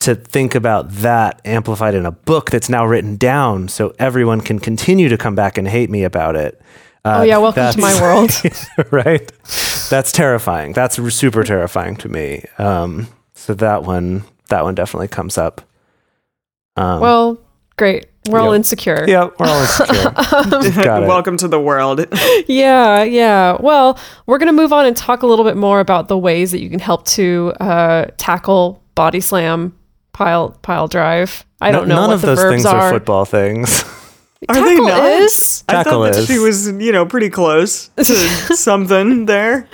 To 0.00 0.14
think 0.14 0.54
about 0.54 0.90
that 0.90 1.40
amplified 1.44 1.94
in 1.94 2.04
a 2.04 2.12
book 2.12 2.50
that's 2.50 2.68
now 2.68 2.84
written 2.84 3.16
down 3.16 3.68
so 3.68 3.94
everyone 3.98 4.40
can 4.40 4.58
continue 4.58 5.08
to 5.08 5.16
come 5.16 5.34
back 5.34 5.56
and 5.56 5.66
hate 5.66 5.88
me 5.88 6.04
about 6.04 6.36
it. 6.36 6.60
Uh, 7.06 7.18
Oh 7.20 7.22
yeah, 7.22 7.38
welcome 7.38 7.72
to 7.72 7.78
my 7.80 8.00
world. 8.00 8.30
right? 8.90 9.30
That's 9.90 10.10
terrifying. 10.10 10.72
That's 10.72 10.96
super 11.14 11.44
terrifying 11.44 11.96
to 11.98 12.08
me. 12.08 12.44
Um, 12.58 13.06
so 13.34 13.54
that 13.54 13.84
one, 13.84 14.24
that 14.48 14.64
one 14.64 14.74
definitely 14.74 15.06
comes 15.08 15.38
up. 15.38 15.60
Um, 16.76 17.00
well, 17.00 17.38
great. 17.76 18.06
We're 18.28 18.40
all 18.40 18.52
insecure. 18.54 19.04
yeah, 19.06 19.28
we're 19.38 19.46
all 19.46 19.60
insecure. 19.60 20.10
Got 20.82 21.04
it. 21.04 21.06
Welcome 21.06 21.36
to 21.36 21.48
the 21.48 21.60
world. 21.60 22.04
Yeah, 22.48 23.04
yeah. 23.04 23.56
Well, 23.60 23.98
we're 24.26 24.38
going 24.38 24.48
to 24.48 24.52
move 24.52 24.72
on 24.72 24.84
and 24.84 24.96
talk 24.96 25.22
a 25.22 25.26
little 25.28 25.44
bit 25.44 25.56
more 25.56 25.78
about 25.78 26.08
the 26.08 26.18
ways 26.18 26.50
that 26.50 26.60
you 26.60 26.68
can 26.68 26.80
help 26.80 27.04
to 27.06 27.52
uh, 27.60 28.06
tackle 28.16 28.82
body 28.96 29.20
slam, 29.20 29.76
pile 30.12 30.50
pile 30.62 30.88
drive. 30.88 31.44
I 31.60 31.70
don't 31.70 31.86
know 31.86 31.94
None 31.94 32.08
what 32.08 32.14
of 32.14 32.20
the 32.22 32.26
those 32.28 32.38
verbs 32.38 32.52
things 32.52 32.66
are. 32.66 32.90
football 32.90 33.24
things. 33.24 33.84
Are 34.48 34.54
they 34.54 34.76
Tackle 34.76 34.86
not? 34.86 35.04
is? 35.04 35.64
I 35.68 35.72
Tackle 35.72 35.92
thought 35.92 36.12
that 36.12 36.18
is. 36.20 36.26
she 36.26 36.38
was, 36.38 36.68
you 36.68 36.92
know, 36.92 37.04
pretty 37.06 37.30
close 37.30 37.88
to 37.96 38.04
something 38.04 39.26
there. 39.26 39.68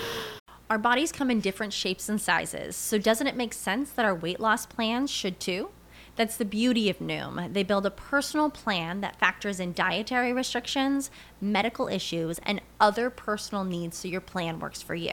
Our 0.71 0.79
bodies 0.79 1.13
come 1.13 1.31
in 1.31 1.41
different 1.41 1.73
shapes 1.73 2.09
and 2.09 2.21
sizes, 2.21 2.77
so 2.77 2.97
doesn't 2.97 3.27
it 3.27 3.37
make 3.37 3.53
sense 3.53 3.91
that 3.91 4.07
our 4.07 4.15
weight 4.15 4.41
loss 4.41 4.65
plans 4.65 5.11
should 5.11 5.39
too? 5.39 5.69
That's 6.17 6.37
the 6.37 6.45
beauty 6.45 6.91
of 6.91 6.99
Noom. 6.99 7.53
They 7.53 7.63
build 7.63 7.87
a 7.87 7.91
personal 7.91 8.51
plan 8.51 9.01
that 9.01 9.19
factors 9.19 9.61
in 9.61 9.73
dietary 9.73 10.33
restrictions, 10.33 11.11
medical 11.41 11.89
issues, 11.89 12.39
and 12.43 12.61
other 12.81 13.09
personal 13.11 13.65
needs 13.65 13.97
so 13.97 14.09
your 14.09 14.21
plan 14.21 14.59
works 14.61 14.83
for 14.83 14.95
you. 14.95 15.13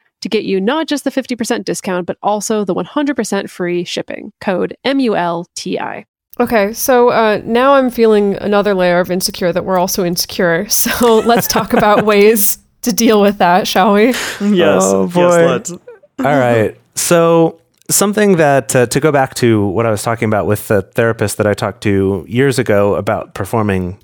to 0.21 0.29
get 0.29 0.43
you 0.45 0.61
not 0.61 0.87
just 0.87 1.03
the 1.03 1.09
50% 1.11 1.65
discount, 1.65 2.05
but 2.05 2.17
also 2.23 2.63
the 2.63 2.73
100% 2.75 3.49
free 3.49 3.83
shipping. 3.83 4.31
Code 4.41 4.75
M 4.83 4.99
U 4.99 5.15
L 5.15 5.47
T 5.55 5.79
I. 5.79 6.05
Okay, 6.39 6.71
so 6.73 7.09
uh, 7.09 7.41
now 7.43 7.73
I'm 7.73 7.89
feeling 7.89 8.35
another 8.35 8.73
layer 8.73 8.99
of 8.99 9.11
insecure 9.11 9.51
that 9.51 9.65
we're 9.65 9.77
also 9.77 10.03
insecure. 10.05 10.67
So 10.69 11.19
let's 11.19 11.47
talk 11.47 11.73
about 11.73 12.05
ways 12.11 12.59
to 12.83 12.93
deal 12.93 13.21
with 13.21 13.37
that, 13.39 13.67
shall 13.67 13.93
we? 13.93 14.05
Yes, 14.07 14.19
Oh, 14.41 15.03
yes, 15.05 15.13
boy. 15.13 15.45
let's. 15.47 15.71
All 16.19 16.25
right. 16.39 16.75
So, 16.95 17.59
something 17.89 18.37
that 18.37 18.75
uh, 18.75 18.85
to 18.87 18.99
go 18.99 19.11
back 19.11 19.33
to 19.35 19.65
what 19.67 19.85
I 19.85 19.91
was 19.91 20.01
talking 20.03 20.27
about 20.27 20.45
with 20.47 20.67
the 20.67 20.81
therapist 20.81 21.37
that 21.37 21.45
I 21.47 21.53
talked 21.53 21.81
to 21.83 22.25
years 22.27 22.57
ago 22.57 22.95
about 22.95 23.33
performing 23.33 23.99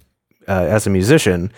uh, 0.48 0.52
as 0.70 0.86
a 0.86 0.90
musician, 0.90 1.52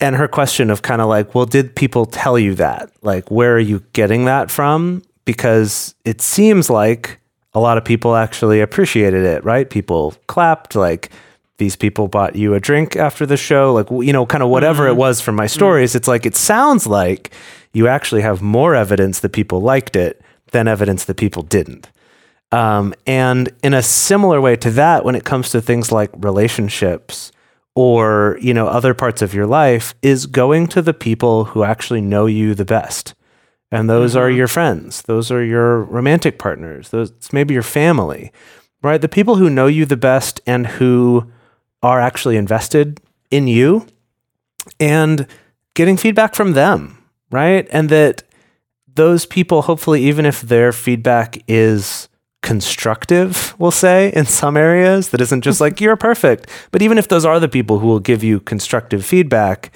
and 0.00 0.16
her 0.16 0.28
question 0.28 0.70
of 0.70 0.82
kind 0.82 1.00
of 1.00 1.08
like, 1.08 1.34
well, 1.34 1.46
did 1.46 1.74
people 1.74 2.06
tell 2.06 2.38
you 2.38 2.54
that? 2.56 2.90
Like, 3.02 3.30
where 3.30 3.54
are 3.54 3.60
you 3.60 3.82
getting 3.92 4.24
that 4.26 4.50
from? 4.50 5.02
Because 5.24 5.94
it 6.04 6.20
seems 6.20 6.68
like 6.68 7.20
a 7.54 7.60
lot 7.60 7.78
of 7.78 7.84
people 7.84 8.16
actually 8.16 8.60
appreciated 8.60 9.24
it, 9.24 9.44
right? 9.44 9.68
People 9.70 10.14
clapped, 10.26 10.74
like, 10.74 11.10
these 11.58 11.76
people 11.76 12.08
bought 12.08 12.34
you 12.34 12.54
a 12.54 12.60
drink 12.60 12.96
after 12.96 13.24
the 13.24 13.36
show, 13.36 13.72
like, 13.72 13.88
you 14.04 14.12
know, 14.12 14.26
kind 14.26 14.42
of 14.42 14.48
whatever 14.48 14.88
it 14.88 14.96
was 14.96 15.20
from 15.20 15.36
my 15.36 15.46
stories. 15.46 15.94
It's 15.94 16.08
like, 16.08 16.26
it 16.26 16.34
sounds 16.34 16.86
like 16.86 17.30
you 17.72 17.86
actually 17.86 18.22
have 18.22 18.42
more 18.42 18.74
evidence 18.74 19.20
that 19.20 19.30
people 19.30 19.60
liked 19.60 19.94
it 19.94 20.20
than 20.50 20.66
evidence 20.66 21.04
that 21.04 21.16
people 21.16 21.42
didn't. 21.42 21.88
Um, 22.50 22.94
and 23.06 23.52
in 23.62 23.72
a 23.72 23.82
similar 23.82 24.40
way 24.40 24.56
to 24.56 24.70
that, 24.72 25.04
when 25.04 25.14
it 25.14 25.24
comes 25.24 25.50
to 25.50 25.60
things 25.60 25.92
like 25.92 26.10
relationships 26.16 27.32
or 27.74 28.38
you 28.40 28.54
know 28.54 28.68
other 28.68 28.94
parts 28.94 29.22
of 29.22 29.34
your 29.34 29.46
life, 29.46 29.94
is 30.02 30.26
going 30.26 30.66
to 30.68 30.82
the 30.82 30.94
people 30.94 31.46
who 31.46 31.64
actually 31.64 32.00
know 32.00 32.26
you 32.26 32.54
the 32.54 32.64
best, 32.64 33.14
and 33.70 33.88
those 33.90 34.14
are 34.14 34.28
mm-hmm. 34.28 34.38
your 34.38 34.48
friends, 34.48 35.02
those 35.02 35.30
are 35.30 35.42
your 35.42 35.82
romantic 35.82 36.38
partners, 36.38 36.90
those 36.90 37.12
maybe 37.32 37.54
your 37.54 37.62
family, 37.62 38.32
right? 38.82 39.00
The 39.00 39.08
people 39.08 39.36
who 39.36 39.50
know 39.50 39.66
you 39.66 39.84
the 39.84 39.96
best 39.96 40.40
and 40.46 40.66
who 40.66 41.30
are 41.82 42.00
actually 42.00 42.36
invested 42.36 43.00
in 43.30 43.48
you, 43.48 43.86
and 44.78 45.26
getting 45.74 45.96
feedback 45.96 46.34
from 46.34 46.52
them, 46.52 46.98
right? 47.30 47.66
And 47.70 47.88
that 47.88 48.22
those 48.94 49.26
people, 49.26 49.62
hopefully, 49.62 50.04
even 50.04 50.24
if 50.24 50.40
their 50.40 50.72
feedback 50.72 51.42
is 51.48 52.08
constructive, 52.44 53.58
we'll 53.58 53.70
say, 53.72 54.12
in 54.12 54.26
some 54.26 54.56
areas, 54.56 55.08
that 55.08 55.20
isn't 55.20 55.40
just 55.40 55.56
mm-hmm. 55.56 55.64
like, 55.64 55.80
you're 55.80 55.96
perfect. 55.96 56.46
But 56.70 56.82
even 56.82 56.98
if 56.98 57.08
those 57.08 57.24
are 57.24 57.40
the 57.40 57.48
people 57.48 57.80
who 57.80 57.88
will 57.88 58.00
give 58.00 58.22
you 58.22 58.38
constructive 58.38 59.04
feedback, 59.04 59.72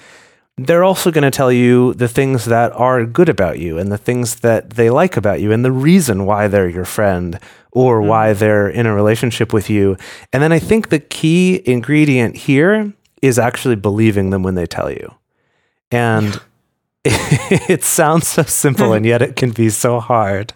they're 0.58 0.84
also 0.84 1.10
going 1.10 1.22
to 1.22 1.30
tell 1.30 1.50
you 1.50 1.94
the 1.94 2.08
things 2.08 2.44
that 2.44 2.70
are 2.72 3.06
good 3.06 3.28
about 3.28 3.58
you 3.58 3.78
and 3.78 3.90
the 3.90 3.98
things 3.98 4.36
that 4.40 4.70
they 4.70 4.90
like 4.90 5.16
about 5.16 5.40
you 5.40 5.50
and 5.50 5.64
the 5.64 5.72
reason 5.72 6.26
why 6.26 6.46
they're 6.46 6.68
your 6.68 6.84
friend 6.84 7.40
or 7.72 8.00
mm-hmm. 8.00 8.08
why 8.08 8.32
they're 8.34 8.68
in 8.68 8.84
a 8.84 8.94
relationship 8.94 9.52
with 9.52 9.70
you. 9.70 9.96
And 10.32 10.42
then 10.42 10.52
I 10.52 10.58
think 10.58 10.90
the 10.90 10.98
key 10.98 11.62
ingredient 11.64 12.36
here 12.36 12.92
is 13.22 13.38
actually 13.38 13.76
believing 13.76 14.30
them 14.30 14.42
when 14.42 14.56
they 14.56 14.66
tell 14.66 14.90
you. 14.90 15.14
And 15.90 16.38
it 17.04 17.82
sounds 17.82 18.28
so 18.28 18.42
simple 18.42 18.92
and 18.96 19.06
yet 19.06 19.22
it 19.22 19.36
can 19.36 19.52
be 19.52 19.70
so 19.70 20.00
hard. 20.00 20.52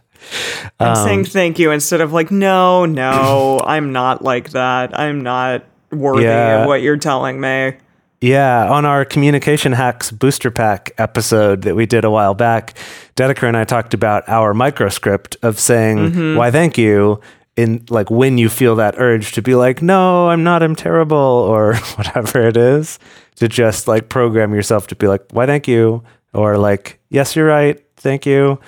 I'm 0.80 0.96
Um, 0.96 1.04
saying 1.04 1.24
thank 1.26 1.58
you 1.58 1.70
instead 1.70 2.00
of 2.00 2.12
like, 2.12 2.30
no, 2.30 2.84
no, 2.86 3.60
I'm 3.66 3.92
not 3.92 4.22
like 4.22 4.50
that. 4.50 4.98
I'm 4.98 5.22
not 5.22 5.64
worthy 5.90 6.24
Yeah. 6.24 6.62
of 6.62 6.66
what 6.68 6.82
you're 6.82 6.96
telling 6.96 7.40
me. 7.40 7.74
Yeah, 8.20 8.70
on 8.70 8.84
our 8.84 9.04
Communication 9.04 9.72
Hacks 9.72 10.12
Booster 10.12 10.52
Pack 10.52 10.92
episode 10.96 11.62
that 11.62 11.74
we 11.74 11.86
did 11.86 12.04
a 12.04 12.10
while 12.10 12.34
back, 12.34 12.74
Dedeker 13.16 13.48
and 13.48 13.56
I 13.56 13.64
talked 13.64 13.94
about 13.94 14.28
our 14.28 14.54
microscript 14.54 15.36
of 15.42 15.58
saying, 15.58 16.36
why 16.36 16.52
thank 16.52 16.78
you, 16.78 17.20
in 17.56 17.84
like 17.90 18.10
when 18.12 18.38
you 18.38 18.48
feel 18.48 18.76
that 18.76 18.94
urge 18.96 19.32
to 19.32 19.42
be 19.42 19.56
like, 19.56 19.82
no, 19.82 20.28
I'm 20.28 20.44
not, 20.44 20.62
I'm 20.62 20.76
terrible, 20.76 21.16
or 21.18 21.74
whatever 21.96 22.46
it 22.46 22.56
is, 22.56 23.00
to 23.36 23.48
just 23.48 23.88
like 23.88 24.08
program 24.08 24.54
yourself 24.54 24.86
to 24.86 24.94
be 24.96 25.08
like, 25.08 25.24
why 25.32 25.44
thank 25.46 25.66
you, 25.66 26.04
or 26.32 26.56
like, 26.58 27.00
yes, 27.10 27.34
you're 27.34 27.46
right, 27.48 27.82
thank 27.96 28.24
you. 28.24 28.60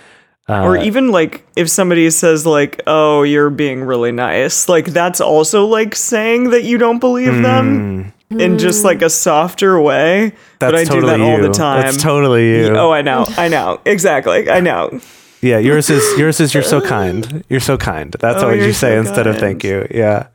Or 0.49 0.77
even 0.77 1.11
like 1.11 1.47
if 1.57 1.69
somebody 1.71 2.11
says 2.11 2.45
like, 2.47 2.83
"Oh, 2.87 3.23
you're 3.23 3.51
being 3.51 3.83
really 3.85 4.13
nice," 4.13 4.69
like 4.69 4.87
that's 4.87 5.21
also 5.21 5.67
like 5.67 5.95
saying 5.95 6.51
that 6.51 6.65
you 6.65 6.79
don't 6.79 6.99
believe 6.99 7.43
them 7.43 8.13
in 8.31 8.59
just 8.59 8.85
like 8.85 9.01
a 9.03 9.11
softer 9.11 9.81
way. 9.81 10.33
but 10.59 10.75
I 10.75 10.79
That's 10.79 10.91
do 10.91 11.01
that 11.03 11.17
totally 11.19 11.31
all 11.31 11.41
the 11.41 11.53
time. 11.53 11.83
That's 11.83 12.03
totally 12.03 12.49
you. 12.59 12.77
Oh, 12.77 12.91
I 12.93 13.03
know, 13.03 13.25
I 13.39 13.49
know, 13.49 13.81
exactly, 13.85 14.51
I 14.51 14.61
know. 14.61 15.01
Yeah, 15.41 15.59
yours 15.59 15.91
is 15.91 16.19
yours 16.19 16.41
is 16.41 16.55
you're 16.55 16.63
so 16.63 16.81
kind. 16.81 17.45
You're 17.49 17.61
so 17.61 17.77
kind. 17.77 18.15
That's 18.21 18.43
Oh, 18.43 18.49
what 18.49 18.57
you 18.59 18.73
say 18.73 18.95
so 18.95 19.01
instead 19.01 19.27
of 19.27 19.37
thank 19.39 19.63
you. 19.63 19.87
Yeah. 19.91 20.29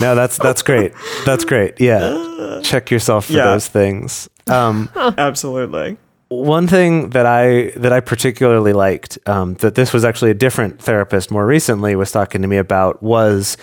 No, 0.00 0.14
that's 0.14 0.36
that's 0.38 0.62
great. 0.62 0.92
That's 1.24 1.44
great. 1.44 1.80
Yeah. 1.80 2.60
Check 2.62 2.90
yourself 2.90 3.26
for 3.26 3.32
Yeah. 3.32 3.44
those 3.46 3.68
things. 3.68 4.28
Um, 4.46 4.90
Absolutely. 4.94 5.96
One 6.28 6.66
thing 6.66 7.10
that 7.10 7.26
I 7.26 7.72
that 7.76 7.92
I 7.92 8.00
particularly 8.00 8.72
liked 8.72 9.18
um, 9.26 9.54
that 9.54 9.74
this 9.74 9.92
was 9.92 10.04
actually 10.04 10.30
a 10.30 10.34
different 10.34 10.80
therapist 10.80 11.30
more 11.30 11.46
recently 11.46 11.96
was 11.96 12.12
talking 12.12 12.42
to 12.42 12.48
me 12.48 12.56
about 12.56 13.02
was 13.02 13.56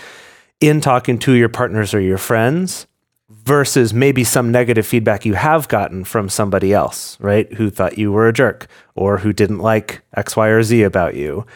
in 0.60 0.80
talking 0.80 1.18
to 1.20 1.32
your 1.32 1.48
partners 1.48 1.92
or 1.92 2.00
your 2.00 2.18
friends 2.18 2.86
versus 3.28 3.92
maybe 3.92 4.22
some 4.24 4.52
negative 4.52 4.86
feedback 4.86 5.24
you 5.24 5.34
have 5.34 5.66
gotten 5.68 6.04
from 6.04 6.28
somebody 6.28 6.72
else, 6.72 7.18
right? 7.20 7.52
Who 7.54 7.70
thought 7.70 7.98
you 7.98 8.12
were 8.12 8.28
a 8.28 8.32
jerk 8.32 8.68
or 8.94 9.18
who 9.18 9.32
didn't 9.32 9.58
like 9.58 10.02
X, 10.14 10.36
Y, 10.36 10.48
or 10.48 10.62
Z 10.62 10.82
about 10.82 11.14
you. 11.14 11.46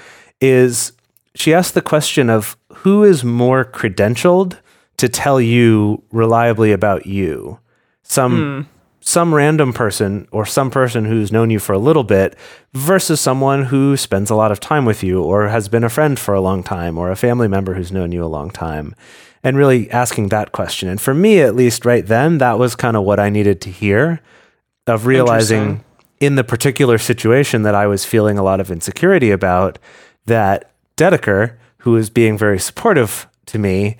Is 0.40 0.92
she 1.34 1.54
asked 1.54 1.74
the 1.74 1.82
question 1.82 2.28
of 2.28 2.56
who 2.72 3.04
is 3.04 3.22
more 3.22 3.64
credentialed 3.64 4.58
to 4.96 5.08
tell 5.08 5.40
you 5.40 6.02
reliably 6.10 6.72
about 6.72 7.06
you? 7.06 7.60
Some 8.02 8.68
some 9.06 9.32
random 9.32 9.72
person 9.72 10.26
or 10.32 10.44
some 10.44 10.68
person 10.68 11.04
who's 11.04 11.30
known 11.30 11.48
you 11.48 11.60
for 11.60 11.72
a 11.72 11.78
little 11.78 12.02
bit 12.02 12.36
versus 12.72 13.20
someone 13.20 13.66
who 13.66 13.96
spends 13.96 14.30
a 14.30 14.34
lot 14.34 14.50
of 14.50 14.58
time 14.58 14.84
with 14.84 15.00
you 15.04 15.22
or 15.22 15.46
has 15.46 15.68
been 15.68 15.84
a 15.84 15.88
friend 15.88 16.18
for 16.18 16.34
a 16.34 16.40
long 16.40 16.60
time 16.60 16.98
or 16.98 17.08
a 17.08 17.14
family 17.14 17.46
member 17.46 17.74
who's 17.74 17.92
known 17.92 18.10
you 18.10 18.24
a 18.24 18.26
long 18.26 18.50
time. 18.50 18.96
And 19.44 19.56
really 19.56 19.88
asking 19.92 20.30
that 20.30 20.50
question. 20.50 20.88
And 20.88 21.00
for 21.00 21.14
me 21.14 21.40
at 21.40 21.54
least 21.54 21.84
right 21.84 22.04
then 22.04 22.38
that 22.38 22.58
was 22.58 22.74
kind 22.74 22.96
of 22.96 23.04
what 23.04 23.20
i 23.20 23.30
needed 23.30 23.60
to 23.60 23.70
hear 23.70 24.20
of 24.88 25.06
realizing 25.06 25.84
in 26.18 26.34
the 26.34 26.42
particular 26.42 26.98
situation 26.98 27.62
that 27.62 27.76
i 27.76 27.86
was 27.86 28.04
feeling 28.04 28.38
a 28.38 28.42
lot 28.42 28.58
of 28.58 28.72
insecurity 28.72 29.30
about 29.30 29.78
that 30.24 30.72
Dedeker, 30.96 31.56
who 31.78 31.94
is 31.96 32.10
being 32.10 32.36
very 32.36 32.58
supportive 32.58 33.28
to 33.46 33.58
me, 33.58 33.98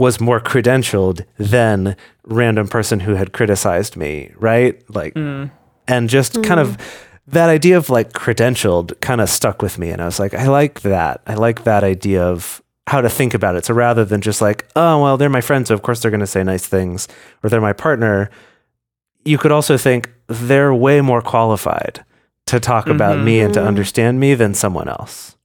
was 0.00 0.18
more 0.18 0.40
credentialed 0.40 1.26
than 1.36 1.94
random 2.24 2.66
person 2.66 3.00
who 3.00 3.14
had 3.14 3.34
criticized 3.34 3.96
me, 3.96 4.32
right? 4.36 4.82
Like, 4.92 5.12
mm. 5.12 5.50
and 5.86 6.08
just 6.08 6.42
kind 6.42 6.58
of 6.58 6.78
that 7.26 7.50
idea 7.50 7.76
of 7.76 7.90
like 7.90 8.12
credentialed 8.14 8.98
kind 9.00 9.20
of 9.20 9.28
stuck 9.28 9.60
with 9.60 9.78
me. 9.78 9.90
And 9.90 10.00
I 10.00 10.06
was 10.06 10.18
like, 10.18 10.32
I 10.32 10.48
like 10.48 10.80
that. 10.80 11.20
I 11.26 11.34
like 11.34 11.64
that 11.64 11.84
idea 11.84 12.22
of 12.22 12.62
how 12.86 13.02
to 13.02 13.10
think 13.10 13.34
about 13.34 13.56
it. 13.56 13.66
So 13.66 13.74
rather 13.74 14.06
than 14.06 14.22
just 14.22 14.40
like, 14.40 14.66
oh, 14.74 15.02
well, 15.02 15.18
they're 15.18 15.28
my 15.28 15.42
friend, 15.42 15.68
so 15.68 15.74
of 15.74 15.82
course 15.82 16.00
they're 16.00 16.10
going 16.10 16.20
to 16.20 16.26
say 16.26 16.42
nice 16.42 16.66
things, 16.66 17.06
or 17.44 17.50
they're 17.50 17.60
my 17.60 17.74
partner, 17.74 18.30
you 19.26 19.36
could 19.36 19.52
also 19.52 19.76
think 19.76 20.10
they're 20.28 20.74
way 20.74 21.02
more 21.02 21.20
qualified 21.20 22.04
to 22.46 22.58
talk 22.58 22.88
about 22.88 23.22
me 23.22 23.40
and 23.40 23.52
to 23.52 23.60
mm-hmm. 23.60 23.68
understand 23.68 24.18
me 24.18 24.34
than 24.34 24.54
someone 24.54 24.88
else. 24.88 25.36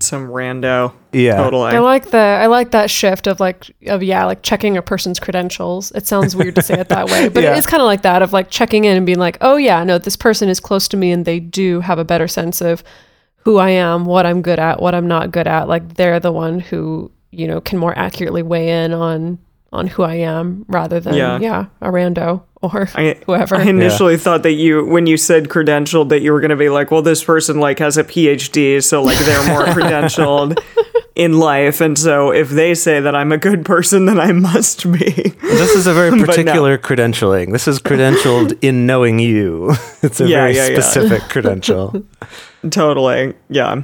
Some 0.00 0.28
rando. 0.28 0.92
Yeah. 1.12 1.36
Totally. 1.36 1.70
I 1.72 1.78
like 1.78 2.10
the 2.10 2.18
I 2.18 2.44
like 2.46 2.72
that 2.72 2.90
shift 2.90 3.26
of 3.26 3.40
like 3.40 3.74
of 3.86 4.02
yeah 4.02 4.26
like 4.26 4.42
checking 4.42 4.76
a 4.76 4.82
person's 4.82 5.18
credentials. 5.18 5.92
It 5.92 6.06
sounds 6.06 6.36
weird 6.36 6.56
to 6.56 6.62
say 6.62 6.78
it 6.78 6.90
that 6.90 7.06
way, 7.06 7.30
but 7.30 7.42
Yeah. 7.42 7.54
it 7.54 7.58
is 7.58 7.64
kind 7.66 7.80
of 7.80 7.86
like 7.86 8.02
that 8.02 8.20
of 8.20 8.34
like 8.34 8.50
checking 8.50 8.84
in 8.84 8.98
and 8.98 9.06
being 9.06 9.18
like, 9.18 9.38
oh 9.40 9.56
yeah, 9.56 9.82
no, 9.84 9.96
this 9.96 10.14
person 10.14 10.50
is 10.50 10.60
close 10.60 10.88
to 10.88 10.98
me 10.98 11.10
and 11.10 11.24
they 11.24 11.40
do 11.40 11.80
have 11.80 11.98
a 11.98 12.04
better 12.04 12.28
sense 12.28 12.60
of 12.60 12.84
who 13.36 13.56
I 13.56 13.70
am, 13.70 14.04
what 14.04 14.26
I'm 14.26 14.42
good 14.42 14.58
at, 14.58 14.82
what 14.82 14.94
I'm 14.94 15.08
not 15.08 15.30
good 15.30 15.46
at. 15.48 15.68
Like 15.68 15.94
they're 15.94 16.20
the 16.20 16.32
one 16.32 16.60
who 16.60 17.10
you 17.30 17.46
know 17.48 17.58
can 17.62 17.78
more 17.78 17.98
accurately 17.98 18.42
weigh 18.42 18.84
in 18.84 18.92
on 18.92 19.38
on 19.72 19.86
who 19.86 20.02
I 20.02 20.14
am 20.16 20.64
rather 20.68 20.98
than 21.00 21.14
Yeah. 21.14 21.38
yeah, 21.40 21.66
a 21.80 21.88
rando 21.88 22.42
or 22.62 22.88
I, 22.94 23.16
whoever. 23.26 23.56
I 23.56 23.64
initially 23.64 24.16
thought 24.16 24.42
that 24.44 24.52
you, 24.52 24.84
when 24.86 25.06
you 25.06 25.16
said 25.16 25.48
credentialed, 25.48 26.08
that 26.08 26.20
you 26.22 26.32
were 26.32 26.40
going 26.40 26.50
to 26.50 26.56
be 26.56 26.68
like, 26.70 26.90
well, 26.90 27.02
this 27.02 27.22
person 27.22 27.60
like 27.60 27.78
has 27.78 27.96
a 27.98 28.04
PhD, 28.04 28.82
so 28.82 29.02
like 29.02 29.18
they're 29.18 29.46
more 29.48 29.64
credentialed 29.74 30.58
in 31.14 31.38
life, 31.38 31.80
and 31.80 31.98
so 31.98 32.30
if 32.32 32.48
they 32.48 32.74
say 32.74 33.00
that 33.00 33.14
I'm 33.14 33.32
a 33.32 33.38
good 33.38 33.64
person, 33.64 34.06
then 34.06 34.18
I 34.20 34.30
must 34.32 34.84
be. 34.90 35.10
This 35.42 35.74
is 35.74 35.86
a 35.86 35.92
very 35.92 36.10
no. 36.16 36.24
particular 36.24 36.78
credentialing. 36.78 37.52
This 37.52 37.66
is 37.68 37.78
credentialed 37.80 38.56
in 38.62 38.86
knowing 38.86 39.18
you. 39.18 39.72
It's 40.02 40.20
a 40.20 40.26
Yeah, 40.28 40.42
very 40.42 40.54
yeah, 40.56 40.68
yeah. 40.68 40.80
specific 40.80 41.22
credential. 41.28 42.04
Totally. 42.70 43.34
Yeah. 43.50 43.82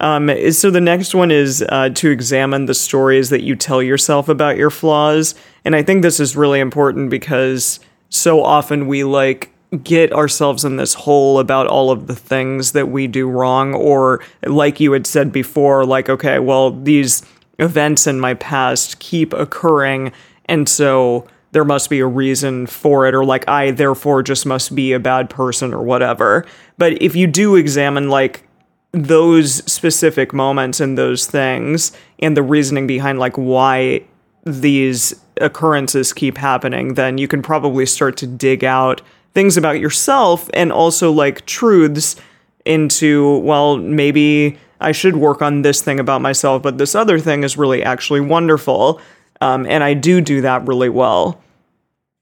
Um, 0.00 0.30
so 0.52 0.70
the 0.70 0.80
next 0.80 1.14
one 1.14 1.30
is 1.30 1.64
uh, 1.68 1.90
to 1.90 2.10
examine 2.10 2.66
the 2.66 2.74
stories 2.74 3.30
that 3.30 3.42
you 3.42 3.56
tell 3.56 3.82
yourself 3.82 4.28
about 4.28 4.56
your 4.56 4.70
flaws. 4.70 5.34
And 5.64 5.74
I 5.74 5.82
think 5.82 6.02
this 6.02 6.20
is 6.20 6.36
really 6.36 6.60
important 6.60 7.10
because 7.10 7.80
so 8.08 8.42
often 8.42 8.86
we 8.86 9.04
like 9.04 9.50
get 9.82 10.12
ourselves 10.12 10.64
in 10.64 10.76
this 10.76 10.94
hole 10.94 11.38
about 11.38 11.66
all 11.66 11.90
of 11.90 12.06
the 12.06 12.16
things 12.16 12.72
that 12.72 12.88
we 12.88 13.06
do 13.06 13.28
wrong, 13.28 13.74
or 13.74 14.22
like 14.44 14.80
you 14.80 14.92
had 14.92 15.06
said 15.06 15.30
before, 15.30 15.84
like, 15.84 16.08
okay, 16.08 16.38
well, 16.38 16.70
these 16.70 17.22
events 17.58 18.06
in 18.06 18.18
my 18.18 18.34
past 18.34 18.98
keep 18.98 19.34
occurring. 19.34 20.12
And 20.46 20.68
so 20.68 21.26
there 21.52 21.64
must 21.64 21.90
be 21.90 21.98
a 22.00 22.06
reason 22.06 22.66
for 22.66 23.06
it, 23.06 23.14
or 23.14 23.24
like 23.24 23.46
I 23.48 23.72
therefore 23.72 24.22
just 24.22 24.46
must 24.46 24.74
be 24.74 24.92
a 24.92 25.00
bad 25.00 25.28
person 25.28 25.74
or 25.74 25.82
whatever. 25.82 26.46
But 26.78 27.02
if 27.02 27.14
you 27.14 27.26
do 27.26 27.56
examine 27.56 28.08
like 28.08 28.47
those 28.92 29.56
specific 29.70 30.32
moments 30.32 30.80
and 30.80 30.96
those 30.96 31.26
things 31.26 31.92
and 32.20 32.36
the 32.36 32.42
reasoning 32.42 32.86
behind 32.86 33.18
like 33.18 33.36
why 33.36 34.02
these 34.44 35.14
occurrences 35.40 36.12
keep 36.12 36.38
happening, 36.38 36.94
then 36.94 37.18
you 37.18 37.28
can 37.28 37.42
probably 37.42 37.86
start 37.86 38.16
to 38.16 38.26
dig 38.26 38.64
out 38.64 39.00
things 39.34 39.56
about 39.56 39.78
yourself 39.78 40.48
and 40.54 40.72
also 40.72 41.12
like 41.12 41.44
truths 41.46 42.16
into, 42.64 43.38
well, 43.38 43.76
maybe 43.76 44.58
I 44.80 44.92
should 44.92 45.16
work 45.16 45.42
on 45.42 45.62
this 45.62 45.82
thing 45.82 46.00
about 46.00 46.22
myself, 46.22 46.62
but 46.62 46.78
this 46.78 46.94
other 46.94 47.18
thing 47.18 47.42
is 47.44 47.56
really 47.56 47.82
actually 47.82 48.20
wonderful. 48.20 49.00
Um, 49.40 49.66
and 49.66 49.84
I 49.84 49.94
do 49.94 50.20
do 50.20 50.40
that 50.42 50.66
really 50.66 50.88
well. 50.88 51.40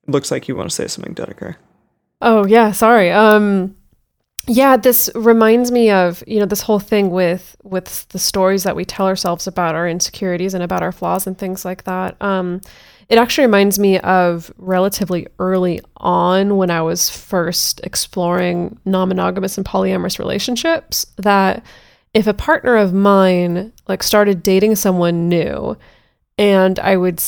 Looks 0.07 0.31
like 0.31 0.49
you 0.49 0.57
want 0.57 0.71
to 0.71 0.75
say 0.75 0.87
something, 0.87 1.15
Dedeker. 1.15 1.57
Oh 2.23 2.47
yeah, 2.47 2.73
sorry. 2.73 3.11
Um 3.11 3.77
yeah, 4.49 4.77
this 4.77 5.11
reminds 5.15 5.71
me 5.71 5.91
of, 5.91 6.23
you 6.27 6.39
know, 6.39 6.47
this 6.47 6.63
whole 6.63 6.79
thing 6.79 7.11
with 7.11 7.57
with 7.63 8.09
the 8.11 8.19
stories 8.19 8.63
that 8.63 8.77
we 8.77 8.85
tell 8.85 9.07
ourselves 9.07 9.47
about 9.47 9.75
our 9.75 9.89
insecurities 9.89 10.55
and 10.55 10.63
about 10.63 10.83
our 10.83 10.93
flaws 10.93 11.27
and 11.27 11.37
things 11.37 11.65
like 11.65 11.85
that. 11.85 12.21
Um 12.21 12.61
it 13.09 13.19
actually 13.19 13.47
reminds 13.47 13.79
me 13.79 14.01
of 14.01 14.53
relatively 14.59 15.29
early 15.39 15.81
on 15.99 16.57
when 16.57 16.71
I 16.71 16.83
was 16.83 17.09
first 17.09 17.81
exploring 17.85 18.81
non-monogamous 18.85 19.57
and 19.57 19.67
polyamorous 19.67 20.19
relationships 20.19 21.07
that 21.17 21.65
if 22.15 22.27
a 22.27 22.35
partner 22.35 22.77
of 22.77 22.93
mine 22.93 23.73
like 23.87 24.03
started 24.03 24.43
dating 24.43 24.75
someone 24.75 25.29
new 25.29 25.77
and 26.39 26.79
I 26.79 26.97
would 26.99 27.23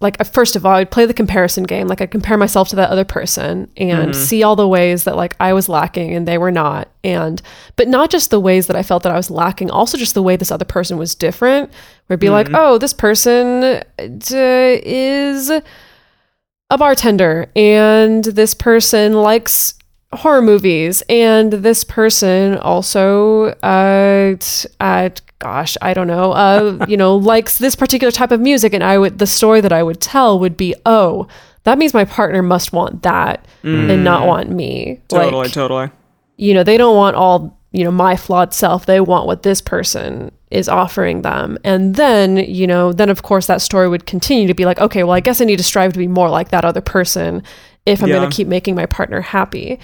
like 0.00 0.18
uh, 0.20 0.24
first 0.24 0.56
of 0.56 0.64
all 0.64 0.72
I'd 0.72 0.90
play 0.90 1.04
the 1.04 1.12
comparison 1.12 1.64
game. 1.64 1.86
Like 1.86 2.00
I'd 2.00 2.10
compare 2.10 2.38
myself 2.38 2.68
to 2.68 2.76
that 2.76 2.88
other 2.90 3.04
person 3.04 3.70
and 3.76 4.16
see 4.16 4.42
all 4.42 4.56
the 4.56 4.66
ways 4.66 5.04
that 5.04 5.16
like 5.16 5.36
I 5.38 5.52
was 5.52 5.68
lacking 5.68 6.14
and 6.14 6.26
they 6.26 6.38
were 6.38 6.50
not. 6.50 6.88
And 7.02 7.42
but 7.76 7.88
not 7.88 8.10
just 8.10 8.30
the 8.30 8.40
ways 8.40 8.66
that 8.68 8.76
I 8.76 8.82
felt 8.82 9.02
that 9.02 9.12
I 9.12 9.16
was 9.16 9.30
lacking 9.30 9.70
also 9.70 9.98
just 9.98 10.14
the 10.14 10.22
way 10.22 10.36
this 10.36 10.50
other 10.50 10.64
person 10.64 10.96
was 10.96 11.14
different. 11.14 11.70
Where 12.06 12.14
it'd 12.14 12.20
be 12.20 12.30
like 12.30 12.48
oh 12.54 12.78
this 12.78 12.94
person 12.94 13.64
uh, 13.64 13.82
d- 13.98 14.80
is 14.82 15.50
a 15.50 16.78
bartender 16.78 17.50
and 17.54 18.24
this 18.24 18.54
person 18.54 19.12
likes 19.12 19.74
horror 20.16 20.42
movies 20.42 21.02
and 21.08 21.52
this 21.52 21.84
person 21.84 22.56
also 22.58 23.46
uh, 23.62 24.34
uh 24.80 25.10
gosh 25.38 25.76
i 25.82 25.92
don't 25.92 26.06
know 26.06 26.32
uh 26.32 26.84
you 26.88 26.96
know 26.96 27.16
likes 27.16 27.58
this 27.58 27.76
particular 27.76 28.10
type 28.10 28.30
of 28.30 28.40
music 28.40 28.72
and 28.72 28.82
i 28.82 28.96
would 28.96 29.18
the 29.18 29.26
story 29.26 29.60
that 29.60 29.72
i 29.72 29.82
would 29.82 30.00
tell 30.00 30.38
would 30.38 30.56
be 30.56 30.74
oh 30.86 31.26
that 31.64 31.78
means 31.78 31.92
my 31.94 32.04
partner 32.04 32.42
must 32.42 32.72
want 32.72 33.02
that 33.02 33.46
and 33.62 34.04
not 34.04 34.26
want 34.26 34.50
me. 34.50 35.00
Totally, 35.08 35.32
like 35.32 35.52
totally. 35.52 35.90
you 36.36 36.54
know 36.54 36.62
they 36.62 36.76
don't 36.76 36.96
want 36.96 37.16
all 37.16 37.58
you 37.72 37.84
know 37.84 37.90
my 37.90 38.16
flawed 38.16 38.54
self. 38.54 38.86
They 38.86 39.00
want 39.00 39.26
what 39.26 39.42
this 39.42 39.60
person 39.60 40.30
is 40.50 40.68
offering 40.68 41.22
them. 41.22 41.58
And 41.64 41.96
then 41.96 42.36
you 42.36 42.66
know 42.66 42.92
then 42.92 43.08
of 43.08 43.22
course 43.22 43.46
that 43.46 43.62
story 43.62 43.88
would 43.88 44.06
continue 44.06 44.46
to 44.46 44.54
be 44.54 44.66
like 44.66 44.78
okay 44.78 45.02
well 45.02 45.14
i 45.14 45.20
guess 45.20 45.40
i 45.40 45.44
need 45.44 45.56
to 45.56 45.64
strive 45.64 45.94
to 45.94 45.98
be 45.98 46.06
more 46.06 46.30
like 46.30 46.50
that 46.50 46.64
other 46.64 46.82
person 46.82 47.42
if 47.86 48.02
i'm 48.02 48.08
Yeah. 48.08 48.16
going 48.16 48.30
to 48.30 48.36
keep 48.36 48.48
making 48.48 48.74
my 48.74 48.86
partner 48.86 49.20
happy 49.20 49.78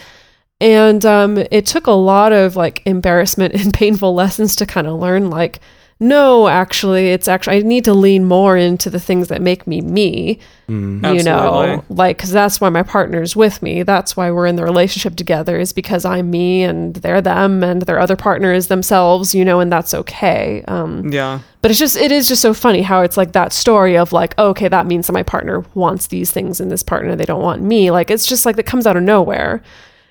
and 0.62 1.06
um, 1.06 1.38
it 1.38 1.64
took 1.64 1.86
a 1.86 1.92
lot 1.92 2.32
of 2.32 2.54
like 2.54 2.82
embarrassment 2.84 3.54
and 3.60 3.72
painful 3.72 4.14
lessons 4.14 4.54
to 4.56 4.66
kind 4.66 4.86
of 4.86 4.98
learn 4.98 5.30
like 5.30 5.60
no 6.02 6.48
actually 6.48 7.10
it's 7.10 7.28
actually 7.28 7.58
i 7.58 7.60
need 7.60 7.84
to 7.84 7.92
lean 7.92 8.24
more 8.24 8.56
into 8.56 8.88
the 8.88 8.98
things 8.98 9.28
that 9.28 9.42
make 9.42 9.66
me 9.66 9.80
me 9.82 10.38
you 10.68 11.22
know 11.24 11.84
like 11.90 12.16
because 12.16 12.30
that's 12.30 12.60
why 12.60 12.68
my 12.68 12.82
partner's 12.84 13.34
with 13.34 13.60
me. 13.60 13.82
That's 13.82 14.16
why 14.16 14.30
we're 14.30 14.46
in 14.46 14.54
the 14.54 14.62
relationship 14.62 15.16
together 15.16 15.58
is 15.58 15.72
because 15.72 16.04
i'm 16.04 16.30
me 16.30 16.62
and 16.62 16.94
they're 16.94 17.20
them 17.20 17.64
and 17.64 17.82
their 17.82 17.98
other 17.98 18.14
partner 18.16 18.52
is 18.52 18.68
themselves 18.68 19.34
you 19.34 19.44
know 19.44 19.58
and 19.60 19.70
that's 19.72 19.92
okay 19.92 20.62
um 20.68 21.10
Yeah. 21.12 21.40
but 21.60 21.72
it's 21.72 21.80
just 21.80 21.96
it 21.96 22.12
is 22.12 22.28
just 22.28 22.40
so 22.40 22.54
funny 22.54 22.82
how 22.82 23.00
it's 23.02 23.16
like 23.16 23.32
that 23.32 23.52
story 23.52 23.98
of 23.98 24.12
like 24.12 24.38
okay 24.38 24.68
that 24.68 24.86
means 24.86 25.08
that 25.08 25.12
my 25.12 25.24
partner 25.24 25.64
wants 25.74 26.06
these 26.06 26.30
things 26.30 26.60
in 26.60 26.68
this 26.68 26.82
partner 26.84 27.16
they 27.16 27.24
don't 27.26 27.42
want 27.42 27.62
me. 27.62 27.90
Like 27.90 28.10
it's 28.10 28.26
just 28.26 28.46
like 28.46 28.54
that 28.56 28.64
comes 28.66 28.86
out 28.86 28.96
of 28.96 29.02
nowhere 29.02 29.62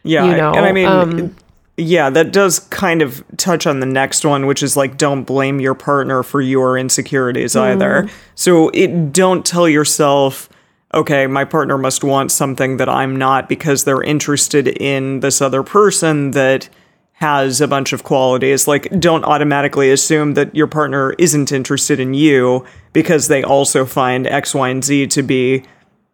Yeah, 0.04 0.26
you 0.26 0.32
I- 0.34 0.38
know, 0.38 0.54
and 0.54 0.66
I 0.66 0.72
mean, 0.74 0.88
um, 0.88 1.36
yeah, 1.80 2.10
that 2.10 2.32
does 2.32 2.60
kind 2.60 3.02
of 3.02 3.24
touch 3.38 3.66
on 3.66 3.80
the 3.80 3.86
next 3.86 4.26
one, 4.26 4.46
which 4.46 4.62
is 4.62 4.76
like, 4.76 4.98
don't 4.98 5.24
blame 5.24 5.60
your 5.60 5.76
partner 5.76 6.24
for 6.24 6.42
your 6.42 6.78
insecurities 6.78 7.54
hmm. 7.54 7.60
either. 7.60 8.10
So 8.36 8.70
it 8.70 9.14
don't 9.14 9.46
tell 9.46 9.68
yourself, 9.68 10.50
okay, 10.94 11.28
my 11.28 11.46
partner 11.46 11.78
must 11.78 12.04
want 12.04 12.32
something 12.32 12.78
that 12.78 12.90
I'm 12.90 13.16
not 13.16 13.48
because 13.48 13.84
they're 13.84 14.04
interested 14.04 14.68
in 14.68 15.22
this 15.22 15.42
other 15.42 15.64
person 15.64 16.32
that 16.32 16.70
has 17.14 17.60
a 17.60 17.68
bunch 17.68 17.92
of 17.92 18.04
qualities. 18.04 18.68
Like, 18.68 18.88
don't 19.00 19.26
automatically 19.26 19.92
assume 19.92 20.36
that 20.36 20.56
your 20.56 20.68
partner 20.68 21.14
isn't 21.20 21.52
interested 21.52 22.00
in 22.00 22.14
you 22.14 22.66
because 22.94 23.28
they 23.28 23.44
also 23.44 23.86
find 23.86 24.26
X, 24.26 24.56
Y, 24.56 24.70
and 24.70 24.84
Z 24.84 25.08
to 25.08 25.22
be 25.22 25.64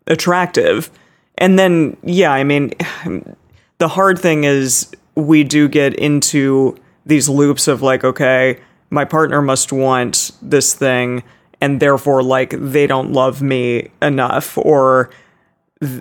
attractive. 0.08 0.90
And 1.38 1.60
then, 1.60 1.96
yeah, 2.04 2.32
I 2.32 2.44
mean, 2.44 2.74
the 3.78 3.88
hard 3.88 4.18
thing 4.20 4.46
is 4.46 4.92
we 5.16 5.44
do 5.44 5.68
get 5.68 5.94
into 5.96 6.78
these 7.06 7.30
loops 7.30 7.68
of 7.68 7.82
like, 7.82 8.04
okay, 8.04 8.60
my 8.90 9.06
partner 9.06 9.42
must 9.42 9.72
want 9.72 10.32
this 10.42 10.74
thing, 10.74 11.24
and 11.62 11.80
therefore, 11.80 12.22
like, 12.22 12.54
they 12.58 12.88
don't 12.88 13.14
love 13.14 13.42
me 13.42 13.90
enough, 14.02 14.58
or 14.58 15.10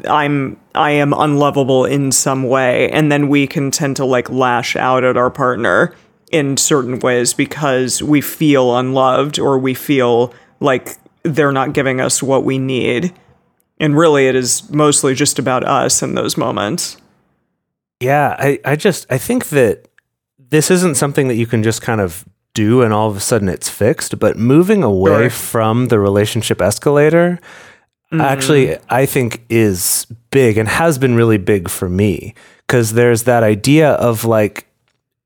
I'm 0.08 0.58
I 0.74 0.92
am 0.92 1.12
unlovable 1.12 1.84
in 1.84 2.12
some 2.12 2.44
way, 2.44 2.90
and 2.90 3.10
then 3.10 3.28
we 3.28 3.46
can 3.46 3.70
tend 3.70 3.96
to 3.96 4.04
like 4.04 4.30
lash 4.30 4.76
out 4.76 5.04
at 5.04 5.16
our 5.16 5.30
partner 5.30 5.94
in 6.30 6.56
certain 6.56 6.98
ways 7.00 7.34
because 7.34 8.02
we 8.02 8.20
feel 8.20 8.76
unloved 8.76 9.38
or 9.38 9.58
we 9.58 9.74
feel 9.74 10.34
like 10.60 10.96
they're 11.22 11.52
not 11.52 11.72
giving 11.72 12.00
us 12.00 12.22
what 12.22 12.44
we 12.44 12.58
need. 12.58 13.12
And 13.80 13.96
really, 13.96 14.26
it 14.26 14.34
is 14.34 14.70
mostly 14.70 15.14
just 15.14 15.38
about 15.38 15.64
us 15.64 16.02
in 16.02 16.14
those 16.14 16.36
moments. 16.36 16.96
Yeah, 18.00 18.36
I, 18.38 18.58
I 18.64 18.76
just 18.76 19.06
I 19.10 19.18
think 19.18 19.48
that 19.50 19.88
this 20.38 20.70
isn't 20.70 20.96
something 20.96 21.28
that 21.28 21.36
you 21.36 21.46
can 21.46 21.62
just 21.62 21.82
kind 21.82 22.00
of 22.00 22.24
do 22.54 22.82
and 22.82 22.92
all 22.92 23.10
of 23.10 23.16
a 23.16 23.20
sudden 23.20 23.48
it's 23.48 23.68
fixed, 23.68 24.18
but 24.18 24.36
moving 24.36 24.82
away 24.84 25.22
Sure. 25.22 25.30
from 25.30 25.88
the 25.88 25.98
relationship 25.98 26.60
escalator 26.62 27.38
actually 28.12 28.66
mm. 28.66 28.80
I 28.88 29.06
think 29.06 29.44
is 29.48 30.06
big 30.30 30.56
and 30.56 30.68
has 30.68 30.98
been 30.98 31.16
really 31.16 31.38
big 31.38 31.68
for 31.68 31.88
me 31.88 32.34
because 32.64 32.92
there's 32.92 33.24
that 33.24 33.42
idea 33.42 33.90
of 33.94 34.24
like 34.24 34.68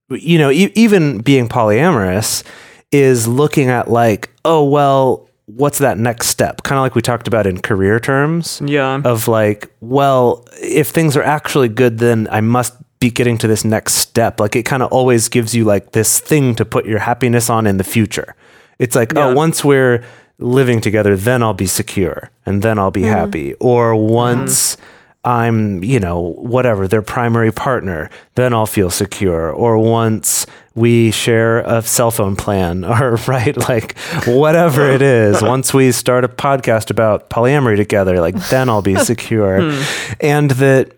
you 0.08 0.38
know 0.38 0.50
e- 0.50 0.72
even 0.74 1.18
being 1.18 1.50
polyamorous 1.50 2.42
is 2.90 3.28
looking 3.28 3.68
at 3.68 3.90
like 3.90 4.30
oh 4.46 4.64
well 4.64 5.27
what's 5.56 5.78
that 5.78 5.96
next 5.96 6.28
step 6.28 6.62
kind 6.62 6.78
of 6.78 6.82
like 6.82 6.94
we 6.94 7.00
talked 7.00 7.26
about 7.26 7.46
in 7.46 7.60
career 7.60 7.98
terms 7.98 8.60
Yeah. 8.64 9.00
of 9.04 9.28
like, 9.28 9.70
well, 9.80 10.46
if 10.60 10.88
things 10.90 11.16
are 11.16 11.22
actually 11.22 11.68
good, 11.68 11.98
then 11.98 12.28
I 12.30 12.42
must 12.42 12.74
be 13.00 13.10
getting 13.10 13.38
to 13.38 13.46
this 13.46 13.64
next 13.64 13.94
step. 13.94 14.40
Like 14.40 14.54
it 14.56 14.64
kind 14.64 14.82
of 14.82 14.92
always 14.92 15.28
gives 15.28 15.54
you 15.54 15.64
like 15.64 15.92
this 15.92 16.18
thing 16.20 16.54
to 16.56 16.64
put 16.64 16.84
your 16.84 16.98
happiness 16.98 17.48
on 17.48 17.66
in 17.66 17.78
the 17.78 17.84
future. 17.84 18.34
It's 18.78 18.94
like, 18.94 19.16
oh, 19.16 19.20
Yeah. 19.20 19.26
oh, 19.28 19.34
once 19.34 19.64
we're 19.64 20.04
living 20.38 20.80
together, 20.80 21.16
then 21.16 21.42
I'll 21.42 21.54
be 21.54 21.66
secure 21.66 22.30
and 22.44 22.62
then 22.62 22.78
I'll 22.78 22.90
be 22.90 23.02
mm-hmm. 23.02 23.10
happy. 23.10 23.54
Or 23.54 23.94
once 23.96 24.76
I'm, 25.24 25.82
you 25.82 25.98
know, 25.98 26.34
whatever, 26.38 26.86
their 26.86 27.02
primary 27.02 27.52
partner, 27.52 28.10
then 28.34 28.52
I'll 28.52 28.66
feel 28.66 28.90
secure. 28.90 29.50
Or 29.50 29.78
once 29.78 30.46
we 30.78 31.10
share 31.10 31.60
a 31.60 31.82
cell 31.82 32.10
phone 32.10 32.36
plan 32.36 32.84
or 33.00 33.16
right 33.26 33.56
like 33.68 33.98
whatever 34.26 34.88
it 34.88 35.02
is. 35.02 35.42
Once 35.54 35.74
we 35.74 35.92
start 35.92 36.24
a 36.24 36.28
podcast 36.28 36.90
about 36.90 37.30
polyamory 37.30 37.76
together 37.76 38.20
like 38.20 38.36
then 38.48 38.68
i'll 38.68 38.82
be 38.82 38.96
secure. 39.12 39.72
And 40.20 40.50
that 40.52 40.92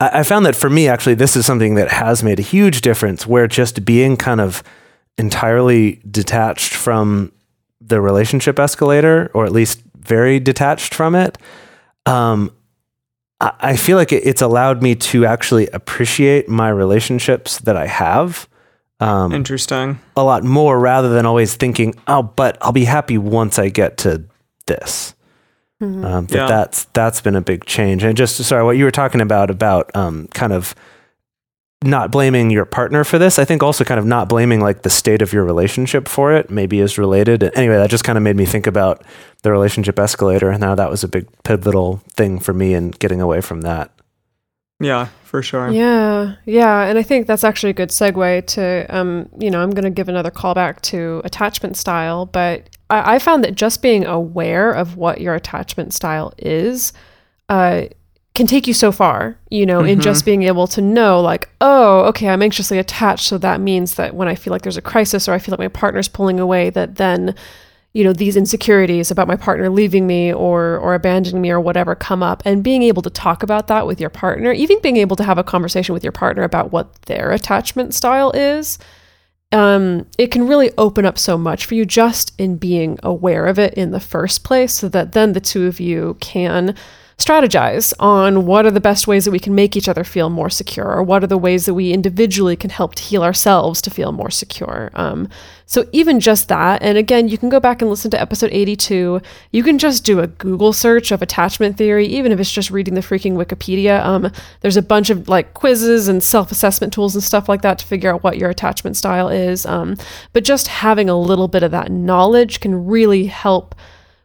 I 0.00 0.20
I 0.20 0.22
found 0.22 0.46
that 0.46 0.56
for 0.56 0.70
me, 0.70 0.88
actually, 0.88 1.14
this 1.14 1.36
is 1.36 1.46
something 1.46 1.74
that 1.76 1.88
has 1.88 2.22
made 2.22 2.38
a 2.38 2.42
huge 2.42 2.80
difference 2.80 3.26
where 3.26 3.46
just 3.46 3.84
being 3.84 4.16
kind 4.16 4.40
of 4.40 4.62
entirely 5.16 6.00
detached 6.10 6.74
from 6.74 7.32
the 7.80 8.00
relationship 8.00 8.58
escalator, 8.58 9.30
or 9.34 9.46
at 9.46 9.52
least 9.52 9.82
very 9.96 10.38
detached 10.40 10.94
from 10.94 11.14
it, 11.14 11.38
um, 12.06 12.52
I, 13.40 13.52
I 13.60 13.76
feel 13.76 13.96
like 13.96 14.12
it, 14.12 14.26
it's 14.26 14.42
allowed 14.42 14.82
me 14.82 14.94
to 14.94 15.26
actually 15.26 15.68
appreciate 15.68 16.48
my 16.48 16.68
relationships 16.68 17.58
that 17.60 17.76
I 17.76 17.86
have 17.86 18.48
um, 19.00 19.32
Interesting. 19.32 19.98
a 20.16 20.24
lot 20.24 20.42
more 20.44 20.78
rather 20.78 21.08
than 21.08 21.24
always 21.26 21.54
thinking, 21.54 21.94
oh, 22.06 22.22
but 22.22 22.58
I'll 22.60 22.72
be 22.72 22.84
happy 22.84 23.18
once 23.18 23.58
I 23.58 23.68
get 23.68 23.96
to 23.98 24.24
this. 24.66 25.14
Um, 25.80 26.26
that 26.26 26.32
Yeah. 26.34 26.46
that's 26.48 26.86
that's 26.86 27.20
been 27.20 27.36
a 27.36 27.40
big 27.40 27.64
change. 27.64 28.02
And 28.02 28.16
just 28.16 28.36
sorry, 28.44 28.64
what 28.64 28.76
you 28.76 28.84
were 28.84 28.90
talking 28.90 29.20
about 29.20 29.48
about 29.50 29.94
um, 29.94 30.26
kind 30.34 30.52
of 30.52 30.74
not 31.84 32.10
blaming 32.10 32.50
your 32.50 32.64
partner 32.64 33.04
for 33.04 33.16
this. 33.20 33.38
I 33.38 33.44
think 33.44 33.62
also 33.62 33.84
kind 33.84 34.00
of 34.00 34.04
not 34.04 34.28
blaming 34.28 34.60
like 34.60 34.82
the 34.82 34.90
state 34.90 35.22
of 35.22 35.32
your 35.32 35.44
relationship 35.44 36.08
for 36.08 36.32
it 36.32 36.50
maybe 36.50 36.80
is 36.80 36.98
related. 36.98 37.44
Anyway, 37.54 37.76
that 37.76 37.90
just 37.90 38.02
kind 38.02 38.18
of 38.18 38.24
made 38.24 38.34
me 38.34 38.44
think 38.44 38.66
about 38.66 39.04
the 39.42 39.52
relationship 39.52 39.96
escalator, 40.00 40.50
and 40.50 40.60
now 40.60 40.74
that 40.74 40.90
was 40.90 41.04
a 41.04 41.08
big 41.08 41.28
pivotal 41.44 42.02
thing 42.16 42.40
for 42.40 42.52
me 42.52 42.74
in 42.74 42.90
getting 42.90 43.20
away 43.20 43.40
from 43.40 43.60
that. 43.60 43.92
Yeah, 44.80 45.08
for 45.24 45.42
sure. 45.42 45.70
Yeah, 45.70 46.36
yeah, 46.44 46.82
and 46.84 46.98
I 46.98 47.02
think 47.02 47.26
that's 47.26 47.42
actually 47.42 47.70
a 47.70 47.74
good 47.74 47.88
segue 47.88 48.46
to, 48.46 48.86
um, 48.88 49.28
you 49.38 49.50
know, 49.50 49.60
I'm 49.60 49.70
going 49.70 49.84
to 49.84 49.90
give 49.90 50.08
another 50.08 50.30
callback 50.30 50.80
to 50.82 51.20
attachment 51.24 51.76
style, 51.76 52.26
but 52.26 52.70
I, 52.88 53.14
I 53.14 53.18
found 53.18 53.42
that 53.42 53.56
just 53.56 53.82
being 53.82 54.06
aware 54.06 54.70
of 54.70 54.96
what 54.96 55.20
your 55.20 55.34
attachment 55.34 55.92
style 55.92 56.32
is, 56.38 56.92
uh, 57.48 57.86
can 58.34 58.46
take 58.46 58.68
you 58.68 58.74
so 58.74 58.92
far, 58.92 59.36
you 59.50 59.66
know, 59.66 59.80
in 59.80 60.00
just 60.00 60.24
being 60.24 60.44
able 60.44 60.68
to 60.68 60.80
know, 60.80 61.20
like, 61.20 61.48
oh, 61.60 62.02
okay, 62.02 62.28
I'm 62.28 62.40
anxiously 62.40 62.78
attached, 62.78 63.26
so 63.26 63.36
that 63.38 63.60
means 63.60 63.94
that 63.94 64.14
when 64.14 64.28
I 64.28 64.36
feel 64.36 64.52
like 64.52 64.62
there's 64.62 64.76
a 64.76 64.82
crisis 64.82 65.28
or 65.28 65.32
I 65.32 65.40
feel 65.40 65.52
like 65.52 65.58
my 65.58 65.66
partner's 65.66 66.06
pulling 66.06 66.38
away, 66.38 66.70
that 66.70 66.94
then 66.94 67.34
you 67.92 68.04
know 68.04 68.12
these 68.12 68.36
insecurities 68.36 69.10
about 69.10 69.28
my 69.28 69.36
partner 69.36 69.70
leaving 69.70 70.06
me 70.06 70.32
or 70.32 70.78
or 70.78 70.94
abandoning 70.94 71.40
me 71.40 71.50
or 71.50 71.60
whatever 71.60 71.94
come 71.94 72.22
up. 72.22 72.42
And 72.44 72.62
being 72.62 72.82
able 72.82 73.02
to 73.02 73.10
talk 73.10 73.42
about 73.42 73.66
that 73.68 73.86
with 73.86 74.00
your 74.00 74.10
partner 74.10 74.52
even 74.52 74.80
being 74.80 74.96
able 74.96 75.16
to 75.16 75.24
have 75.24 75.38
a 75.38 75.44
conversation 75.44 75.92
with 75.92 76.04
your 76.04 76.12
partner 76.12 76.42
about 76.42 76.72
what 76.72 77.02
their 77.02 77.32
attachment 77.32 77.94
style 77.94 78.30
is 78.32 78.78
um, 79.52 80.06
it 80.18 80.30
can 80.30 80.46
really 80.46 80.70
open 80.76 81.06
up 81.06 81.18
so 81.18 81.38
much 81.38 81.64
for 81.64 81.74
you 81.74 81.86
just 81.86 82.38
in 82.38 82.56
being 82.56 82.98
aware 83.02 83.46
of 83.46 83.58
it 83.58 83.74
in 83.74 83.92
the 83.92 84.00
first 84.00 84.44
place 84.44 84.74
so 84.74 84.88
that 84.90 85.12
then 85.12 85.32
the 85.32 85.40
two 85.40 85.66
of 85.66 85.80
you 85.80 86.16
can 86.20 86.74
strategize 87.18 87.92
on 87.98 88.46
what 88.46 88.64
are 88.64 88.70
the 88.70 88.80
best 88.80 89.08
ways 89.08 89.24
that 89.24 89.32
we 89.32 89.40
can 89.40 89.52
make 89.52 89.76
each 89.76 89.88
other 89.88 90.04
feel 90.04 90.30
more 90.30 90.48
secure 90.48 90.86
or 90.86 91.02
what 91.02 91.24
are 91.24 91.26
the 91.26 91.36
ways 91.36 91.66
that 91.66 91.74
we 91.74 91.92
individually 91.92 92.54
can 92.54 92.70
help 92.70 92.94
to 92.94 93.02
heal 93.02 93.24
ourselves 93.24 93.82
to 93.82 93.90
feel 93.90 94.12
more 94.12 94.30
secure. 94.30 94.90
Um, 94.94 95.28
so 95.66 95.86
even 95.90 96.20
just 96.20 96.48
that 96.48 96.80
and 96.80 96.96
again 96.96 97.28
you 97.28 97.36
can 97.36 97.48
go 97.48 97.58
back 97.58 97.82
and 97.82 97.90
listen 97.90 98.10
to 98.12 98.20
episode 98.20 98.50
82 98.52 99.20
you 99.52 99.62
can 99.62 99.76
just 99.76 100.02
do 100.02 100.20
a 100.20 100.26
google 100.26 100.72
search 100.72 101.10
of 101.10 101.20
attachment 101.20 101.76
theory 101.76 102.06
even 102.06 102.32
if 102.32 102.40
it's 102.40 102.50
just 102.50 102.70
reading 102.70 102.94
the 102.94 103.02
freaking 103.02 103.34
wikipedia. 103.34 104.02
Um, 104.02 104.32
there's 104.60 104.76
a 104.76 104.82
bunch 104.82 105.10
of 105.10 105.28
like 105.28 105.54
quizzes 105.54 106.06
and 106.06 106.22
self-assessment 106.22 106.92
tools 106.92 107.16
and 107.16 107.22
stuff 107.22 107.48
like 107.48 107.62
that 107.62 107.80
to 107.80 107.86
figure 107.86 108.14
out 108.14 108.22
what 108.22 108.38
your 108.38 108.48
attachment 108.48 108.96
style 108.96 109.28
is. 109.28 109.66
Um, 109.66 109.96
but 110.32 110.44
just 110.44 110.68
having 110.68 111.10
a 111.10 111.18
little 111.18 111.48
bit 111.48 111.64
of 111.64 111.72
that 111.72 111.90
knowledge 111.90 112.60
can 112.60 112.86
really 112.86 113.26
help 113.26 113.74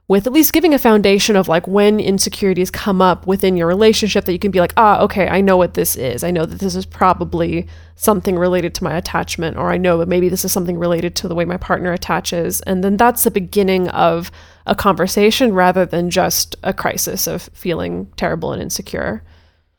with 0.08 0.28
at 0.28 0.34
least 0.34 0.52
giving 0.52 0.74
a 0.74 0.80
foundation 0.80 1.36
of 1.36 1.48
like 1.48 1.66
when 1.66 2.00
insecurities 2.00 2.70
come 2.70 3.02
up 3.02 3.26
within 3.26 3.56
your 3.56 3.68
relationship 3.68 4.26
that 4.26 4.34
you 4.34 4.40
can 4.40 4.52
be 4.52 4.60
like, 4.60 4.74
ah, 4.76 5.00
okay, 5.00 5.30
I 5.30 5.40
know 5.40 5.56
what 5.56 5.76
this 5.76 5.96
is. 5.96 6.24
I 6.24 6.32
know 6.32 6.46
that 6.46 6.60
this 6.60 6.76
is 6.76 6.86
probably 6.86 7.68
something 7.96 8.38
related 8.38 8.76
to 8.76 8.84
my 8.84 8.98
attachment, 8.98 9.56
or 9.56 9.72
I 9.72 9.78
know 9.78 9.98
that 10.00 10.10
maybe 10.10 10.28
this 10.28 10.44
is 10.44 10.52
something 10.52 10.78
related 10.78 11.16
to 11.18 11.30
the 11.30 11.36
way 11.36 11.46
my 11.46 11.58
partner 11.58 11.94
attaches. 11.94 12.60
And 12.62 12.84
then 12.84 12.98
that's 12.98 13.24
the 13.24 13.32
beginning 13.32 13.88
of 13.90 14.30
a 14.66 14.76
conversation 14.76 15.54
rather 15.54 15.86
than 15.86 16.10
just 16.10 16.58
a 16.64 16.74
crisis 16.74 17.26
of 17.26 17.44
feeling 17.54 18.12
terrible 18.18 18.52
and 18.52 18.62
insecure. 18.62 19.24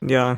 Yeah. 0.01 0.37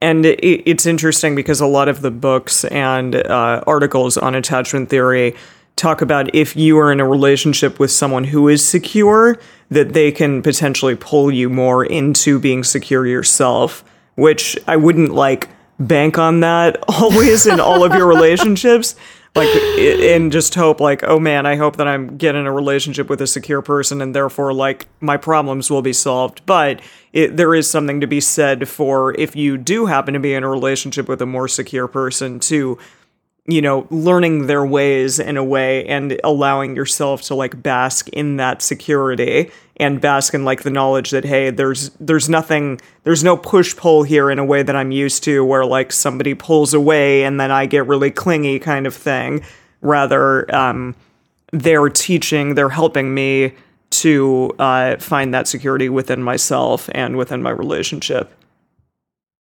And 0.00 0.26
it, 0.26 0.40
it's 0.40 0.86
interesting 0.86 1.34
because 1.34 1.60
a 1.60 1.66
lot 1.66 1.88
of 1.88 2.02
the 2.02 2.12
books 2.12 2.64
and 2.66 3.16
uh, 3.16 3.64
articles 3.66 4.16
on 4.16 4.36
attachment 4.36 4.90
theory 4.90 5.34
talk 5.78 6.02
about 6.02 6.34
if 6.34 6.56
you 6.56 6.78
are 6.78 6.92
in 6.92 7.00
a 7.00 7.08
relationship 7.08 7.78
with 7.78 7.90
someone 7.90 8.24
who 8.24 8.48
is 8.48 8.66
secure, 8.66 9.38
that 9.70 9.92
they 9.92 10.12
can 10.12 10.42
potentially 10.42 10.96
pull 10.96 11.30
you 11.30 11.48
more 11.48 11.84
into 11.84 12.38
being 12.38 12.64
secure 12.64 13.06
yourself, 13.06 13.84
which 14.16 14.58
I 14.66 14.76
wouldn't 14.76 15.14
like 15.14 15.48
bank 15.78 16.18
on 16.18 16.40
that 16.40 16.82
always 16.88 17.46
in 17.46 17.60
all 17.60 17.84
of 17.84 17.94
your 17.94 18.06
relationships. 18.14 18.96
Like, 19.34 19.48
and 19.54 20.32
just 20.32 20.54
hope, 20.54 20.80
like, 20.80 21.04
oh 21.04 21.20
man, 21.20 21.46
I 21.46 21.54
hope 21.54 21.76
that 21.76 21.86
I'm 21.86 22.16
getting 22.16 22.46
a 22.46 22.52
relationship 22.52 23.08
with 23.08 23.20
a 23.20 23.26
secure 23.26 23.62
person 23.62 24.00
and 24.00 24.14
therefore, 24.14 24.52
like, 24.52 24.86
my 25.00 25.16
problems 25.16 25.70
will 25.70 25.82
be 25.82 25.92
solved. 25.92 26.40
But 26.44 26.80
it, 27.12 27.36
there 27.36 27.54
is 27.54 27.70
something 27.70 28.00
to 28.00 28.06
be 28.06 28.20
said 28.20 28.68
for 28.68 29.14
if 29.14 29.36
you 29.36 29.56
do 29.56 29.86
happen 29.86 30.14
to 30.14 30.20
be 30.20 30.34
in 30.34 30.42
a 30.42 30.48
relationship 30.48 31.08
with 31.08 31.22
a 31.22 31.26
more 31.26 31.46
secure 31.46 31.86
person 31.86 32.40
to 32.40 32.78
you 33.48 33.62
know, 33.62 33.86
learning 33.90 34.46
their 34.46 34.64
ways 34.64 35.18
in 35.18 35.38
a 35.38 35.42
way 35.42 35.86
and 35.86 36.20
allowing 36.22 36.76
yourself 36.76 37.22
to 37.22 37.34
like 37.34 37.62
bask 37.62 38.06
in 38.10 38.36
that 38.36 38.60
security 38.60 39.50
and 39.78 40.02
bask 40.02 40.34
in 40.34 40.44
like 40.44 40.64
the 40.64 40.70
knowledge 40.70 41.10
that 41.10 41.24
hey, 41.24 41.48
there's 41.48 41.88
there's 41.98 42.28
nothing 42.28 42.78
there's 43.04 43.24
no 43.24 43.38
push 43.38 43.74
pull 43.74 44.02
here 44.02 44.30
in 44.30 44.38
a 44.38 44.44
way 44.44 44.62
that 44.62 44.76
I'm 44.76 44.90
used 44.90 45.24
to 45.24 45.42
where 45.42 45.64
like 45.64 45.92
somebody 45.92 46.34
pulls 46.34 46.74
away 46.74 47.24
and 47.24 47.40
then 47.40 47.50
I 47.50 47.64
get 47.64 47.86
really 47.86 48.10
clingy 48.10 48.58
kind 48.58 48.86
of 48.86 48.94
thing. 48.94 49.42
Rather, 49.80 50.54
um, 50.54 50.94
they're 51.50 51.88
teaching, 51.88 52.54
they're 52.54 52.68
helping 52.68 53.14
me 53.14 53.54
to 53.90 54.54
uh, 54.58 54.96
find 54.98 55.32
that 55.32 55.48
security 55.48 55.88
within 55.88 56.22
myself 56.22 56.90
and 56.92 57.16
within 57.16 57.42
my 57.42 57.50
relationship. 57.50 58.30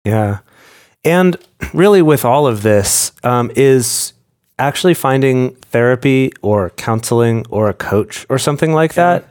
Yeah. 0.04 0.38
And 1.04 1.36
really, 1.72 2.02
with 2.02 2.24
all 2.24 2.46
of 2.46 2.62
this, 2.62 3.12
um, 3.24 3.50
is 3.56 4.12
actually 4.58 4.94
finding 4.94 5.54
therapy 5.72 6.32
or 6.42 6.70
counseling 6.70 7.46
or 7.48 7.68
a 7.68 7.74
coach 7.74 8.26
or 8.28 8.38
something 8.38 8.72
like 8.72 8.94
that 8.94 9.26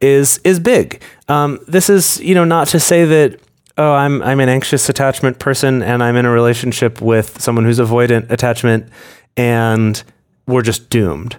is 0.00 0.38
is 0.44 0.60
big. 0.60 1.02
Um, 1.28 1.58
this 1.66 1.88
is, 1.88 2.20
you 2.20 2.34
know, 2.34 2.44
not 2.44 2.68
to 2.68 2.80
say 2.80 3.04
that 3.04 3.40
oh, 3.78 3.94
I'm 3.94 4.22
I'm 4.22 4.40
an 4.40 4.48
anxious 4.48 4.88
attachment 4.88 5.38
person 5.38 5.82
and 5.82 6.02
I'm 6.02 6.16
in 6.16 6.26
a 6.26 6.30
relationship 6.30 7.00
with 7.00 7.40
someone 7.40 7.64
who's 7.64 7.78
avoidant 7.78 8.30
attachment 8.30 8.88
and 9.36 10.02
we're 10.46 10.62
just 10.62 10.90
doomed. 10.90 11.36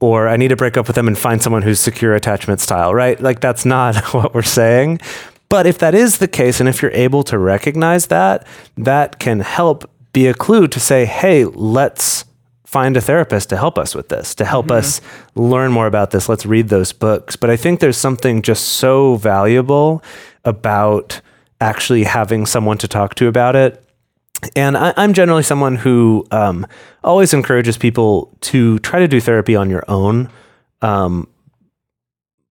Or 0.00 0.28
I 0.28 0.36
need 0.36 0.48
to 0.48 0.56
break 0.56 0.76
up 0.76 0.86
with 0.86 0.94
them 0.94 1.08
and 1.08 1.18
find 1.18 1.42
someone 1.42 1.62
who's 1.62 1.80
secure 1.80 2.14
attachment 2.14 2.60
style, 2.60 2.94
right? 2.94 3.20
Like 3.20 3.40
that's 3.40 3.64
not 3.64 3.96
what 4.14 4.34
we're 4.34 4.42
saying. 4.42 5.00
But 5.48 5.66
if 5.66 5.78
that 5.78 5.94
is 5.94 6.18
the 6.18 6.28
case, 6.28 6.60
and 6.60 6.68
if 6.68 6.82
you're 6.82 6.90
able 6.92 7.22
to 7.24 7.38
recognize 7.38 8.08
that, 8.08 8.46
that 8.76 9.18
can 9.18 9.40
help 9.40 9.90
be 10.12 10.26
a 10.26 10.34
clue 10.34 10.68
to 10.68 10.80
say, 10.80 11.06
hey, 11.06 11.44
let's 11.44 12.24
find 12.64 12.96
a 12.96 13.00
therapist 13.00 13.48
to 13.48 13.56
help 13.56 13.78
us 13.78 13.94
with 13.94 14.10
this, 14.10 14.34
to 14.34 14.44
help 14.44 14.70
us 14.70 15.00
learn 15.34 15.72
more 15.72 15.86
about 15.86 16.10
this. 16.10 16.28
Let's 16.28 16.44
read 16.44 16.68
those 16.68 16.92
books. 16.92 17.34
But 17.34 17.48
I 17.48 17.56
think 17.56 17.80
there's 17.80 17.96
something 17.96 18.42
just 18.42 18.64
so 18.64 19.16
valuable 19.16 20.02
about 20.44 21.22
actually 21.62 22.04
having 22.04 22.44
someone 22.44 22.76
to 22.78 22.88
talk 22.88 23.14
to 23.16 23.26
about 23.26 23.56
it 23.56 23.82
and 24.54 24.76
I, 24.76 24.94
I'm 24.96 25.12
generally 25.12 25.42
someone 25.42 25.76
who 25.76 26.26
um, 26.30 26.66
always 27.02 27.34
encourages 27.34 27.76
people 27.76 28.36
to 28.42 28.78
try 28.80 29.00
to 29.00 29.08
do 29.08 29.20
therapy 29.20 29.56
on 29.56 29.68
your 29.70 29.84
own, 29.88 30.30
um, 30.80 31.28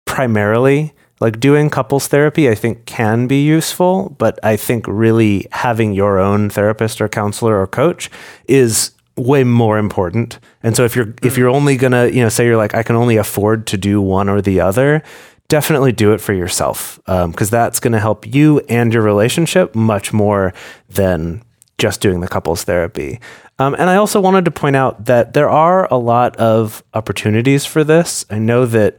primarily. 0.05 0.93
Like 1.21 1.41
doing 1.41 1.71
couples 1.71 2.09
therapy, 2.09 2.49
I 2.51 2.55
think 2.55 2.85
can 2.85 3.27
be 3.27 3.43
useful, 3.43 4.15
but 4.19 4.39
I 4.43 4.57
think 4.57 4.85
really 4.87 5.47
having 5.53 5.93
your 5.93 6.19
own 6.19 6.51
therapist 6.51 7.01
or 7.01 7.09
counselor 7.09 7.61
or 7.61 7.67
coach 7.67 8.11
is 8.47 8.91
way 9.17 9.45
more 9.45 9.79
important. 9.79 10.39
And 10.63 10.77
so 10.77 10.85
if 10.85 10.95
you're 10.95 11.15
if 11.23 11.39
you're 11.39 11.49
only 11.49 11.77
gonna, 11.77 12.09
you 12.09 12.21
know, 12.21 12.29
say 12.29 12.45
you're 12.45 12.59
like, 12.59 12.75
I 12.75 12.83
can 12.83 12.97
only 12.97 13.17
afford 13.17 13.67
to 13.69 13.79
do 13.79 14.03
one 14.03 14.29
or 14.29 14.43
the 14.43 14.61
other, 14.61 15.03
definitely 15.49 15.93
do 15.93 16.13
it 16.13 16.21
for 16.21 16.33
yourself 16.35 17.01
because 17.07 17.51
that's 17.51 17.81
going 17.81 17.93
to 17.93 18.01
help 18.01 18.27
you 18.27 18.61
and 18.69 18.93
your 18.93 19.03
relationship 19.03 19.75
much 19.75 20.13
more 20.13 20.53
than 20.89 21.43
just 21.79 22.01
doing 22.01 22.21
the 22.21 22.29
couples 22.29 22.65
therapy. 22.65 23.21
Um, 23.59 23.75
and 23.75 23.89
I 23.89 23.97
also 23.97 24.21
wanted 24.21 24.45
to 24.47 24.51
point 24.51 24.77
out 24.77 25.07
that 25.07 25.35
there 25.35 25.49
are 25.49 25.87
a 25.91 25.97
lot 25.97 26.37
of 26.37 26.83
opportunities 26.95 27.65
for 27.65 27.85
this. 27.85 28.25
I 28.31 28.39
know 28.39 28.67
that, 28.67 28.99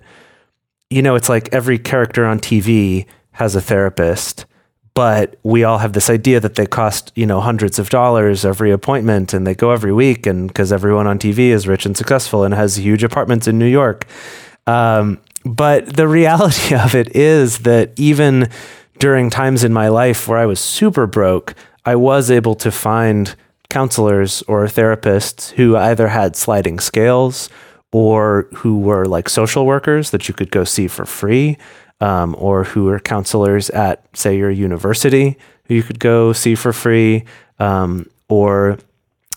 you 0.89 1.01
know, 1.01 1.15
it's 1.15 1.29
like 1.29 1.53
every 1.53 1.77
character 1.77 2.25
on 2.25 2.39
TV 2.39 3.05
has 3.31 3.55
a 3.55 3.61
therapist, 3.61 4.45
but 4.93 5.35
we 5.43 5.63
all 5.63 5.77
have 5.77 5.93
this 5.93 6.09
idea 6.09 6.39
that 6.39 6.55
they 6.55 6.65
cost, 6.65 7.11
you 7.15 7.25
know, 7.25 7.39
hundreds 7.39 7.77
of 7.77 7.89
dollars 7.89 8.43
every 8.45 8.71
appointment 8.71 9.33
and 9.33 9.45
they 9.45 9.53
go 9.53 9.71
every 9.71 9.93
week. 9.93 10.25
And 10.25 10.47
because 10.47 10.71
everyone 10.71 11.05
on 11.05 11.19
TV 11.19 11.49
is 11.49 11.67
rich 11.67 11.85
and 11.85 11.95
successful 11.95 12.43
and 12.43 12.53
has 12.53 12.79
huge 12.79 13.03
apartments 13.03 13.47
in 13.47 13.59
New 13.59 13.67
York. 13.67 14.07
Um, 14.65 15.19
but 15.45 15.95
the 15.95 16.07
reality 16.07 16.75
of 16.83 16.95
it 16.95 17.15
is 17.15 17.59
that 17.59 17.91
even 17.97 18.49
during 18.97 19.29
times 19.29 19.63
in 19.63 19.71
my 19.71 19.89
life 19.89 20.27
where 20.27 20.39
I 20.39 20.45
was 20.45 20.59
super 20.59 21.05
broke, 21.05 21.53
I 21.85 21.95
was 21.95 22.31
able 22.31 22.55
to 22.55 22.71
find 22.71 23.35
counselors 23.69 24.41
or 24.43 24.65
therapists 24.65 25.51
who 25.51 25.77
either 25.77 26.07
had 26.07 26.35
sliding 26.35 26.79
scales 26.79 27.49
or 27.91 28.47
who 28.55 28.79
were 28.79 29.05
like 29.05 29.29
social 29.29 29.65
workers 29.65 30.11
that 30.11 30.27
you 30.27 30.33
could 30.33 30.51
go 30.51 30.63
see 30.63 30.88
for 30.88 31.05
free, 31.05 31.57
um, 32.01 32.35
or 32.38 32.63
who 32.63 32.85
were 32.85 32.99
counselors 32.99 33.69
at, 33.71 34.03
say, 34.13 34.38
your 34.38 34.51
university 34.51 35.38
who 35.67 35.75
you 35.75 35.83
could 35.83 35.99
go 35.99 36.33
see 36.33 36.55
for 36.55 36.73
free, 36.73 37.25
um, 37.59 38.09
or 38.29 38.77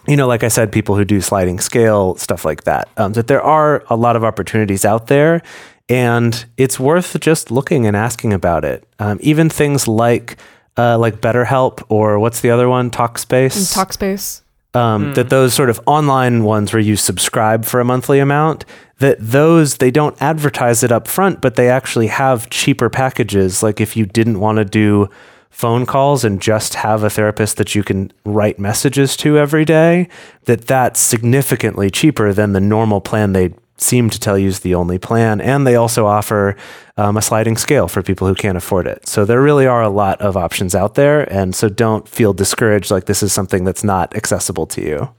you 0.06 0.16
know, 0.16 0.26
like 0.26 0.42
I 0.42 0.48
said, 0.48 0.72
people 0.72 0.96
who 0.96 1.04
do 1.04 1.20
sliding 1.20 1.60
scale 1.60 2.16
stuff 2.16 2.44
like 2.44 2.64
that. 2.64 2.88
Um, 2.96 3.12
that 3.12 3.26
there 3.26 3.42
are 3.42 3.84
a 3.90 3.96
lot 3.96 4.16
of 4.16 4.24
opportunities 4.24 4.84
out 4.84 5.08
there, 5.08 5.42
and 5.88 6.44
it's 6.56 6.80
worth 6.80 7.18
just 7.20 7.50
looking 7.50 7.86
and 7.86 7.96
asking 7.96 8.32
about 8.32 8.64
it. 8.64 8.86
Um, 8.98 9.18
even 9.20 9.50
things 9.50 9.86
like 9.86 10.38
uh, 10.76 10.98
like 10.98 11.20
BetterHelp 11.20 11.84
or 11.88 12.18
what's 12.18 12.40
the 12.40 12.50
other 12.50 12.68
one, 12.68 12.90
Talkspace. 12.90 13.74
Talkspace. 13.74 14.42
Um, 14.72 15.14
That 15.14 15.30
those 15.30 15.52
sort 15.52 15.68
of 15.68 15.80
online 15.86 16.44
ones 16.44 16.72
where 16.72 16.80
you 16.80 16.96
subscribe 16.96 17.64
for 17.64 17.80
a 17.80 17.84
monthly 17.84 18.20
amount, 18.20 18.64
that 18.98 19.16
those 19.18 19.78
they 19.78 19.90
don't 19.90 20.20
advertise 20.22 20.84
it 20.84 20.92
up 20.92 21.08
front, 21.08 21.40
but 21.40 21.56
they 21.56 21.68
actually 21.68 22.06
have 22.06 22.48
cheaper 22.50 22.88
packages. 22.88 23.62
Like 23.62 23.80
if 23.80 23.96
you 23.96 24.06
didn't 24.06 24.38
want 24.38 24.58
to 24.58 24.64
do 24.64 25.08
phone 25.50 25.86
calls 25.86 26.24
and 26.24 26.40
just 26.40 26.74
have 26.74 27.02
a 27.02 27.10
therapist 27.10 27.56
that 27.56 27.74
you 27.74 27.82
can 27.82 28.12
write 28.24 28.60
messages 28.60 29.16
to 29.16 29.36
every 29.36 29.64
day, 29.64 30.08
that 30.44 30.66
that's 30.66 31.00
significantly 31.00 31.90
cheaper 31.90 32.32
than 32.32 32.52
the 32.52 32.60
normal 32.60 33.00
plan 33.00 33.32
they 33.32 33.52
seem 33.80 34.10
to 34.10 34.20
tell 34.20 34.38
you 34.38 34.48
is 34.48 34.60
the 34.60 34.74
only 34.74 34.98
plan. 34.98 35.40
And 35.40 35.66
they 35.66 35.74
also 35.76 36.06
offer 36.06 36.56
um, 36.96 37.16
a 37.16 37.22
sliding 37.22 37.56
scale 37.56 37.88
for 37.88 38.02
people 38.02 38.26
who 38.26 38.34
can't 38.34 38.58
afford 38.58 38.86
it. 38.86 39.08
So 39.08 39.24
there 39.24 39.40
really 39.40 39.66
are 39.66 39.82
a 39.82 39.88
lot 39.88 40.20
of 40.20 40.36
options 40.36 40.74
out 40.74 40.94
there. 40.94 41.22
And 41.32 41.54
so 41.54 41.68
don't 41.68 42.06
feel 42.08 42.32
discouraged 42.32 42.90
like 42.90 43.06
this 43.06 43.22
is 43.22 43.32
something 43.32 43.64
that's 43.64 43.82
not 43.82 44.14
accessible 44.14 44.66
to 44.66 44.82
you. 44.82 45.14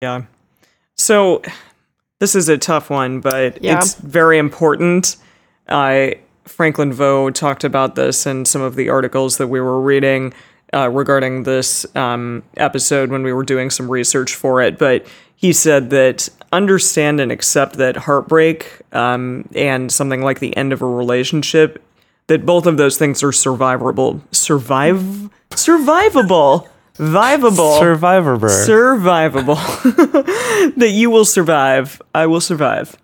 Yeah. 0.00 0.22
So 0.96 1.42
this 2.20 2.34
is 2.34 2.48
a 2.48 2.58
tough 2.58 2.90
one, 2.90 3.20
but 3.20 3.62
Yeah. 3.62 3.78
it's 3.78 3.94
very 3.94 4.38
important. 4.38 5.16
I 5.68 6.18
Franklin 6.44 6.92
Veaux 6.92 7.30
talked 7.30 7.62
about 7.64 7.94
this 7.94 8.26
in 8.26 8.44
some 8.44 8.62
of 8.62 8.74
the 8.74 8.88
articles 8.88 9.36
that 9.38 9.46
we 9.46 9.60
were 9.60 9.80
reading 9.80 10.34
uh, 10.74 10.88
regarding 10.88 11.44
this 11.44 11.86
um, 11.94 12.42
episode 12.56 13.10
when 13.10 13.22
we 13.22 13.32
were 13.32 13.44
doing 13.44 13.70
some 13.70 13.88
research 13.88 14.34
for 14.34 14.60
it. 14.60 14.76
But 14.78 15.06
he 15.42 15.52
said 15.52 15.90
that 15.90 16.28
understand 16.52 17.20
and 17.20 17.32
accept 17.32 17.76
that 17.76 17.96
heartbreak 17.96 18.80
um, 18.92 19.48
and 19.54 19.90
something 19.90 20.22
like 20.22 20.38
the 20.38 20.56
end 20.56 20.72
of 20.72 20.80
a 20.80 20.86
relationship, 20.86 21.82
that 22.28 22.46
both 22.46 22.64
of 22.66 22.76
those 22.76 22.96
things 22.96 23.22
are 23.24 23.32
survivable. 23.32 24.20
Survive, 24.32 25.00
survivable, 25.50 26.68
vivable 26.94 27.78
Survivor 27.78 28.38
survivable. 28.38 29.58
That 30.76 30.90
you 30.90 31.10
will 31.10 31.24
survive. 31.24 32.00
I 32.14 32.26
will 32.26 32.40
survive 32.40 32.96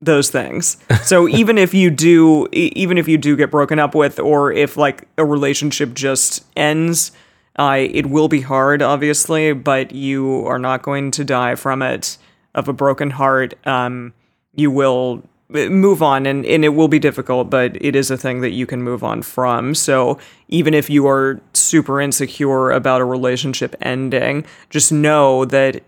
those 0.00 0.30
things. 0.30 0.76
So 1.02 1.28
even 1.28 1.58
if 1.58 1.72
you 1.72 1.90
do 1.90 2.48
even 2.52 2.98
if 2.98 3.06
you 3.08 3.16
do 3.18 3.36
get 3.36 3.50
broken 3.50 3.78
up 3.78 3.94
with 3.94 4.18
or 4.18 4.52
if 4.52 4.76
like 4.76 5.08
a 5.18 5.24
relationship 5.24 5.94
just 5.94 6.44
ends 6.56 7.12
uh, 7.58 7.76
it 7.78 8.06
will 8.06 8.28
be 8.28 8.40
hard 8.40 8.82
obviously 8.82 9.52
but 9.52 9.92
you 9.92 10.44
are 10.46 10.58
not 10.58 10.82
going 10.82 11.10
to 11.10 11.24
die 11.24 11.54
from 11.54 11.82
it 11.82 12.18
of 12.56 12.68
a 12.68 12.72
broken 12.72 13.10
heart. 13.10 13.54
Um, 13.66 14.14
you 14.54 14.70
will 14.70 15.22
uh, 15.54 15.68
move 15.68 16.02
on 16.02 16.26
and, 16.26 16.44
and 16.46 16.64
it 16.64 16.70
will 16.70 16.88
be 16.88 16.98
difficult 16.98 17.50
but 17.50 17.76
it 17.84 17.94
is 17.94 18.10
a 18.10 18.16
thing 18.16 18.40
that 18.40 18.50
you 18.50 18.66
can 18.66 18.82
move 18.82 19.04
on 19.04 19.22
from. 19.22 19.74
So 19.74 20.18
even 20.48 20.74
if 20.74 20.90
you 20.90 21.06
are 21.06 21.40
super 21.52 22.00
insecure 22.00 22.70
about 22.70 23.00
a 23.00 23.04
relationship 23.04 23.76
ending 23.80 24.44
just 24.70 24.90
know 24.90 25.44
that 25.44 25.82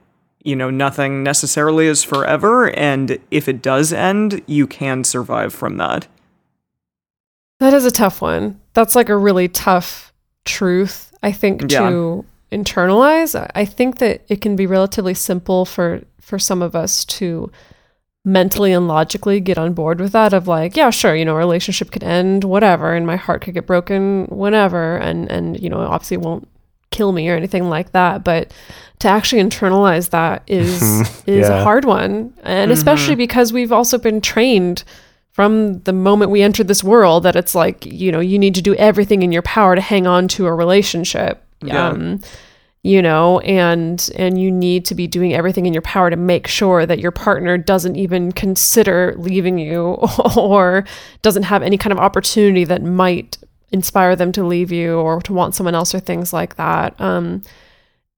you 0.44 0.54
know 0.54 0.70
nothing 0.70 1.22
necessarily 1.24 1.86
is 1.86 2.04
forever 2.04 2.70
and 2.76 3.18
if 3.30 3.48
it 3.48 3.60
does 3.60 3.92
end 3.92 4.40
you 4.46 4.66
can 4.66 5.02
survive 5.02 5.52
from 5.52 5.78
that. 5.78 6.06
That 7.60 7.74
is 7.74 7.84
a 7.84 7.90
tough 7.90 8.22
one. 8.22 8.60
That's 8.74 8.94
like 8.94 9.08
a 9.08 9.16
really 9.16 9.48
tough 9.48 10.12
truth, 10.44 11.07
I 11.22 11.32
think, 11.32 11.70
Yeah. 11.70 11.90
to 11.90 12.24
internalize. 12.52 13.34
I- 13.54 13.64
think 13.64 13.98
that 13.98 14.22
it 14.28 14.40
can 14.40 14.56
be 14.56 14.66
relatively 14.66 15.14
simple 15.14 15.64
for 15.64 16.00
for 16.20 16.38
some 16.38 16.60
of 16.60 16.76
us 16.76 17.06
to 17.06 17.50
mentally 18.24 18.72
and 18.72 18.86
logically 18.86 19.40
get 19.40 19.56
on 19.56 19.72
board 19.72 19.98
with 19.98 20.12
that 20.12 20.34
of 20.34 20.46
like, 20.46 20.76
yeah, 20.76 20.90
sure, 20.90 21.16
you 21.16 21.24
know, 21.24 21.34
a 21.34 21.38
relationship 21.38 21.90
could 21.90 22.04
end, 22.04 22.44
whatever, 22.44 22.94
and 22.94 23.06
my 23.06 23.16
heart 23.16 23.40
could 23.40 23.54
get 23.54 23.66
broken 23.66 24.26
whenever 24.26 24.98
and 24.98 25.30
and 25.30 25.60
you 25.60 25.70
know, 25.70 25.78
obviously 25.80 26.16
it 26.16 26.20
won't 26.20 26.46
kill 26.90 27.12
me 27.12 27.28
or 27.28 27.36
anything 27.36 27.68
like 27.68 27.92
that, 27.92 28.24
but 28.24 28.52
to 28.98 29.08
actually 29.08 29.42
internalize 29.42 30.10
that 30.10 30.42
is 30.46 30.82
is 31.26 31.48
a 31.48 31.62
hard 31.62 31.84
one. 31.84 32.32
And 32.42 32.70
mm-hmm. 32.70 32.72
especially 32.72 33.14
because 33.14 33.52
we've 33.52 33.72
also 33.72 33.98
been 33.98 34.20
trained 34.20 34.84
from 35.38 35.78
the 35.84 35.92
moment 35.92 36.32
we 36.32 36.42
entered 36.42 36.66
this 36.66 36.82
world 36.82 37.22
that 37.22 37.36
it's 37.36 37.54
like 37.54 37.86
you 37.86 38.10
know 38.10 38.18
you 38.18 38.36
need 38.40 38.56
to 38.56 38.60
do 38.60 38.74
everything 38.74 39.22
in 39.22 39.30
your 39.30 39.42
power 39.42 39.76
to 39.76 39.80
hang 39.80 40.04
on 40.04 40.26
to 40.26 40.48
a 40.48 40.52
relationship. 40.52 41.44
Yeah. 41.62 41.90
um 41.90 42.20
you 42.82 43.00
know 43.00 43.38
and 43.40 44.10
and 44.16 44.40
you 44.42 44.50
need 44.50 44.84
to 44.86 44.96
be 44.96 45.06
doing 45.06 45.34
everything 45.34 45.64
in 45.64 45.72
your 45.72 45.82
power 45.82 46.10
to 46.10 46.16
make 46.16 46.48
sure 46.48 46.84
that 46.86 46.98
your 46.98 47.12
partner 47.12 47.56
doesn't 47.56 47.94
even 47.94 48.32
consider 48.32 49.14
leaving 49.16 49.58
you 49.60 49.96
or 50.36 50.84
doesn't 51.22 51.44
have 51.44 51.62
any 51.62 51.78
kind 51.78 51.92
of 51.92 52.00
opportunity 52.00 52.64
that 52.64 52.82
might 52.82 53.38
inspire 53.70 54.16
them 54.16 54.32
to 54.32 54.42
leave 54.42 54.72
you 54.72 54.96
or 54.96 55.22
to 55.22 55.32
want 55.32 55.54
someone 55.54 55.76
else 55.76 55.94
or 55.94 56.00
things 56.00 56.32
like 56.32 56.56
that. 56.56 57.00
Um 57.00 57.42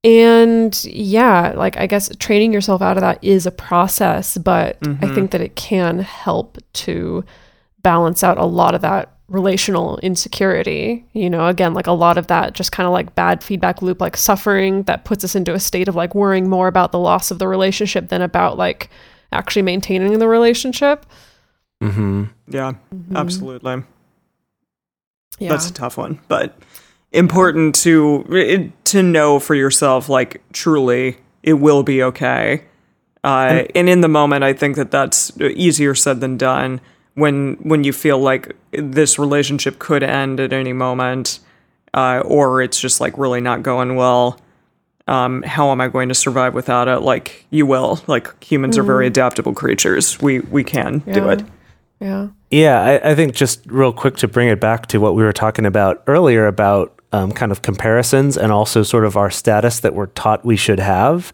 and 0.03 0.83
yeah 0.85 1.53
like 1.55 1.77
i 1.77 1.85
guess 1.85 2.09
training 2.17 2.51
yourself 2.51 2.81
out 2.81 2.97
of 2.97 3.01
that 3.01 3.23
is 3.23 3.45
a 3.45 3.51
process 3.51 4.37
but 4.37 4.77
i 5.01 5.13
think 5.13 5.29
that 5.29 5.41
it 5.41 5.55
can 5.55 5.99
help 5.99 6.57
to 6.73 7.23
balance 7.83 8.23
out 8.23 8.37
a 8.37 8.45
lot 8.45 8.73
of 8.73 8.81
that 8.81 9.15
relational 9.31 9.97
insecurity 9.99 11.05
you 11.13 11.29
know? 11.29 11.47
Again 11.47 11.73
like 11.73 11.87
a 11.87 11.91
lot 11.93 12.17
of 12.17 12.27
that 12.27 12.53
just 12.53 12.71
kind 12.71 12.85
of 12.85 12.93
like 12.93 13.15
bad 13.15 13.43
feedback 13.43 13.81
loop 13.81 14.01
like 14.01 14.17
suffering 14.17 14.83
that 14.83 15.05
puts 15.05 15.23
us 15.23 15.35
into 15.35 15.53
a 15.53 15.59
state 15.59 15.87
of 15.87 15.95
like 15.95 16.13
worrying 16.13 16.49
more 16.49 16.67
about 16.67 16.91
the 16.91 16.99
loss 16.99 17.31
of 17.31 17.39
the 17.39 17.47
relationship 17.47 18.09
than 18.09 18.21
about 18.21 18.57
like 18.57 18.89
actually 19.31 19.61
maintaining 19.61 20.19
the 20.19 20.27
relationship. 20.27 21.05
Mm-hmm. 21.81 22.25
yeah 22.49 22.73
absolutely. 23.15 23.83
Yeah. 25.39 25.49
That's 25.49 25.69
a 25.69 25.73
tough 25.73 25.97
one 25.97 26.19
but 26.27 26.57
important 27.11 27.75
to 27.75 28.71
to 28.85 29.03
know 29.03 29.39
for 29.39 29.55
yourself 29.55 30.09
like 30.09 30.41
truly 30.53 31.17
it 31.43 31.53
will 31.53 31.83
be 31.83 32.03
okay. 32.03 32.63
Uh, 33.23 33.65
and 33.75 33.87
in 33.87 34.01
the 34.01 34.07
moment 34.07 34.43
i 34.43 34.51
think 34.51 34.75
that 34.75 34.89
that's 34.89 35.31
easier 35.39 35.93
said 35.95 36.19
than 36.21 36.37
done. 36.37 36.81
When 37.13 37.55
when 37.55 37.83
you 37.83 37.93
feel 37.93 38.19
like 38.19 38.55
this 38.71 39.19
relationship 39.19 39.79
could 39.79 40.01
end 40.01 40.39
at 40.39 40.53
any 40.53 40.73
moment 40.73 41.39
uh, 41.93 42.21
or 42.23 42.61
it's 42.61 42.79
just 42.79 43.01
like 43.01 43.17
really 43.17 43.41
not 43.41 43.63
going 43.63 43.95
well 43.95 44.39
um, 45.07 45.43
how 45.43 45.71
am 45.71 45.81
i 45.81 45.87
going 45.87 46.07
to 46.09 46.15
survive 46.15 46.53
without 46.53 46.87
it? 46.87 46.99
Like 46.99 47.45
you 47.49 47.65
will. 47.65 47.99
Like 48.07 48.41
humans 48.43 48.77
are 48.77 48.83
very 48.83 49.07
adaptable 49.07 49.53
creatures. 49.53 50.19
We 50.21 50.39
we 50.39 50.63
can 50.63 50.99
do 50.99 51.29
it. 51.29 51.43
Yeah. 51.99 52.29
Yeah, 52.49 52.81
I, 52.81 53.11
I 53.11 53.15
think 53.15 53.33
just 53.33 53.65
real 53.67 53.93
quick 53.93 54.17
to 54.17 54.27
bring 54.27 54.49
it 54.49 54.59
back 54.59 54.87
to 54.87 54.99
what 54.99 55.15
we 55.15 55.23
were 55.23 55.31
talking 55.31 55.65
about 55.65 56.03
earlier 56.07 56.47
about 56.47 57.00
um, 57.11 57.31
kind 57.31 57.51
of 57.51 57.61
comparisons 57.61 58.37
and 58.37 58.51
also 58.51 58.83
sort 58.83 59.05
of 59.05 59.17
our 59.17 59.29
status 59.29 59.79
that 59.81 59.93
we're 59.93 60.07
taught 60.07 60.45
we 60.45 60.55
should 60.55 60.79
have, 60.79 61.33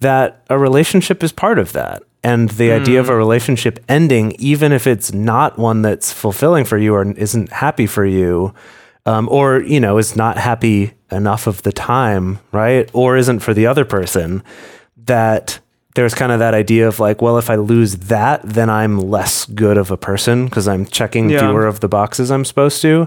that 0.00 0.44
a 0.50 0.58
relationship 0.58 1.22
is 1.24 1.32
part 1.32 1.58
of 1.58 1.72
that. 1.72 2.02
And 2.22 2.48
the 2.50 2.72
idea 2.72 2.98
of 2.98 3.08
a 3.08 3.16
relationship 3.16 3.78
ending, 3.88 4.32
even 4.38 4.72
if 4.72 4.86
it's 4.86 5.12
not 5.12 5.58
one 5.58 5.82
that's 5.82 6.12
fulfilling 6.12 6.64
for 6.64 6.76
you 6.76 6.94
or 6.94 7.08
isn't 7.12 7.52
happy 7.52 7.86
for 7.86 8.04
you, 8.04 8.52
um, 9.04 9.28
or 9.28 9.60
you 9.62 9.78
know 9.78 9.98
is 9.98 10.16
not 10.16 10.36
happy 10.36 10.94
enough 11.12 11.46
of 11.46 11.62
the 11.62 11.70
time, 11.70 12.40
right? 12.50 12.90
Or 12.92 13.16
isn't 13.16 13.40
for 13.40 13.54
the 13.54 13.66
other 13.68 13.84
person, 13.84 14.42
that 15.04 15.60
there's 15.94 16.14
kind 16.14 16.32
of 16.32 16.40
that 16.40 16.52
idea 16.52 16.88
of 16.88 16.98
like, 16.98 17.22
well, 17.22 17.38
if 17.38 17.48
I 17.48 17.54
lose 17.54 17.96
that, 17.96 18.42
then 18.42 18.68
I'm 18.68 18.98
less 18.98 19.46
good 19.46 19.78
of 19.78 19.90
a 19.92 19.96
person 19.96 20.46
because 20.46 20.66
I'm 20.68 20.84
checking 20.84 21.30
Yeah. 21.30 21.40
fewer 21.48 21.64
of 21.66 21.78
the 21.80 21.88
boxes 21.88 22.30
I'm 22.32 22.44
supposed 22.44 22.82
to. 22.82 23.06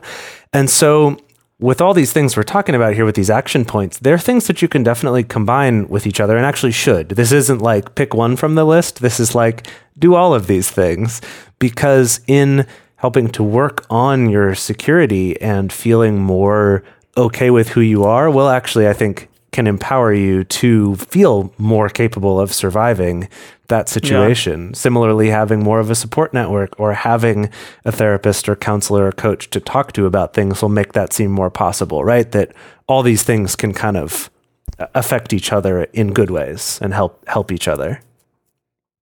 And 0.53 0.69
so, 0.69 1.17
with 1.59 1.81
all 1.81 1.93
these 1.93 2.13
things 2.13 2.37
we're 2.37 2.43
talking 2.43 2.73
about 2.73 2.93
here 2.93 3.05
with 3.05 3.15
these 3.15 3.29
action 3.29 3.65
points, 3.65 3.99
they're 3.99 4.17
things 4.17 4.47
that 4.47 4.61
you 4.61 4.67
can 4.67 4.81
definitely 4.81 5.23
combine 5.23 5.87
with 5.89 6.07
each 6.07 6.21
other 6.21 6.37
and 6.37 6.45
actually 6.45 6.71
should. 6.71 7.09
This 7.09 7.33
isn't 7.33 7.61
like 7.61 7.95
pick 7.95 8.13
one 8.13 8.37
from 8.37 8.55
the 8.55 8.65
list. 8.65 9.01
This 9.01 9.19
is 9.19 9.35
like 9.35 9.67
do 9.97 10.15
all 10.15 10.33
of 10.33 10.47
these 10.47 10.71
things 10.71 11.21
because 11.59 12.21
in 12.27 12.65
helping 12.95 13.29
to 13.29 13.43
work 13.43 13.85
on 13.89 14.29
your 14.29 14.55
security 14.55 15.39
and 15.41 15.71
feeling 15.71 16.19
more 16.21 16.83
okay 17.17 17.49
with 17.49 17.69
who 17.69 17.81
you 17.81 18.03
are 18.03 18.29
will 18.29 18.49
actually, 18.49 18.87
I 18.87 18.93
think, 18.93 19.28
can 19.51 19.67
empower 19.67 20.13
you 20.13 20.43
to 20.43 20.95
feel 20.95 21.53
more 21.57 21.89
capable 21.89 22.39
of 22.39 22.53
surviving 22.53 23.27
that 23.67 23.87
situation. 23.87 24.73
Similarly, 24.73 25.29
having 25.29 25.63
more 25.63 25.79
of 25.79 25.89
a 25.89 25.95
support 25.95 26.33
network 26.33 26.79
or 26.79 26.93
having 26.93 27.49
a 27.85 27.91
therapist 27.91 28.49
or 28.49 28.55
counselor 28.55 29.07
or 29.07 29.11
coach 29.11 29.49
to 29.51 29.59
talk 29.59 29.93
to 29.93 30.05
about 30.05 30.33
things 30.33 30.61
will 30.61 30.69
make 30.69 30.93
that 30.93 31.13
seem 31.13 31.31
more 31.31 31.49
possible, 31.49 32.03
right? 32.03 32.29
That 32.31 32.53
all 32.87 33.03
these 33.03 33.23
things 33.23 33.55
can 33.55 33.73
kind 33.73 33.97
of 33.97 34.29
uh, 34.77 34.87
affect 34.95 35.33
each 35.33 35.53
other 35.53 35.83
in 35.93 36.13
good 36.13 36.31
ways 36.31 36.79
and 36.81 36.93
help 36.93 37.27
help 37.27 37.51
each 37.51 37.67
other. 37.67 38.01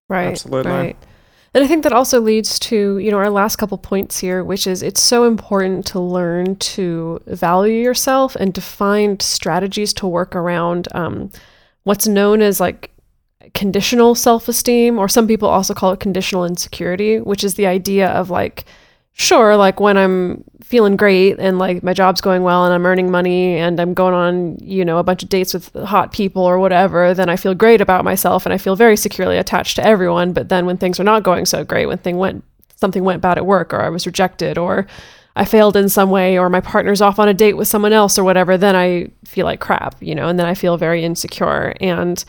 Right. 0.09 0.27
Absolutely. 0.27 0.71
Right. 0.71 0.97
And 1.57 1.63
I 1.63 1.67
think 1.67 1.81
that 1.85 1.91
also 1.91 2.21
leads 2.21 2.59
to, 2.59 2.99
you 2.99 3.09
know, 3.09 3.17
our 3.17 3.31
last 3.31 3.55
couple 3.55 3.79
points 3.79 4.19
here, 4.19 4.43
which 4.43 4.67
is 4.67 4.83
it's 4.83 5.01
so 5.01 5.23
important 5.23 5.87
to 5.87 5.99
learn 5.99 6.55
to 6.57 7.19
value 7.25 7.81
yourself 7.81 8.35
and 8.35 8.53
to 8.53 8.61
find 8.61 9.19
strategies 9.23 9.91
to 9.93 10.05
work 10.05 10.35
around 10.35 10.87
um, 10.93 11.31
what's 11.81 12.07
known 12.07 12.43
as 12.43 12.59
like 12.59 12.91
conditional 13.55 14.13
self 14.13 14.47
esteem, 14.47 14.99
or 14.99 15.09
some 15.09 15.25
people 15.25 15.49
also 15.49 15.73
call 15.73 15.91
it 15.93 15.99
conditional 15.99 16.45
insecurity, 16.45 17.19
which 17.21 17.43
is 17.43 17.55
the 17.55 17.65
idea 17.65 18.09
of 18.09 18.29
like, 18.29 18.65
sure, 19.17 19.57
like 19.57 19.79
when 19.79 19.97
I'm 19.97 20.43
feeling 20.63 20.95
great 20.95 21.39
and 21.39 21.59
like 21.59 21.81
my 21.81 21.93
job's 21.93 22.21
going 22.21 22.43
well 22.43 22.65
and 22.65 22.73
I'm 22.73 22.85
earning 22.85 23.09
money 23.09 23.57
and 23.57 23.79
I'm 23.79 23.93
going 23.93 24.13
on, 24.13 24.57
you 24.61 24.85
know, 24.85 24.99
a 24.99 25.03
bunch 25.03 25.23
of 25.23 25.29
dates 25.29 25.53
with 25.53 25.73
hot 25.73 26.11
people 26.11 26.43
or 26.43 26.59
whatever, 26.59 27.13
then 27.13 27.29
I 27.29 27.35
feel 27.35 27.55
great 27.55 27.81
about 27.81 28.05
myself 28.05 28.45
and 28.45 28.53
I 28.53 28.57
feel 28.57 28.75
very 28.75 28.95
securely 28.95 29.37
attached 29.37 29.75
to 29.77 29.85
everyone. 29.85 30.33
But 30.33 30.49
then 30.49 30.65
when 30.65 30.77
things 30.77 30.99
are 30.99 31.03
not 31.03 31.23
going 31.23 31.45
so 31.45 31.63
great, 31.63 31.87
when 31.87 31.97
thing 31.97 32.17
went 32.17 32.43
something 32.75 33.03
went 33.03 33.21
bad 33.21 33.37
at 33.37 33.45
work 33.45 33.73
or 33.73 33.81
I 33.81 33.89
was 33.89 34.05
rejected 34.05 34.57
or 34.57 34.85
I 35.35 35.45
failed 35.45 35.75
in 35.75 35.89
some 35.89 36.11
way 36.11 36.37
or 36.37 36.49
my 36.49 36.61
partner's 36.61 37.01
off 37.01 37.17
on 37.17 37.27
a 37.27 37.33
date 37.33 37.53
with 37.53 37.67
someone 37.67 37.93
else 37.93 38.19
or 38.19 38.23
whatever, 38.23 38.55
then 38.57 38.75
I 38.75 39.09
feel 39.25 39.45
like 39.45 39.59
crap, 39.59 39.95
you 39.99 40.13
know, 40.13 40.27
and 40.27 40.37
then 40.37 40.45
I 40.45 40.53
feel 40.53 40.77
very 40.77 41.03
insecure. 41.03 41.75
And, 41.81 42.23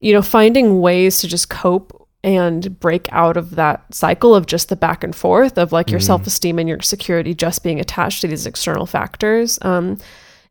you 0.00 0.12
know, 0.12 0.22
finding 0.22 0.80
ways 0.80 1.18
to 1.18 1.28
just 1.28 1.48
cope 1.48 2.03
and 2.24 2.80
break 2.80 3.06
out 3.12 3.36
of 3.36 3.50
that 3.50 3.84
cycle 3.94 4.34
of 4.34 4.46
just 4.46 4.70
the 4.70 4.76
back 4.76 5.04
and 5.04 5.14
forth 5.14 5.58
of 5.58 5.72
like 5.72 5.90
your 5.90 6.00
self 6.00 6.26
esteem 6.26 6.58
and 6.58 6.66
your 6.66 6.80
security 6.80 7.34
just 7.34 7.62
being 7.62 7.78
attached 7.78 8.22
to 8.22 8.28
these 8.28 8.46
external 8.46 8.86
factors. 8.86 9.58
Um, 9.60 9.98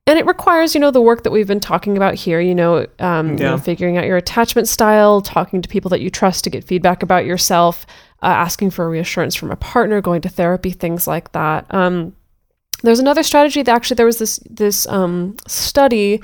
and 0.05 0.19
it 0.19 0.26
requires, 0.26 0.76
you 0.76 0.82
know, 0.82 0.91
the 0.91 1.01
work 1.01 1.24
that 1.24 1.32
we've 1.32 1.47
been 1.47 1.59
talking 1.59 1.97
about 1.97 2.13
here, 2.13 2.39
you 2.39 2.53
know, 2.53 2.86
um, 2.99 3.32
you 3.32 3.38
know, 3.38 3.57
figuring 3.57 3.97
out 3.97 4.05
your 4.05 4.17
attachment 4.17 4.67
style, 4.67 5.19
talking 5.21 5.61
to 5.61 5.69
people 5.69 5.89
that 5.89 6.01
you 6.01 6.11
trust 6.11 6.43
to 6.43 6.51
get 6.51 6.63
feedback 6.63 7.01
about 7.01 7.26
yourself, 7.26 7.88
uh, 8.21 8.28
asking 8.28 8.69
for 8.69 8.88
reassurance 8.88 9.34
from 9.34 9.49
a 9.49 9.55
partner, 9.55 9.99
going 9.99 10.21
to 10.21 10.30
therapy, 10.30 10.71
things 10.71 11.07
like 11.07 11.32
that. 11.32 11.74
Um, 11.74 12.15
there's 12.84 12.99
another 12.99 13.24
strategy 13.24 13.63
that 13.63 13.74
actually 13.74 13.95
there 13.95 14.05
was 14.05 14.19
this 14.19 14.39
this 14.47 14.86
um, 14.89 15.38
study 15.47 16.21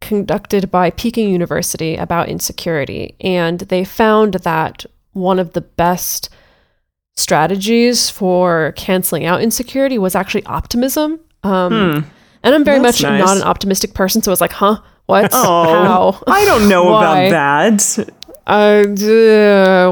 conducted 0.00 0.70
by 0.70 0.90
Peking 0.90 1.28
University 1.30 1.96
about 1.96 2.28
insecurity, 2.28 3.14
and 3.20 3.60
they 3.60 3.84
found 3.84 4.34
that 4.34 4.84
one 5.12 5.38
of 5.38 5.52
the 5.52 5.60
best 5.60 6.28
strategies 7.16 8.08
for 8.10 8.72
canceling 8.76 9.24
out 9.26 9.42
insecurity 9.42 9.98
was 9.98 10.14
actually 10.14 10.44
optimism. 10.46 11.20
Um, 11.42 12.06
And 12.42 12.54
I'm 12.54 12.64
very 12.64 12.78
Hmm. 12.78 12.84
That's 12.84 13.02
much 13.02 13.10
nice. 13.10 13.24
not 13.26 13.36
an 13.36 13.42
optimistic 13.42 13.92
person, 13.92 14.22
so 14.22 14.30
I 14.30 14.32
was 14.32 14.40
like, 14.40 14.52
huh? 14.52 14.78
What? 15.06 15.28
Oh, 15.34 15.64
How? 15.84 16.22
I 16.32 16.44
don't 16.46 16.68
know 16.68 16.84
Why? 16.84 17.24
about 17.24 17.78
that. 17.78 18.08
Uh, 18.46 18.84
d- 18.84 19.04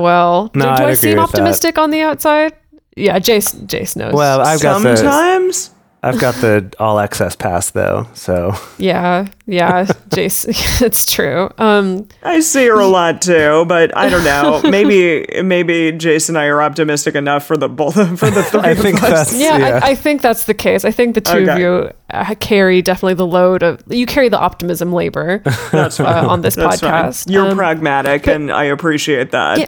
well, 0.02 0.50
No, 0.54 0.70
do, 0.70 0.76
do 0.76 0.82
I'd 0.84 0.88
I 0.88 0.94
seem 0.94 1.10
with 1.10 1.16
that. 1.18 1.22
optimistic 1.24 1.76
on 1.76 1.90
the 1.90 2.00
outside? 2.00 2.54
Yeah, 2.96 3.18
Jase, 3.18 3.52
Jase 3.66 3.96
knows. 3.96 4.14
Well, 4.14 4.40
I've 4.40 4.62
got 4.62 4.82
the 4.82 4.96
Sometimes. 4.96 5.70
I've 6.00 6.20
got 6.20 6.34
the 6.36 6.72
all 6.78 7.00
access 7.00 7.34
pass 7.34 7.70
though, 7.70 8.06
so 8.14 8.54
yeah, 8.78 9.26
yeah, 9.46 9.90
Jason, 10.14 10.52
it's 10.86 11.04
true. 11.12 11.50
Um, 11.58 12.06
I 12.22 12.38
see 12.40 12.66
her 12.68 12.78
a 12.78 12.86
lot 12.86 13.20
too, 13.20 13.64
but 13.66 13.96
I 13.96 14.08
don't 14.08 14.22
know. 14.24 14.60
Maybe 14.70 15.26
maybe 15.42 15.90
Jason 15.92 16.36
and 16.36 16.44
I 16.44 16.46
are 16.48 16.62
optimistic 16.62 17.14
enough 17.16 17.44
for 17.46 17.56
the 17.56 17.68
both 17.68 17.94
for 18.18 18.30
the 18.30 18.42
three 18.44 18.60
I 18.60 18.74
think 18.76 18.98
of 18.98 19.04
us. 19.04 19.30
that's 19.30 19.40
yeah, 19.40 19.56
yeah. 19.58 19.80
I, 19.82 19.88
I 19.90 19.94
think 19.96 20.22
that's 20.22 20.44
the 20.44 20.54
case. 20.54 20.84
I 20.84 20.92
think 20.92 21.14
the 21.16 21.20
two 21.20 21.48
of 21.50 21.58
you 21.58 21.90
uh, 22.10 22.34
carry 22.38 22.80
definitely 22.80 23.14
the 23.14 23.26
load 23.26 23.62
of 23.64 23.82
you 23.88 24.06
carry 24.06 24.28
the 24.28 24.38
optimism 24.38 24.92
labor 24.92 25.38
That's 25.72 25.96
fine. 25.96 26.24
uh, 26.24 26.28
on 26.28 26.42
this 26.42 26.54
That's 26.54 26.80
fine. 26.80 26.90
podcast. 27.06 27.30
You're 27.30 27.48
Um, 27.50 27.56
pragmatic, 27.56 28.28
and 28.28 28.52
I 28.52 28.64
appreciate 28.64 29.32
that. 29.32 29.58
Yeah. 29.58 29.66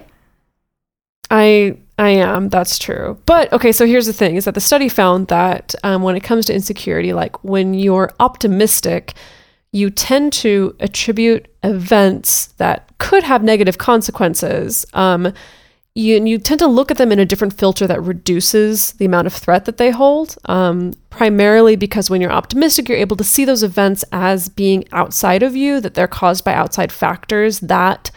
I 1.30 1.76
I 2.00 2.08
am. 2.08 2.48
That's 2.48 2.78
true. 2.78 3.18
But 3.26 3.52
okay, 3.52 3.72
so 3.72 3.86
here's 3.86 4.06
the 4.06 4.14
thing: 4.14 4.36
is 4.36 4.46
that 4.46 4.54
the 4.54 4.60
study 4.60 4.88
found 4.88 5.28
that 5.28 5.74
um, 5.84 6.02
when 6.02 6.16
it 6.16 6.20
comes 6.20 6.46
to 6.46 6.54
insecurity, 6.54 7.12
like 7.12 7.44
when 7.44 7.74
you're 7.74 8.10
optimistic, 8.18 9.12
you 9.72 9.90
tend 9.90 10.32
to 10.32 10.74
attribute 10.80 11.46
events 11.62 12.46
that 12.56 12.90
could 12.96 13.22
have 13.22 13.42
negative 13.44 13.76
consequences. 13.76 14.86
Um, 14.94 15.34
you, 15.94 16.24
you 16.24 16.38
tend 16.38 16.60
to 16.60 16.66
look 16.66 16.90
at 16.90 16.96
them 16.96 17.12
in 17.12 17.18
a 17.18 17.26
different 17.26 17.52
filter 17.52 17.86
that 17.86 18.02
reduces 18.02 18.92
the 18.92 19.04
amount 19.04 19.26
of 19.26 19.34
threat 19.34 19.66
that 19.66 19.76
they 19.76 19.90
hold. 19.90 20.36
Um, 20.46 20.94
primarily 21.10 21.76
because 21.76 22.08
when 22.08 22.22
you're 22.22 22.32
optimistic, 22.32 22.88
you're 22.88 22.96
able 22.96 23.16
to 23.16 23.24
see 23.24 23.44
those 23.44 23.62
events 23.62 24.04
as 24.10 24.48
being 24.48 24.84
outside 24.92 25.42
of 25.42 25.54
you, 25.54 25.80
that 25.80 25.92
they're 25.92 26.08
caused 26.08 26.44
by 26.44 26.54
outside 26.54 26.92
factors 26.92 27.60
that 27.60 28.10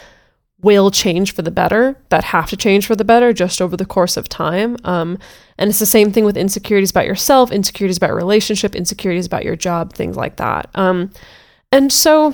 will 0.64 0.90
change 0.90 1.34
for 1.34 1.42
the 1.42 1.52
better, 1.52 1.96
that 2.10 2.24
have 2.24 2.50
to 2.50 2.58
change 2.58 2.88
for 2.88 2.96
the 2.96 3.06
better 3.06 3.34
just 3.34 3.62
over 3.62 3.78
the 3.78 3.86
course 3.86 4.18
of 4.18 4.30
time. 4.30 4.78
Um, 4.84 5.20
and 5.58 5.70
it's 5.70 5.80
the 5.80 5.86
same 5.86 6.12
thing 6.12 6.26
with 6.26 6.38
insecurities 6.38 6.92
about 6.92 7.06
yourself, 7.06 7.52
insecurities 7.52 7.98
about 7.98 8.14
relationship, 8.14 8.76
insecurities 8.76 9.26
about 9.26 9.44
your 9.44 9.56
job, 9.56 9.94
things 9.94 10.18
like 10.18 10.38
that. 10.38 10.70
Um, 10.74 11.12
and 11.72 11.92
so 11.92 12.34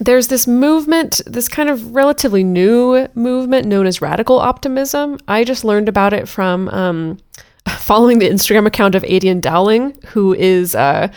there's 0.00 0.28
this 0.28 0.46
movement, 0.46 1.20
this 1.26 1.48
kind 1.48 1.68
of 1.68 1.94
relatively 1.94 2.42
new 2.42 3.06
movement 3.14 3.66
known 3.66 3.86
as 3.86 4.02
radical 4.02 4.38
optimism. 4.38 5.18
I 5.28 5.44
just 5.44 5.64
learned 5.64 5.88
about 5.88 6.12
it 6.12 6.28
from 6.28 6.68
um, 6.70 7.18
following 7.68 8.18
the 8.18 8.28
Instagram 8.28 8.66
account 8.66 8.94
of 8.94 9.02
Aydian 9.04 9.40
Dowling, 9.40 9.96
who 10.06 10.34
is, 10.34 10.74
uh, 10.74 11.08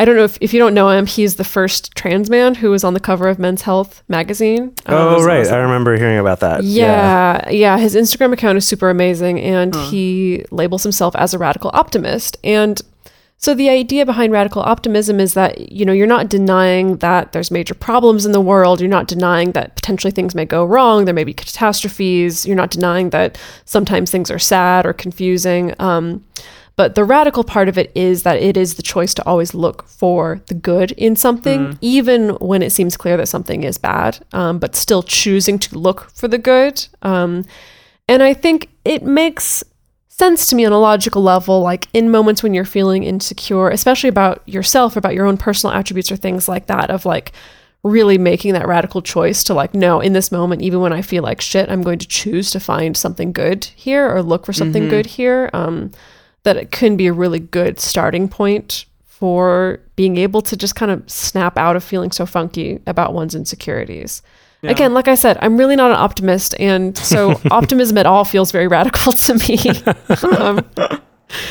I 0.00 0.06
don't 0.06 0.16
know 0.16 0.24
if, 0.24 0.38
if 0.40 0.54
you 0.54 0.58
don't 0.58 0.72
know 0.72 0.88
him, 0.88 1.04
he's 1.04 1.36
the 1.36 1.44
first 1.44 1.94
trans 1.94 2.30
man 2.30 2.54
who 2.54 2.70
was 2.70 2.84
on 2.84 2.94
the 2.94 3.00
cover 3.00 3.28
of 3.28 3.38
Men's 3.38 3.60
Health 3.60 4.02
magazine. 4.08 4.72
Um, 4.86 4.96
Oh 4.96 5.22
right, 5.22 5.46
I 5.46 5.58
remember 5.58 5.94
hearing 5.98 6.18
about 6.18 6.40
that. 6.40 6.64
yeah, 6.64 7.46
yeah, 7.50 7.76
His 7.76 7.94
Instagram 7.94 8.32
account 8.32 8.56
is 8.56 8.66
super 8.66 8.88
amazing, 8.88 9.38
and 9.40 9.74
he 9.74 10.42
labels 10.50 10.84
himself 10.84 11.14
as 11.16 11.34
a 11.34 11.38
radical 11.38 11.70
optimist. 11.74 12.38
And 12.42 12.80
so 13.36 13.52
the 13.52 13.68
idea 13.68 14.06
behind 14.06 14.32
radical 14.32 14.62
optimism 14.62 15.20
is 15.20 15.34
that 15.34 15.70
you 15.70 15.84
know 15.84 15.92
you're 15.92 16.06
not 16.06 16.30
denying 16.30 16.96
that 16.98 17.32
there's 17.32 17.50
major 17.50 17.74
problems 17.74 18.24
in 18.24 18.32
the 18.32 18.40
world. 18.40 18.80
You're 18.80 18.88
not 18.88 19.06
denying 19.06 19.52
that 19.52 19.76
potentially 19.76 20.12
things 20.12 20.34
may 20.34 20.46
go 20.46 20.64
wrong. 20.64 21.04
There 21.04 21.12
may 21.14 21.24
be 21.24 21.34
catastrophes. 21.34 22.46
You're 22.46 22.56
not 22.56 22.70
denying 22.70 23.10
that 23.10 23.38
sometimes 23.66 24.10
things 24.10 24.30
are 24.30 24.38
sad 24.38 24.86
or 24.86 24.94
confusing. 24.94 25.74
Um, 25.78 26.24
but 26.80 26.94
the 26.94 27.04
radical 27.04 27.44
part 27.44 27.68
of 27.68 27.76
it 27.76 27.92
is 27.94 28.22
that 28.22 28.38
it 28.38 28.56
is 28.56 28.76
the 28.76 28.82
choice 28.82 29.12
to 29.12 29.22
always 29.26 29.52
look 29.52 29.86
for 29.86 30.40
the 30.46 30.54
good 30.54 30.92
in 30.92 31.14
something, 31.14 31.78
even 31.82 32.30
when 32.36 32.62
it 32.62 32.72
seems 32.72 32.96
clear 32.96 33.18
that 33.18 33.26
something 33.26 33.64
is 33.64 33.76
bad, 33.76 34.18
um, 34.32 34.58
but 34.58 34.74
still 34.74 35.02
choosing 35.02 35.58
to 35.58 35.78
look 35.78 36.10
for 36.14 36.26
the 36.26 36.38
good. 36.38 36.86
Um, 37.02 37.44
and 38.08 38.22
I 38.22 38.32
think 38.32 38.70
it 38.86 39.02
makes 39.02 39.62
sense 40.08 40.46
to 40.48 40.56
me 40.56 40.64
on 40.64 40.72
a 40.72 40.78
logical 40.78 41.22
level, 41.22 41.60
like 41.60 41.86
in 41.92 42.10
moments 42.10 42.42
when 42.42 42.54
you're 42.54 42.64
feeling 42.64 43.04
insecure, 43.04 43.68
especially 43.68 44.08
about 44.08 44.40
yourself, 44.48 44.96
about 44.96 45.12
your 45.12 45.26
own 45.26 45.36
personal 45.36 45.76
attributes 45.76 46.10
or 46.10 46.16
things 46.16 46.48
like 46.48 46.64
that, 46.68 46.88
of 46.88 47.04
like 47.04 47.32
really 47.82 48.16
making 48.16 48.54
that 48.54 48.66
radical 48.66 49.02
choice 49.02 49.44
to 49.44 49.52
like, 49.52 49.74
no, 49.74 50.00
in 50.00 50.14
this 50.14 50.32
moment, 50.32 50.62
even 50.62 50.80
when 50.80 50.94
I 50.94 51.02
feel 51.02 51.22
like 51.22 51.42
shit, 51.42 51.68
I'm 51.68 51.82
going 51.82 51.98
to 51.98 52.08
choose 52.08 52.50
to 52.52 52.58
find 52.58 52.96
something 52.96 53.32
good 53.32 53.66
here 53.76 54.10
or 54.10 54.22
look 54.22 54.46
for 54.46 54.54
something 54.54 54.88
good 54.88 55.04
here. 55.04 55.50
Um, 55.52 55.92
that 56.42 56.56
it 56.56 56.70
can 56.70 56.96
be 56.96 57.06
a 57.06 57.12
really 57.12 57.38
good 57.38 57.78
starting 57.80 58.28
point 58.28 58.86
for 59.04 59.80
being 59.96 60.16
able 60.16 60.40
to 60.42 60.56
just 60.56 60.74
kind 60.74 60.90
of 60.90 61.08
snap 61.10 61.58
out 61.58 61.76
of 61.76 61.84
feeling 61.84 62.10
so 62.10 62.24
funky 62.24 62.80
about 62.86 63.12
one's 63.12 63.34
insecurities. 63.34 64.22
Again, 64.62 64.92
like 64.92 65.08
I 65.08 65.14
said, 65.14 65.38
I'm 65.40 65.56
really 65.56 65.74
not 65.74 65.90
an 65.90 65.96
optimist, 65.96 66.54
and 66.58 66.96
so 66.96 67.40
optimism 67.50 67.96
at 67.96 68.04
all 68.04 68.24
feels 68.24 68.52
very 68.52 68.68
radical 68.68 69.12
to 69.12 69.34
me. 69.34 69.58
um, 70.38 70.66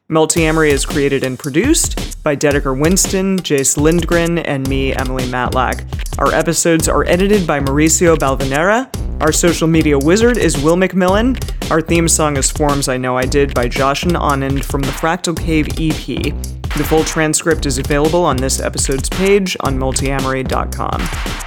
Multiamory 0.09 0.69
is 0.69 0.85
created 0.85 1.25
and 1.25 1.37
produced 1.37 2.23
by 2.23 2.33
Dedeker 2.33 2.79
Winston, 2.79 3.37
Jase 3.39 3.75
Lindgren, 3.75 4.37
and 4.37 4.65
me, 4.69 4.93
Emily 4.95 5.25
Matlack. 5.25 5.83
Our 6.17 6.33
episodes 6.33 6.87
are 6.87 7.05
edited 7.05 7.45
by 7.45 7.59
Mauricio 7.59 8.15
Balvanera. 8.15 8.89
Our 9.21 9.33
social 9.33 9.67
media 9.67 9.99
wizard 9.99 10.37
is 10.37 10.57
Will 10.63 10.77
McMillan. 10.77 11.35
Our 11.69 11.81
theme 11.81 12.07
song 12.07 12.37
is 12.37 12.49
Forms 12.49 12.87
I 12.87 12.95
Know 12.95 13.17
I 13.17 13.25
Did 13.25 13.53
by 13.53 13.67
Josh 13.67 14.03
and 14.03 14.13
Anand 14.13 14.63
from 14.63 14.81
the 14.81 14.91
Fractal 14.91 15.37
Cave 15.37 15.67
EP. 15.71 16.33
The 16.77 16.85
full 16.85 17.03
transcript 17.03 17.65
is 17.65 17.77
available 17.77 18.23
on 18.23 18.37
this 18.37 18.61
episode's 18.61 19.09
page 19.09 19.57
on 19.59 19.77
multiamory.com. 19.77 21.46